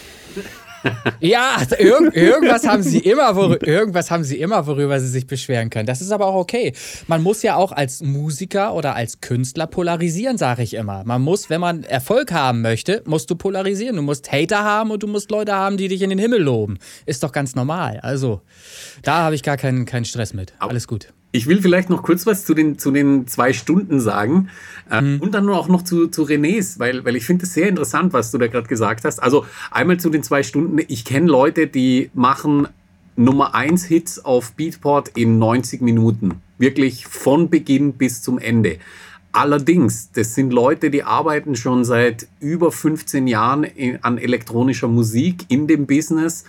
Ja, 1.20 1.56
also 1.56 1.76
irg 1.76 2.14
irgendwas 2.14 2.66
haben 2.66 2.82
sie 2.82 2.98
immer, 2.98 3.36
irgendwas 3.62 4.10
haben 4.10 4.24
sie 4.24 4.38
immer, 4.38 4.66
worüber 4.66 5.00
sie 5.00 5.08
sich 5.08 5.26
beschweren 5.26 5.70
können. 5.70 5.86
Das 5.86 6.00
ist 6.00 6.10
aber 6.10 6.26
auch 6.26 6.34
okay. 6.34 6.72
Man 7.06 7.22
muss 7.22 7.42
ja 7.42 7.56
auch 7.56 7.72
als 7.72 8.02
Musiker 8.02 8.74
oder 8.74 8.94
als 8.94 9.20
Künstler 9.20 9.66
polarisieren, 9.66 10.38
sage 10.38 10.62
ich 10.62 10.74
immer. 10.74 11.02
Man 11.04 11.22
muss, 11.22 11.50
wenn 11.50 11.60
man 11.60 11.84
Erfolg 11.84 12.32
haben 12.32 12.62
möchte, 12.62 13.02
musst 13.06 13.30
du 13.30 13.36
polarisieren. 13.36 13.96
Du 13.96 14.02
musst 14.02 14.30
Hater 14.30 14.62
haben 14.62 14.90
und 14.90 15.02
du 15.02 15.06
musst 15.06 15.30
Leute 15.30 15.54
haben, 15.54 15.76
die 15.76 15.88
dich 15.88 16.02
in 16.02 16.10
den 16.10 16.18
Himmel 16.18 16.42
loben. 16.42 16.78
Ist 17.04 17.22
doch 17.22 17.32
ganz 17.32 17.54
normal. 17.54 18.00
Also, 18.02 18.42
da 19.02 19.18
habe 19.18 19.34
ich 19.34 19.42
gar 19.42 19.56
keinen, 19.56 19.86
keinen 19.86 20.04
Stress 20.04 20.34
mit. 20.34 20.52
Alles 20.58 20.86
gut. 20.86 21.08
Ich 21.32 21.46
will 21.46 21.60
vielleicht 21.60 21.90
noch 21.90 22.02
kurz 22.02 22.26
was 22.26 22.44
zu 22.44 22.54
den, 22.54 22.78
zu 22.78 22.90
den 22.90 23.26
zwei 23.26 23.52
Stunden 23.52 24.00
sagen 24.00 24.48
äh, 24.90 25.00
mhm. 25.00 25.20
und 25.20 25.34
dann 25.34 25.48
auch 25.50 25.68
noch 25.68 25.82
zu, 25.82 26.08
zu 26.08 26.22
Renés, 26.22 26.78
weil, 26.78 27.04
weil 27.04 27.16
ich 27.16 27.24
finde 27.24 27.44
es 27.44 27.52
sehr 27.52 27.68
interessant, 27.68 28.12
was 28.12 28.30
du 28.30 28.38
da 28.38 28.46
gerade 28.46 28.68
gesagt 28.68 29.04
hast. 29.04 29.22
Also 29.22 29.44
einmal 29.70 29.98
zu 29.98 30.08
den 30.08 30.22
zwei 30.22 30.42
Stunden. 30.42 30.78
Ich 30.88 31.04
kenne 31.04 31.26
Leute, 31.26 31.66
die 31.66 32.10
machen 32.14 32.68
Nummer 33.16 33.54
1 33.54 33.84
Hits 33.84 34.24
auf 34.24 34.52
Beatport 34.52 35.08
in 35.14 35.38
90 35.38 35.80
Minuten. 35.80 36.42
Wirklich 36.58 37.06
von 37.06 37.50
Beginn 37.50 37.94
bis 37.94 38.22
zum 38.22 38.38
Ende. 38.38 38.78
Allerdings, 39.32 40.12
das 40.12 40.34
sind 40.34 40.50
Leute, 40.50 40.88
die 40.90 41.02
arbeiten 41.02 41.56
schon 41.56 41.84
seit 41.84 42.26
über 42.40 42.72
15 42.72 43.26
Jahren 43.26 43.64
in, 43.64 44.02
an 44.02 44.16
elektronischer 44.16 44.88
Musik 44.88 45.44
in 45.48 45.66
dem 45.66 45.86
Business 45.86 46.44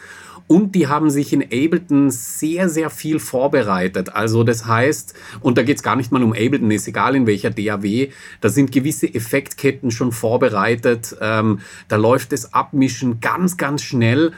und 0.48 0.76
die 0.76 0.88
haben 0.88 1.10
sich 1.10 1.34
in 1.34 1.44
Ableton 1.44 2.10
sehr, 2.10 2.70
sehr 2.70 2.90
viel 2.90 3.20
vorbereitet. 3.20 4.16
Also 4.16 4.44
das 4.44 4.66
heißt, 4.66 5.14
und 5.42 5.58
da 5.58 5.64
geht 5.64 5.78
es 5.78 5.84
gar 5.84 5.96
nicht 5.96 6.12
mal 6.12 6.24
um 6.24 6.32
Ableton, 6.32 6.72
ist 6.72 6.88
egal 6.88 7.16
in 7.16 7.28
welcher 7.28 7.50
DAW, 7.50 8.10
da 8.40 8.50
sind 8.50 8.72
gewisse 8.72 9.14
Effektketten 9.14 9.92
schon 9.92 10.12
vorbereitet. 10.12 11.16
Ähm, 11.22 11.60
da 11.90 11.98
läuft 11.98 12.32
das 12.32 12.54
Abmischen 12.54 13.20
ganz, 13.20 13.58
ganz 13.58 13.84
schnell. 13.84 14.32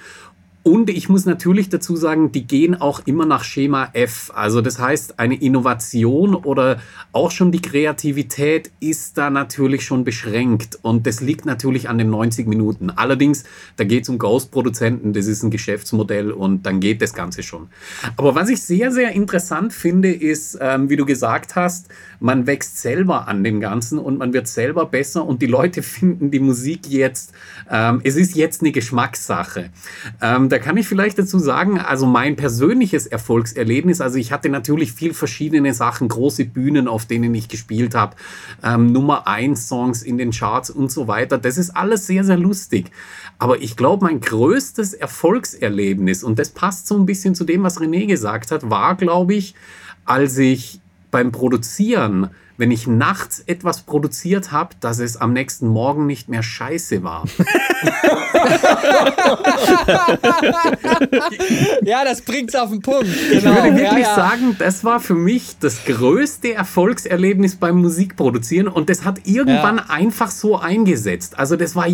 Und 0.61 0.89
ich 0.89 1.07
muss 1.07 1.25
natürlich 1.25 1.69
dazu 1.69 1.95
sagen, 1.95 2.33
die 2.33 2.45
gehen 2.45 2.79
auch 2.79 3.01
immer 3.05 3.25
nach 3.25 3.45
Schema 3.45 3.89
F. 3.93 4.29
Also 4.35 4.59
das 4.59 4.77
heißt, 4.77 5.17
eine 5.17 5.35
Innovation 5.35 6.35
oder 6.35 6.81
auch 7.13 7.31
schon 7.31 7.53
die 7.53 7.61
Kreativität 7.61 8.69
ist 8.81 9.17
da 9.17 9.29
natürlich 9.29 9.85
schon 9.85 10.03
beschränkt. 10.03 10.77
Und 10.81 11.07
das 11.07 11.21
liegt 11.21 11.45
natürlich 11.45 11.87
an 11.87 11.97
den 11.97 12.09
90 12.09 12.45
Minuten. 12.45 12.89
Allerdings, 12.89 13.45
da 13.77 13.85
geht 13.85 14.03
es 14.03 14.09
um 14.09 14.17
Großproduzenten, 14.17 15.13
das 15.13 15.27
ist 15.27 15.43
ein 15.43 15.49
Geschäftsmodell 15.49 16.31
und 16.31 16.65
dann 16.65 16.81
geht 16.81 17.01
das 17.01 17.13
Ganze 17.13 17.41
schon. 17.41 17.69
Aber 18.17 18.35
was 18.35 18.49
ich 18.49 18.61
sehr, 18.61 18.91
sehr 18.91 19.13
interessant 19.13 19.71
finde, 19.71 20.11
ist, 20.11 20.57
ähm, 20.59 20.89
wie 20.89 20.97
du 20.97 21.05
gesagt 21.05 21.55
hast, 21.55 21.87
man 22.19 22.47
wächst 22.47 22.81
selber 22.81 23.29
an 23.29 23.45
dem 23.45 23.61
Ganzen 23.61 23.97
und 23.97 24.17
man 24.17 24.33
wird 24.33 24.49
selber 24.49 24.85
besser 24.85 25.25
und 25.25 25.41
die 25.41 25.47
Leute 25.47 25.81
finden 25.83 26.31
die 26.31 26.39
Musik 26.39 26.87
jetzt, 26.89 27.31
ähm, 27.71 28.01
es 28.03 28.17
ist 28.17 28.35
jetzt 28.35 28.61
eine 28.61 28.73
Geschmackssache. 28.73 29.69
Ähm, 30.21 30.48
da 30.51 30.59
kann 30.59 30.77
ich 30.77 30.87
vielleicht 30.87 31.17
dazu 31.19 31.39
sagen, 31.39 31.79
also 31.79 32.05
mein 32.05 32.35
persönliches 32.35 33.07
Erfolgserlebnis, 33.07 34.01
also 34.01 34.17
ich 34.17 34.31
hatte 34.31 34.49
natürlich 34.49 34.91
viel 34.91 35.13
verschiedene 35.13 35.73
Sachen, 35.73 36.07
große 36.07 36.45
Bühnen, 36.45 36.87
auf 36.87 37.05
denen 37.05 37.33
ich 37.35 37.47
gespielt 37.47 37.95
habe, 37.95 38.15
ähm, 38.63 38.91
Nummer 38.91 39.27
1 39.27 39.67
Songs 39.67 40.03
in 40.03 40.17
den 40.17 40.31
Charts 40.31 40.69
und 40.69 40.91
so 40.91 41.07
weiter. 41.07 41.37
Das 41.37 41.57
ist 41.57 41.71
alles 41.71 42.07
sehr, 42.07 42.23
sehr 42.23 42.37
lustig. 42.37 42.91
Aber 43.37 43.61
ich 43.61 43.77
glaube, 43.77 44.05
mein 44.05 44.19
größtes 44.19 44.93
Erfolgserlebnis, 44.93 46.23
und 46.23 46.39
das 46.39 46.49
passt 46.49 46.87
so 46.87 46.95
ein 46.95 47.05
bisschen 47.05 47.35
zu 47.35 47.43
dem, 47.43 47.63
was 47.63 47.79
René 47.79 48.05
gesagt 48.05 48.51
hat, 48.51 48.69
war, 48.69 48.95
glaube 48.95 49.33
ich, 49.33 49.55
als 50.05 50.37
ich 50.37 50.81
beim 51.11 51.31
Produzieren 51.31 52.29
wenn 52.59 52.69
ich 52.71 52.87
nachts 52.87 53.41
etwas 53.45 53.83
produziert 53.83 54.51
habe, 54.51 54.75
dass 54.81 54.99
es 54.99 55.15
am 55.15 55.31
nächsten 55.31 55.69
Morgen 55.69 56.05
nicht 56.05 56.27
mehr 56.27 56.43
scheiße 56.43 57.03
war. 57.03 57.23
ja, 61.83 62.03
das 62.03 62.21
bringt's 62.21 62.55
auf 62.55 62.71
den 62.71 62.81
Punkt. 62.81 63.07
Genau. 63.29 63.37
Ich 63.37 63.45
würde 63.45 63.77
wirklich 63.77 63.91
ja, 63.91 63.97
ja. 63.99 64.15
sagen, 64.15 64.57
das 64.59 64.83
war 64.83 64.99
für 64.99 65.15
mich 65.15 65.55
das 65.61 65.85
größte 65.85 66.53
Erfolgserlebnis 66.53 67.55
beim 67.55 67.77
Musikproduzieren 67.77 68.67
und 68.67 68.89
das 68.89 69.05
hat 69.05 69.25
irgendwann 69.25 69.77
ja. 69.77 69.85
einfach 69.87 70.29
so 70.29 70.57
eingesetzt. 70.57 71.39
Also 71.39 71.55
das 71.55 71.77
war 71.77 71.87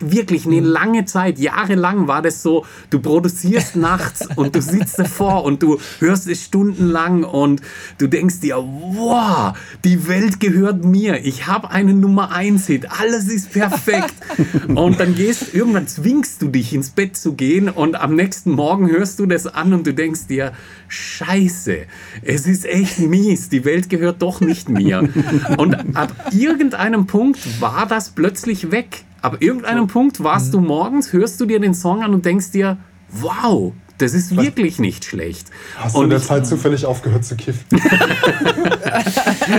wirklich 0.00 0.46
eine 0.46 0.62
mhm. 0.62 0.66
lange 0.66 1.04
Zeit, 1.04 1.38
jahrelang 1.38 2.08
war 2.08 2.22
das 2.22 2.42
so, 2.42 2.64
du 2.88 3.00
produzierst 3.00 3.76
nachts 3.86 4.26
und 4.34 4.56
du 4.56 4.62
sitzt 4.62 4.98
davor 4.98 5.44
und 5.44 5.62
du 5.62 5.78
hörst 5.98 6.26
es 6.26 6.42
stundenlang 6.42 7.22
und 7.22 7.60
du 7.98 8.06
denkst 8.06 8.40
dir, 8.40 8.56
wow, 8.56 9.52
die 9.84 10.05
Welt 10.08 10.40
gehört 10.40 10.84
mir. 10.84 11.24
Ich 11.24 11.46
habe 11.46 11.70
einen 11.70 12.00
Nummer 12.00 12.32
1 12.32 12.66
Hit. 12.66 12.90
Alles 13.00 13.28
ist 13.28 13.52
perfekt. 13.52 14.14
und 14.68 15.00
dann 15.00 15.14
gehst 15.14 15.54
irgendwann 15.54 15.86
zwingst 15.86 16.42
du 16.42 16.48
dich 16.48 16.72
ins 16.72 16.90
Bett 16.90 17.16
zu 17.16 17.34
gehen 17.34 17.68
und 17.68 17.96
am 17.96 18.14
nächsten 18.14 18.50
Morgen 18.50 18.90
hörst 18.90 19.18
du 19.18 19.26
das 19.26 19.46
an 19.46 19.72
und 19.72 19.86
du 19.86 19.94
denkst 19.94 20.26
dir, 20.28 20.52
Scheiße, 20.88 21.78
es 22.22 22.46
ist 22.46 22.64
echt 22.64 22.98
mies. 22.98 23.48
Die 23.48 23.64
Welt 23.64 23.88
gehört 23.88 24.22
doch 24.22 24.40
nicht 24.40 24.68
mir. 24.68 25.08
Und 25.56 25.96
ab 25.96 26.12
irgendeinem 26.32 27.06
Punkt 27.06 27.60
war 27.60 27.86
das 27.86 28.10
plötzlich 28.10 28.70
weg. 28.70 29.04
Ab 29.22 29.38
irgendeinem 29.40 29.88
Punkt 29.88 30.22
warst 30.22 30.54
du 30.54 30.60
morgens, 30.60 31.12
hörst 31.12 31.40
du 31.40 31.46
dir 31.46 31.58
den 31.58 31.74
Song 31.74 32.02
an 32.02 32.14
und 32.14 32.24
denkst 32.24 32.52
dir, 32.52 32.78
wow, 33.10 33.72
das 33.98 34.12
ist 34.12 34.36
wirklich 34.36 34.78
nicht 34.78 35.04
schlecht. 35.04 35.48
Hast 35.76 35.94
und 35.94 36.00
du 36.00 36.04
in 36.04 36.10
der 36.10 36.20
Zeit 36.20 36.46
zufällig 36.46 36.84
aufgehört 36.84 37.24
zu 37.24 37.36
kiffen? 37.36 37.64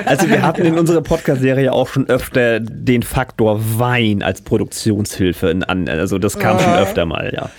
also 0.06 0.30
wir 0.30 0.41
hatten 0.43 0.65
in 0.65 0.78
unserer 0.78 1.02
Podcast-Serie 1.02 1.73
auch 1.73 1.88
schon 1.88 2.08
öfter 2.08 2.60
den 2.60 3.04
Faktor 3.04 3.60
Wein 3.80 4.21
als 4.21 4.41
Produktionshilfe 4.41 5.60
an. 5.67 5.89
Also 5.89 6.19
das 6.19 6.38
kam 6.38 6.60
schon 6.60 6.73
öfter 6.73 7.06
mal, 7.06 7.32
ja. 7.34 7.50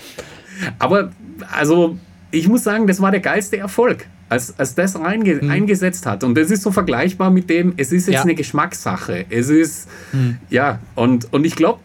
Aber 0.77 1.11
also 1.51 1.97
ich 2.31 2.47
muss 2.47 2.63
sagen, 2.63 2.87
das 2.87 3.01
war 3.01 3.11
der 3.11 3.21
geilste 3.21 3.57
Erfolg 3.57 4.05
als, 4.29 4.57
als 4.57 4.75
das 4.75 4.97
reinge 4.97 5.39
mhm. 5.41 5.49
eingesetzt 5.49 6.05
hat. 6.05 6.23
Und 6.23 6.35
das 6.35 6.51
ist 6.51 6.61
so 6.61 6.71
vergleichbar 6.71 7.31
mit 7.31 7.49
dem, 7.49 7.73
es 7.77 7.91
ist 7.91 8.07
jetzt 8.07 8.15
ja. 8.15 8.21
eine 8.21 8.35
Geschmackssache. 8.35 9.25
Es 9.29 9.49
ist, 9.49 9.89
mhm. 10.13 10.37
ja, 10.49 10.79
und, 10.95 11.33
und 11.33 11.45
ich 11.45 11.55
glaube, 11.55 11.79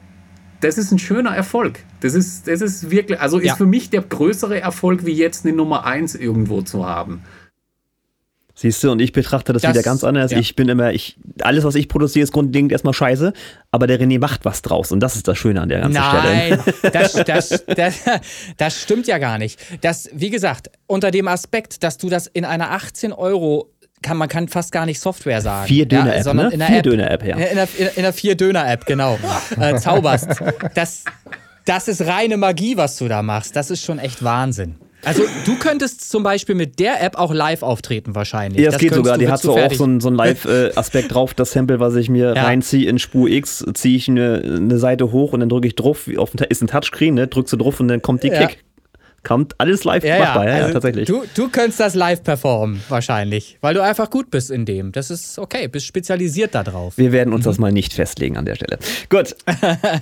das 0.61 0.79
ist 0.79 0.93
ein 0.93 0.99
schöner 0.99 1.35
Erfolg. 1.35 1.81
Das 2.05 2.13
ist, 2.13 2.47
das 2.47 2.61
ist 2.61 2.91
wirklich, 2.91 3.19
also 3.19 3.39
ist 3.39 3.47
ja. 3.47 3.57
für 3.57 3.65
mich 3.65 3.89
der 3.89 4.03
größere 4.03 4.61
Erfolg, 4.61 5.07
wie 5.07 5.15
jetzt 5.15 5.47
eine 5.47 5.57
Nummer 5.57 5.87
1 5.87 6.17
irgendwo 6.17 6.61
zu 6.61 6.85
haben. 6.85 7.23
Siehst 8.55 8.85
du, 8.85 8.91
und 8.91 9.01
ich 9.01 9.13
betrachte 9.13 9.55
das, 9.55 9.63
das 9.63 9.73
wieder 9.73 9.83
ganz 9.83 10.05
anders. 10.05 10.31
Ja. 10.31 10.39
Ich 10.39 10.55
bin 10.55 10.69
immer, 10.69 10.93
ich, 10.93 11.17
alles, 11.41 11.65
was 11.65 11.75
ich 11.77 11.89
produziere, 11.89 12.25
ist 12.25 12.33
grundlegend 12.33 12.73
erstmal 12.73 12.93
scheiße, 12.93 13.33
aber 13.71 13.87
der 13.87 13.99
René 13.99 14.21
macht 14.21 14.45
was 14.45 14.61
draus. 14.61 14.93
Und 14.93 15.01
das 15.01 15.17
ist 15.17 15.27
das 15.29 15.39
Schöne 15.39 15.63
an 15.63 15.71
der 15.71 15.81
ganzen 15.81 15.95
Nein, 15.95 16.61
Stelle. 16.61 16.75
Nein, 16.83 16.93
das, 16.93 17.13
das, 17.25 17.65
das, 17.75 18.01
das 18.59 18.83
stimmt 18.83 19.07
ja 19.07 19.17
gar 19.17 19.39
nicht. 19.39 19.59
Das, 19.81 20.11
wie 20.13 20.29
gesagt, 20.29 20.71
unter 20.87 21.11
dem 21.11 21.27
Aspekt, 21.27 21.83
dass 21.83 21.97
du 21.97 22.11
das 22.11 22.27
in 22.27 22.45
einer 22.45 22.73
18 22.73 23.15
Euro 23.15 23.73
kann, 24.03 24.19
man 24.19 24.29
kann 24.29 24.49
fast 24.49 24.73
gar 24.73 24.85
nicht 24.85 25.01
Software 25.01 25.41
sagen. 25.41 25.69
Vier 25.69 25.87
Döner-App, 25.87 26.17
ja, 26.19 26.23
sondern 26.23 26.49
ne? 26.49 26.53
in 26.53 26.59
der 26.59 26.69
Vier 26.69 26.83
Döner-App, 26.83 27.25
ja. 27.25 27.37
In 27.37 27.57
der, 27.57 27.69
in 27.97 28.03
der 28.03 28.13
Vier-Döner-App, 28.13 28.85
genau. 28.85 29.19
äh, 29.59 29.77
zauberst. 29.77 30.29
Das, 30.75 31.05
das 31.65 31.89
ist 31.89 32.03
reine 32.03 32.37
Magie, 32.37 32.77
was 32.77 32.97
du 32.97 33.09
da 33.09 33.23
machst. 33.23 33.57
Das 33.57 33.71
ist 33.71 33.83
schon 33.83 33.99
echt 33.99 34.23
Wahnsinn. 34.23 34.77
Also 35.05 35.23
du 35.45 35.57
könntest 35.57 36.11
zum 36.11 36.23
Beispiel 36.23 36.55
mit 36.55 36.79
der 36.79 37.03
App 37.03 37.17
auch 37.17 37.33
live 37.33 37.63
auftreten 37.63 38.15
wahrscheinlich. 38.15 38.61
Ja, 38.61 38.67
das, 38.67 38.75
das 38.75 38.81
geht 38.81 38.95
sogar. 38.95 39.19
Die 39.19 39.29
hat 39.29 39.41
so 39.41 39.57
auch 39.57 39.73
so 39.73 39.85
einen, 39.85 40.01
so 40.01 40.09
einen 40.09 40.17
Live-Aspekt 40.17 41.15
drauf. 41.15 41.35
Das 41.35 41.53
Sample, 41.53 41.79
was 41.79 41.95
ich 41.97 42.09
mir 42.09 42.35
ja. 42.35 42.43
reinziehe 42.45 42.89
in 42.89 42.99
Spur 42.99 43.29
X, 43.29 43.65
ziehe 43.75 43.97
ich 43.97 44.09
eine, 44.09 44.43
eine 44.45 44.79
Seite 44.79 45.13
hoch 45.13 45.33
und 45.33 45.41
dann 45.41 45.49
drücke 45.49 45.67
ich 45.67 45.75
drauf. 45.75 46.09
Auf, 46.17 46.35
ist 46.35 46.63
ein 46.63 46.69
Touchscreen, 46.69 47.15
ne? 47.15 47.27
drückst 47.27 47.53
du 47.53 47.57
drauf 47.57 47.81
und 47.81 47.89
dann 47.89 48.03
kommt 48.03 48.23
die 48.23 48.29
ja. 48.29 48.47
Kick 48.47 48.65
kommt 49.25 49.55
alles 49.59 49.85
live 49.85 50.05
ja, 50.05 50.19
machbar, 50.19 50.47
ja, 50.47 50.57
ja, 50.57 50.61
also 50.63 50.75
tatsächlich. 50.75 51.07
Du, 51.07 51.25
du 51.35 51.49
könntest 51.49 51.81
das 51.81 51.95
live 51.95 52.23
performen, 52.23 52.81
wahrscheinlich, 52.89 53.59
weil 53.61 53.75
du 53.75 53.83
einfach 53.83 54.11
gut 54.11 54.31
bist 54.31 54.51
in 54.51 54.65
dem. 54.65 54.93
Das 54.93 55.11
ist 55.11 55.39
okay, 55.39 55.67
bist 55.69 55.87
spezialisiert 55.87 56.55
da 56.55 56.63
drauf. 56.63 56.97
Wir 56.97 57.13
werden 57.13 57.33
uns 57.33 57.45
mhm. 57.45 57.51
das 57.51 57.59
mal 57.59 57.73
nicht 57.73 57.93
festlegen 57.93 58.37
an 58.37 58.45
der 58.45 58.55
Stelle. 58.55 58.79
Gut, 59.09 59.35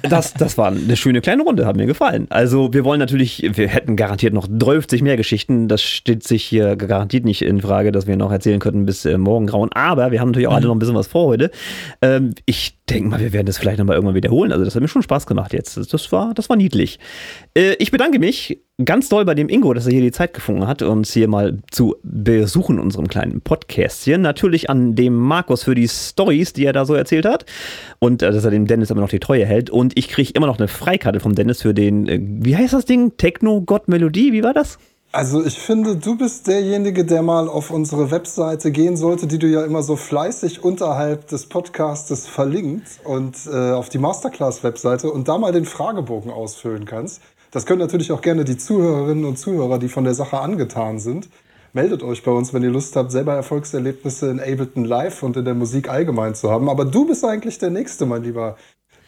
das, 0.09 0.35
das 0.35 0.59
war 0.59 0.69
eine 0.69 0.97
schöne 0.97 1.21
kleine 1.21 1.43
Runde, 1.43 1.67
hat 1.67 1.77
mir 1.77 1.87
gefallen. 1.87 2.27
Also 2.31 2.73
wir 2.73 2.85
wollen 2.85 2.99
natürlich, 2.99 3.49
wir 3.55 3.69
hätten 3.69 3.97
garantiert 3.97 4.35
noch 4.35 4.47
30 4.51 5.03
mehr 5.03 5.17
Geschichten. 5.17 5.69
Das 5.69 5.83
steht 5.83 6.25
sich 6.25 6.45
hier 6.45 6.77
garantiert 6.77 7.25
nicht 7.25 7.43
in 7.43 7.61
Frage, 7.61 7.93
dass 7.93 8.07
wir 8.07 8.17
noch 8.17 8.33
erzählen 8.33 8.61
könnten 8.61 8.85
bis 8.87 9.05
äh, 9.05 9.19
morgen 9.19 9.47
grauen. 9.47 9.71
Aber 9.73 10.11
wir 10.11 10.21
haben 10.21 10.29
natürlich 10.29 10.49
auch 10.49 10.53
mhm. 10.53 10.57
alle 10.57 10.67
noch 10.67 10.75
ein 10.75 10.79
bisschen 10.79 10.95
was 10.95 11.07
vor 11.07 11.27
heute. 11.27 11.51
Ähm, 12.01 12.35
ich 12.47 12.79
denke 12.89 13.09
mal, 13.09 13.21
wir 13.21 13.33
werden 13.33 13.47
das 13.47 13.59
vielleicht 13.59 13.79
nochmal 13.79 13.97
irgendwann 13.97 14.15
wiederholen. 14.15 14.53
Also 14.53 14.65
das 14.65 14.75
hat 14.75 14.83
mir 14.83 14.89
schon 14.89 15.03
Spaß 15.03 15.27
gemacht 15.27 15.53
jetzt. 15.53 15.77
Das 15.93 16.13
war, 16.13 16.35
das 16.35 16.49
war 16.49 16.57
niedlich. 16.57 16.99
Äh, 17.57 17.75
ich 17.75 17.91
bedanke 17.91 18.19
mich 18.19 18.61
ganz 18.85 19.09
doll 19.09 19.25
bei 19.25 19.35
dem 19.35 19.49
Ingo, 19.49 19.73
dass 19.75 19.87
er 19.87 19.93
hier 19.93 20.01
die 20.01 20.13
Zeit 20.13 20.35
gefunden 20.35 20.67
hat, 20.67 20.83
uns 20.83 21.13
hier 21.13 21.29
mal 21.29 21.59
zu 21.71 21.97
besuchen 22.03 22.79
unserem 22.79 23.09
kleinen 23.09 23.41
Podcastchen. 23.41 24.23
Natürlich 24.23 24.71
an 24.71 24.95
dem 24.95 25.15
Markus 25.15 25.65
für 25.65 25.75
die 25.75 25.89
Stories, 25.89 26.53
die 26.53 26.65
er 26.65 26.73
da 26.73 26.85
so 26.85 26.95
erzählt 26.95 27.27
hat. 27.27 27.47
Und 27.99 28.23
äh, 28.23 28.33
dass 28.33 28.45
er 28.45 28.51
dem 28.51 28.67
Dennis 28.67 28.91
immer 28.91 29.03
noch 29.03 29.09
die 29.09 29.21
Treue 29.21 29.47
hält. 29.47 29.71
Und 29.71 29.97
ich 29.97 30.09
kriege 30.09 30.33
immer 30.35 30.47
noch 30.47 30.59
eine 30.59 30.69
Freikarte 30.69 31.21
vom 31.21 31.35
Dennis 31.35 31.63
für 31.63 31.75
den, 31.75 32.09
äh, 32.09 32.19
wie 32.21 32.57
heißt 32.57 32.73
das 32.73 32.85
Ding? 32.85 33.17
Techno-Gott-Melodie? 33.17 34.33
Wie 34.33 34.43
war 34.43 34.55
das? 34.55 34.79
Also 35.15 35.45
ich 35.45 35.59
finde, 35.59 35.97
du 35.97 36.17
bist 36.17 36.47
derjenige, 36.47 37.05
der 37.05 37.21
mal 37.21 37.47
auf 37.47 37.71
unsere 37.71 38.11
Webseite 38.11 38.71
gehen 38.71 38.97
sollte, 38.97 39.27
die 39.27 39.39
du 39.39 39.47
ja 39.47 39.63
immer 39.63 39.83
so 39.83 39.95
fleißig 39.95 40.65
unterhalb 40.65 41.29
des 41.29 41.51
Podcastes 41.51 42.27
verlinkt 42.27 42.87
und 43.05 43.37
äh, 43.47 43.73
auf 43.73 43.91
die 43.91 43.99
Masterclass-Webseite 43.99 45.13
und 45.13 45.29
da 45.29 45.37
mal 45.37 45.53
den 45.53 45.67
Fragebogen 45.67 46.31
ausfüllen 46.31 46.87
kannst. 46.87 47.21
Das 47.53 47.67
können 47.67 47.81
natürlich 47.81 48.11
auch 48.13 48.23
gerne 48.23 48.45
die 48.45 48.57
Zuhörerinnen 48.57 49.27
und 49.27 49.39
Zuhörer, 49.39 49.79
die 49.79 49.89
von 49.89 50.05
der 50.05 50.15
Sache 50.15 50.41
angetan 50.41 50.99
sind. 50.99 51.29
Meldet 51.75 52.03
euch 52.03 52.23
bei 52.23 52.31
uns, 52.31 52.55
wenn 52.55 52.63
ihr 52.63 52.71
Lust 52.71 52.97
habt, 52.97 53.13
selber 53.13 53.35
Erfolgserlebnisse 53.35 54.31
in 54.31 54.41
Ableton 54.41 54.87
Live 54.87 55.23
und 55.23 55.37
in 55.37 55.45
der 55.45 55.55
Musik 55.55 55.91
allgemein 55.91 56.35
zu 56.35 56.51
haben. 56.51 56.71
Aber 56.71 56.87
du 56.87 57.07
bist 57.07 57.25
eigentlich 57.25 57.59
der 57.59 57.69
Nächste, 57.69 58.07
mein 58.07 58.23
Lieber 58.23 58.57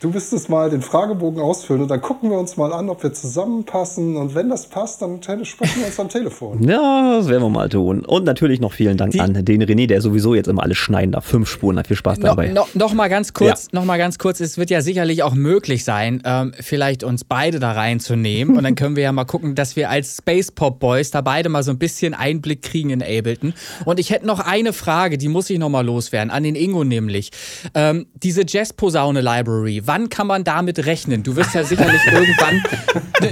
Du 0.04 0.12
wirst 0.12 0.34
es 0.34 0.50
mal 0.50 0.68
den 0.68 0.82
Fragebogen 0.82 1.40
ausfüllen 1.40 1.80
und 1.80 1.88
dann 1.88 2.02
gucken 2.02 2.28
wir 2.28 2.38
uns 2.38 2.58
mal 2.58 2.74
an, 2.74 2.90
ob 2.90 3.02
wir 3.02 3.14
zusammenpassen. 3.14 4.18
Und 4.18 4.34
wenn 4.34 4.50
das 4.50 4.66
passt, 4.66 5.00
dann 5.00 5.22
sprechen 5.22 5.80
wir 5.80 5.86
uns 5.86 5.98
am 5.98 6.10
Telefon. 6.10 6.62
Ja, 6.62 7.16
das 7.16 7.28
werden 7.28 7.42
wir 7.42 7.48
mal 7.48 7.70
tun. 7.70 8.04
Und 8.04 8.26
natürlich 8.26 8.60
noch 8.60 8.74
vielen 8.74 8.98
Dank 8.98 9.12
Die 9.12 9.20
an 9.20 9.32
den 9.32 9.62
René, 9.62 9.86
der 9.86 10.02
sowieso 10.02 10.34
jetzt 10.34 10.46
immer 10.46 10.62
alles 10.62 10.76
schneiden 10.76 11.12
darf. 11.12 11.24
Fünf 11.24 11.48
Spuren, 11.48 11.78
hat 11.78 11.86
viel 11.86 11.96
Spaß 11.96 12.18
dabei. 12.20 12.48
No, 12.48 12.66
no, 12.74 12.84
noch 12.84 12.92
mal 12.92 13.08
ganz 13.08 13.32
kurz, 13.32 13.68
ja. 13.72 13.78
noch 13.80 13.86
mal 13.86 13.96
ganz 13.96 14.18
kurz. 14.18 14.40
Es 14.40 14.58
wird 14.58 14.68
ja 14.68 14.82
sicherlich 14.82 15.22
auch 15.22 15.32
möglich 15.32 15.84
sein, 15.84 16.20
ähm, 16.26 16.52
vielleicht 16.60 17.02
uns 17.02 17.24
beide 17.24 17.58
da 17.58 17.72
reinzunehmen. 17.72 18.58
und 18.58 18.62
dann 18.62 18.74
können 18.74 18.96
wir 18.96 19.04
ja 19.04 19.12
mal 19.12 19.24
gucken, 19.24 19.54
dass 19.54 19.74
wir 19.74 19.88
als 19.88 20.18
Space 20.18 20.52
Pop 20.52 20.80
Boys 20.80 21.12
da 21.12 21.22
beide 21.22 21.48
mal 21.48 21.62
so 21.62 21.70
ein 21.70 21.78
bisschen 21.78 22.12
Einblick 22.12 22.60
kriegen 22.60 22.90
in 22.90 23.02
Ableton. 23.02 23.54
Und 23.86 23.98
ich 23.98 24.10
hätte 24.10 24.26
noch 24.26 24.40
eine 24.40 24.74
Frage, 24.74 25.16
die 25.16 25.28
muss 25.28 25.48
ich 25.48 25.58
noch 25.58 25.70
mal 25.70 25.86
loswerden, 25.86 26.30
an 26.30 26.42
den 26.42 26.56
Ingo 26.56 26.84
nämlich. 26.84 27.30
Ähm, 27.72 28.04
diese 28.22 28.42
Jazz-Posaune 28.46 29.22
Library, 29.22 29.86
wann 29.94 30.08
kann 30.08 30.26
man 30.26 30.42
damit 30.42 30.86
rechnen? 30.86 31.22
Du 31.22 31.36
wirst 31.36 31.54
ja 31.54 31.62
sicherlich 31.62 32.04
irgendwann 32.10 32.64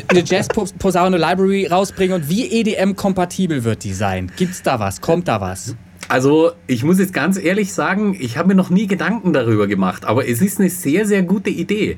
eine 0.08 0.22
Jazz-Posaune 0.24 1.16
Library 1.16 1.66
rausbringen 1.66 2.22
und 2.22 2.28
wie 2.28 2.46
EDM-kompatibel 2.46 3.64
wird 3.64 3.82
die 3.82 3.92
sein? 3.92 4.30
Gibt's 4.36 4.62
da 4.62 4.78
was? 4.78 5.00
Kommt 5.00 5.26
da 5.26 5.40
was? 5.40 5.74
Also, 6.08 6.52
ich 6.66 6.84
muss 6.84 6.98
jetzt 6.98 7.14
ganz 7.14 7.38
ehrlich 7.38 7.72
sagen, 7.72 8.16
ich 8.18 8.36
habe 8.36 8.48
mir 8.48 8.54
noch 8.54 8.70
nie 8.70 8.86
Gedanken 8.86 9.32
darüber 9.32 9.66
gemacht, 9.66 10.04
aber 10.04 10.28
es 10.28 10.42
ist 10.42 10.60
eine 10.60 10.68
sehr, 10.68 11.06
sehr 11.06 11.22
gute 11.22 11.50
Idee. 11.50 11.96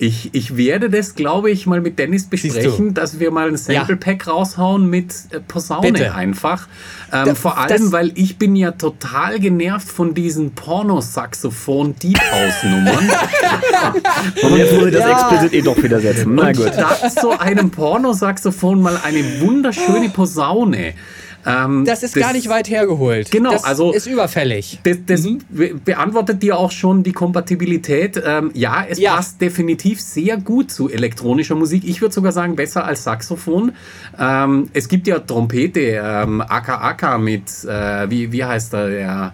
Ich, 0.00 0.32
ich 0.32 0.56
werde 0.56 0.90
das, 0.90 1.16
glaube 1.16 1.50
ich, 1.50 1.66
mal 1.66 1.80
mit 1.80 1.98
Dennis 1.98 2.26
besprechen, 2.26 2.94
dass 2.94 3.18
wir 3.18 3.32
mal 3.32 3.48
ein 3.48 3.56
Sample 3.56 3.96
Pack 3.96 4.26
ja. 4.26 4.32
raushauen 4.32 4.88
mit 4.88 5.12
äh, 5.30 5.40
Posaune 5.40 5.92
Bitte. 5.92 6.14
einfach. 6.14 6.68
Ähm, 7.12 7.24
da, 7.26 7.34
vor 7.34 7.58
allem, 7.58 7.90
weil 7.90 8.12
ich 8.14 8.38
bin 8.38 8.54
ja 8.54 8.70
total 8.70 9.40
genervt 9.40 9.88
von 9.88 10.14
diesen 10.14 10.52
Pornosaxophon 10.52 11.96
Deep 11.96 12.20
House 12.30 12.62
Nummern. 12.62 13.10
Und 14.42 14.56
jetzt 14.56 14.74
muss 14.74 14.86
ich 14.86 14.92
das 14.92 15.02
ja. 15.02 15.10
explizit 15.10 15.52
eh 15.54 15.62
doch 15.62 15.82
wieder 15.82 16.00
setzen. 16.00 16.32
Na 16.36 16.52
gut. 16.52 16.66
Und 16.66 16.74
statt 16.74 17.12
so 17.20 17.36
einem 17.36 17.70
Pornosaxophon 17.70 18.80
mal 18.80 19.00
eine 19.02 19.40
wunderschöne 19.40 20.10
Posaune 20.10 20.94
Ähm, 21.48 21.84
Das 21.84 22.02
ist 22.02 22.14
gar 22.14 22.32
nicht 22.32 22.48
weit 22.48 22.68
hergeholt. 22.68 23.30
Genau, 23.30 23.52
das 23.52 23.64
also- 23.64 23.92
ist 23.92 24.06
überfällig. 24.06 24.80
Das, 24.84 24.98
das 25.06 25.26
be- 25.48 25.74
beantwortet 25.84 26.42
dir 26.42 26.58
auch 26.58 26.70
schon 26.70 27.02
die 27.02 27.12
Kompatibilität. 27.12 28.20
Ähm, 28.24 28.50
ja, 28.54 28.84
es 28.88 28.98
Ja. 28.98 29.14
passt 29.16 29.40
definitiv 29.40 30.00
sehr 30.00 30.36
gut 30.36 30.70
zu 30.70 30.88
elektronischer 30.90 31.54
Musik. 31.54 31.82
Ich 31.86 32.00
würde 32.02 32.14
sogar 32.14 32.32
sagen, 32.32 32.56
besser 32.56 32.84
als 32.84 33.04
Saxophon. 33.04 33.72
Ähm, 34.18 34.68
es 34.74 34.88
gibt 34.88 35.06
ja 35.06 35.18
Trompete, 35.20 35.80
ähm, 36.04 36.40
Aka 36.40 36.76
Aka 36.78 37.18
mit, 37.18 37.48
äh, 37.64 38.10
wie, 38.10 38.32
wie 38.32 38.44
heißt 38.44 38.74
er? 38.74 38.88
Der, 38.88 39.32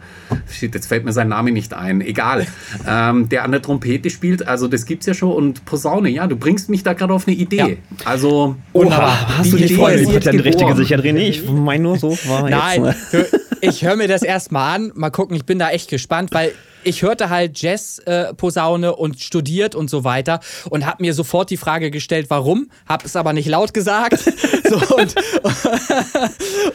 shit, 0.50 0.74
jetzt 0.74 0.86
fällt 0.86 1.04
mir 1.04 1.12
sein 1.12 1.28
Name 1.28 1.50
nicht 1.52 1.74
ein. 1.74 2.00
Egal. 2.00 2.46
ähm, 2.88 3.28
der 3.28 3.44
an 3.44 3.52
der 3.52 3.62
Trompete 3.62 4.10
spielt. 4.10 4.46
Also, 4.46 4.68
das 4.68 4.84
gibt's 4.86 5.06
ja 5.06 5.14
schon. 5.14 5.32
Und 5.32 5.64
Posaune, 5.64 6.10
ja, 6.10 6.26
du 6.26 6.36
bringst 6.36 6.68
mich 6.70 6.82
da 6.82 6.92
gerade 6.92 7.12
auf 7.12 7.26
eine 7.26 7.36
Idee. 7.36 7.56
Ja. 7.56 7.66
Also, 8.04 8.56
Oha, 8.72 9.38
hast 9.38 9.52
du 9.52 9.58
Folge? 9.68 9.94
ist 10.00 10.02
Ich 10.02 10.06
hab 10.08 10.14
jetzt 10.14 10.24
ja 10.26 10.32
eine 10.32 10.44
richtige 10.44 10.64
geboren. 10.66 10.76
gesichert, 10.76 11.04
René. 11.04 11.28
Ich 11.28 11.48
meine 11.48 11.82
nur 11.82 11.96
so, 11.98 12.03
war 12.10 12.48
Nein, 12.48 12.84
jetzt. 12.84 13.12
hör- 13.12 13.40
ich 13.68 13.82
höre 13.84 13.96
mir 13.96 14.08
das 14.08 14.22
erstmal 14.22 14.74
an. 14.74 14.92
Mal 14.94 15.10
gucken, 15.10 15.36
ich 15.36 15.44
bin 15.44 15.58
da 15.58 15.70
echt 15.70 15.88
gespannt, 15.88 16.32
weil 16.32 16.52
ich 16.84 17.02
hörte 17.02 17.30
halt 17.30 17.60
Jazz-Posaune 17.60 18.94
und 18.94 19.20
studiert 19.20 19.74
und 19.74 19.90
so 19.90 20.04
weiter 20.04 20.40
und 20.68 20.86
habe 20.86 21.02
mir 21.02 21.14
sofort 21.14 21.50
die 21.50 21.56
Frage 21.56 21.90
gestellt, 21.90 22.26
warum, 22.28 22.70
habe 22.86 23.06
es 23.06 23.16
aber 23.16 23.32
nicht 23.32 23.48
laut 23.48 23.74
gesagt 23.74 24.18
so, 24.68 24.96
und, 24.96 25.14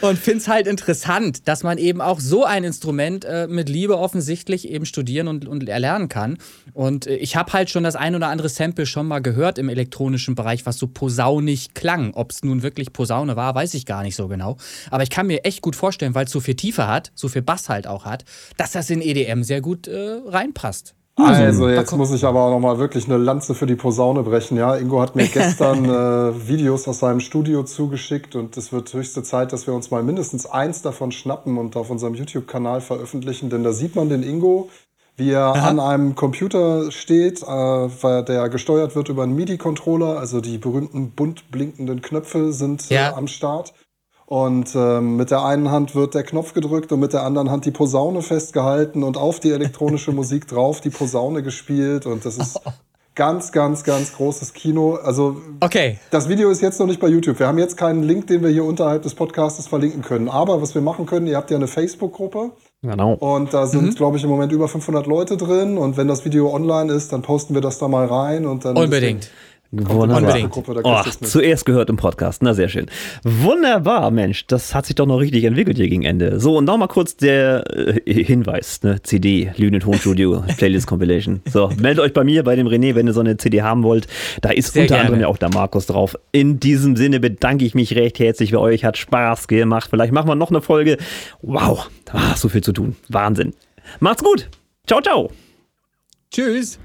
und 0.00 0.18
finde 0.18 0.38
es 0.38 0.48
halt 0.48 0.66
interessant, 0.66 1.48
dass 1.48 1.62
man 1.62 1.78
eben 1.78 2.00
auch 2.00 2.20
so 2.20 2.44
ein 2.44 2.64
Instrument 2.64 3.24
äh, 3.24 3.46
mit 3.46 3.68
Liebe 3.68 3.98
offensichtlich 3.98 4.68
eben 4.68 4.86
studieren 4.86 5.28
und, 5.28 5.46
und 5.46 5.68
erlernen 5.68 6.08
kann. 6.08 6.38
Und 6.72 7.06
äh, 7.06 7.16
ich 7.16 7.36
habe 7.36 7.52
halt 7.52 7.70
schon 7.70 7.84
das 7.84 7.96
ein 7.96 8.14
oder 8.14 8.28
andere 8.28 8.48
Sample 8.48 8.86
schon 8.86 9.06
mal 9.06 9.20
gehört 9.20 9.58
im 9.58 9.68
elektronischen 9.68 10.34
Bereich, 10.34 10.66
was 10.66 10.78
so 10.78 10.88
posaunig 10.88 11.74
klang. 11.74 12.12
Ob 12.14 12.32
es 12.32 12.42
nun 12.42 12.62
wirklich 12.62 12.92
Posaune 12.92 13.36
war, 13.36 13.54
weiß 13.54 13.74
ich 13.74 13.86
gar 13.86 14.02
nicht 14.02 14.16
so 14.16 14.28
genau. 14.28 14.56
Aber 14.90 15.02
ich 15.02 15.10
kann 15.10 15.26
mir 15.26 15.44
echt 15.44 15.62
gut 15.62 15.76
vorstellen, 15.76 16.14
weil 16.14 16.24
es 16.24 16.32
so 16.32 16.40
viel 16.40 16.54
Tiefe 16.80 16.88
hat, 16.88 17.12
so 17.14 17.28
viel 17.28 17.42
Bass 17.42 17.68
halt 17.68 17.86
auch 17.86 18.04
hat, 18.04 18.24
dass 18.56 18.72
das 18.72 18.90
in 18.90 19.02
EDM 19.02 19.42
sehr 19.42 19.60
gut 19.60 19.86
äh, 19.88 20.20
reinpasst. 20.26 20.94
Also 21.16 21.68
jetzt 21.68 21.94
muss 21.94 22.12
ich 22.12 22.24
aber 22.24 22.40
auch 22.44 22.50
noch 22.50 22.60
mal 22.60 22.78
wirklich 22.78 23.04
eine 23.04 23.18
Lanze 23.18 23.54
für 23.54 23.66
die 23.66 23.76
Posaune 23.76 24.22
brechen. 24.22 24.56
Ja, 24.56 24.76
Ingo 24.76 25.02
hat 25.02 25.16
mir 25.16 25.26
gestern 25.32 25.84
äh, 25.84 26.48
Videos 26.48 26.88
aus 26.88 27.00
seinem 27.00 27.20
Studio 27.20 27.62
zugeschickt 27.62 28.36
und 28.36 28.56
es 28.56 28.72
wird 28.72 28.94
höchste 28.94 29.22
Zeit, 29.22 29.52
dass 29.52 29.66
wir 29.66 29.74
uns 29.74 29.90
mal 29.90 30.02
mindestens 30.02 30.46
eins 30.46 30.80
davon 30.80 31.12
schnappen 31.12 31.58
und 31.58 31.76
auf 31.76 31.90
unserem 31.90 32.14
YouTube-Kanal 32.14 32.80
veröffentlichen, 32.80 33.50
denn 33.50 33.64
da 33.64 33.72
sieht 33.72 33.96
man 33.96 34.08
den 34.08 34.22
Ingo, 34.22 34.70
wie 35.16 35.32
er 35.32 35.52
an 35.56 35.78
einem 35.78 36.14
Computer 36.14 36.90
steht, 36.90 37.42
äh, 37.42 37.46
weil 37.46 38.24
der 38.24 38.48
gesteuert 38.48 38.96
wird 38.96 39.10
über 39.10 39.24
einen 39.24 39.34
MIDI-Controller, 39.34 40.18
also 40.18 40.40
die 40.40 40.56
berühmten 40.56 41.10
bunt 41.10 41.50
blinkenden 41.50 42.00
Knöpfe 42.00 42.54
sind 42.54 42.90
äh, 42.90 42.94
Ja. 42.94 43.14
am 43.14 43.26
Start. 43.26 43.74
Und 44.30 44.76
ähm, 44.76 45.16
mit 45.16 45.32
der 45.32 45.44
einen 45.44 45.72
Hand 45.72 45.96
wird 45.96 46.14
der 46.14 46.22
Knopf 46.22 46.54
gedrückt 46.54 46.92
und 46.92 47.00
mit 47.00 47.12
der 47.12 47.24
anderen 47.24 47.50
Hand 47.50 47.64
die 47.64 47.72
Posaune 47.72 48.22
festgehalten 48.22 49.02
und 49.02 49.16
auf 49.16 49.40
die 49.40 49.50
elektronische 49.50 50.12
Musik 50.12 50.46
drauf 50.46 50.80
die 50.80 50.90
Posaune 50.90 51.42
gespielt. 51.42 52.06
Und 52.06 52.24
das 52.24 52.36
ist 52.38 52.60
ganz, 53.16 53.50
ganz, 53.50 53.82
ganz 53.82 54.12
großes 54.12 54.52
Kino. 54.52 54.94
Also 55.02 55.38
Okay. 55.58 55.98
das 56.12 56.28
Video 56.28 56.48
ist 56.48 56.62
jetzt 56.62 56.78
noch 56.78 56.86
nicht 56.86 57.00
bei 57.00 57.08
YouTube. 57.08 57.40
Wir 57.40 57.48
haben 57.48 57.58
jetzt 57.58 57.76
keinen 57.76 58.04
Link, 58.04 58.28
den 58.28 58.40
wir 58.44 58.50
hier 58.50 58.62
unterhalb 58.62 59.02
des 59.02 59.16
Podcasts 59.16 59.66
verlinken 59.66 60.02
können. 60.02 60.28
Aber 60.28 60.62
was 60.62 60.76
wir 60.76 60.80
machen 60.82 61.06
können, 61.06 61.26
ihr 61.26 61.36
habt 61.36 61.50
ja 61.50 61.56
eine 61.56 61.66
Facebook-Gruppe 61.66 62.52
Genau. 62.82 63.14
und 63.14 63.52
da 63.52 63.66
sind, 63.66 63.96
glaube 63.96 64.16
ich, 64.16 64.22
im 64.22 64.30
Moment 64.30 64.52
über 64.52 64.68
500 64.68 65.08
Leute 65.08 65.38
drin. 65.38 65.76
Und 65.76 65.96
wenn 65.96 66.06
das 66.06 66.24
Video 66.24 66.54
online 66.54 66.92
ist, 66.92 67.12
dann 67.12 67.22
posten 67.22 67.52
wir 67.54 67.62
das 67.62 67.80
da 67.80 67.88
mal 67.88 68.06
rein. 68.06 68.46
Und 68.46 68.64
dann 68.64 68.76
Unbedingt. 68.76 69.28
Wunderbar. 69.72 70.50
Oh, 70.82 71.02
zuerst 71.24 71.64
gehört 71.64 71.90
im 71.90 71.96
Podcast. 71.96 72.42
Na, 72.42 72.54
sehr 72.54 72.68
schön. 72.68 72.86
Wunderbar, 73.22 74.10
Mensch. 74.10 74.44
Das 74.48 74.74
hat 74.74 74.86
sich 74.86 74.96
doch 74.96 75.06
noch 75.06 75.18
richtig 75.18 75.44
entwickelt 75.44 75.76
hier 75.76 75.88
gegen 75.88 76.02
Ende. 76.02 76.40
So, 76.40 76.56
und 76.56 76.64
noch 76.64 76.76
mal 76.76 76.88
kurz 76.88 77.16
der 77.16 77.64
äh, 78.04 78.24
Hinweis, 78.24 78.82
ne? 78.82 79.00
CD, 79.02 79.52
Lüne 79.56 79.78
Tonstudio, 79.78 80.42
Playlist 80.58 80.88
Compilation. 80.88 81.40
So, 81.48 81.70
meldet 81.80 82.04
euch 82.04 82.12
bei 82.12 82.24
mir, 82.24 82.42
bei 82.42 82.56
dem 82.56 82.66
René, 82.66 82.96
wenn 82.96 83.06
ihr 83.06 83.12
so 83.12 83.20
eine 83.20 83.36
CD 83.36 83.62
haben 83.62 83.84
wollt. 83.84 84.08
Da 84.40 84.50
ist 84.50 84.72
Sehr 84.72 84.82
unter 84.82 84.94
gerne. 84.94 85.06
anderem 85.06 85.20
ja 85.20 85.28
auch 85.28 85.38
der 85.38 85.50
Markus 85.50 85.86
drauf. 85.86 86.16
In 86.32 86.58
diesem 86.58 86.96
Sinne 86.96 87.20
bedanke 87.20 87.64
ich 87.64 87.76
mich 87.76 87.94
recht 87.94 88.18
herzlich 88.18 88.50
bei 88.50 88.58
euch. 88.58 88.84
Hat 88.84 88.96
Spaß 88.96 89.46
gemacht. 89.46 89.88
Vielleicht 89.88 90.12
machen 90.12 90.28
wir 90.28 90.34
noch 90.34 90.50
eine 90.50 90.62
Folge. 90.62 90.96
Wow, 91.42 91.88
ah, 92.10 92.34
so 92.34 92.48
viel 92.48 92.64
zu 92.64 92.72
tun. 92.72 92.96
Wahnsinn. 93.08 93.54
Macht's 94.00 94.24
gut. 94.24 94.48
Ciao, 94.88 95.00
ciao. 95.00 95.30
Tschüss. 96.32 96.80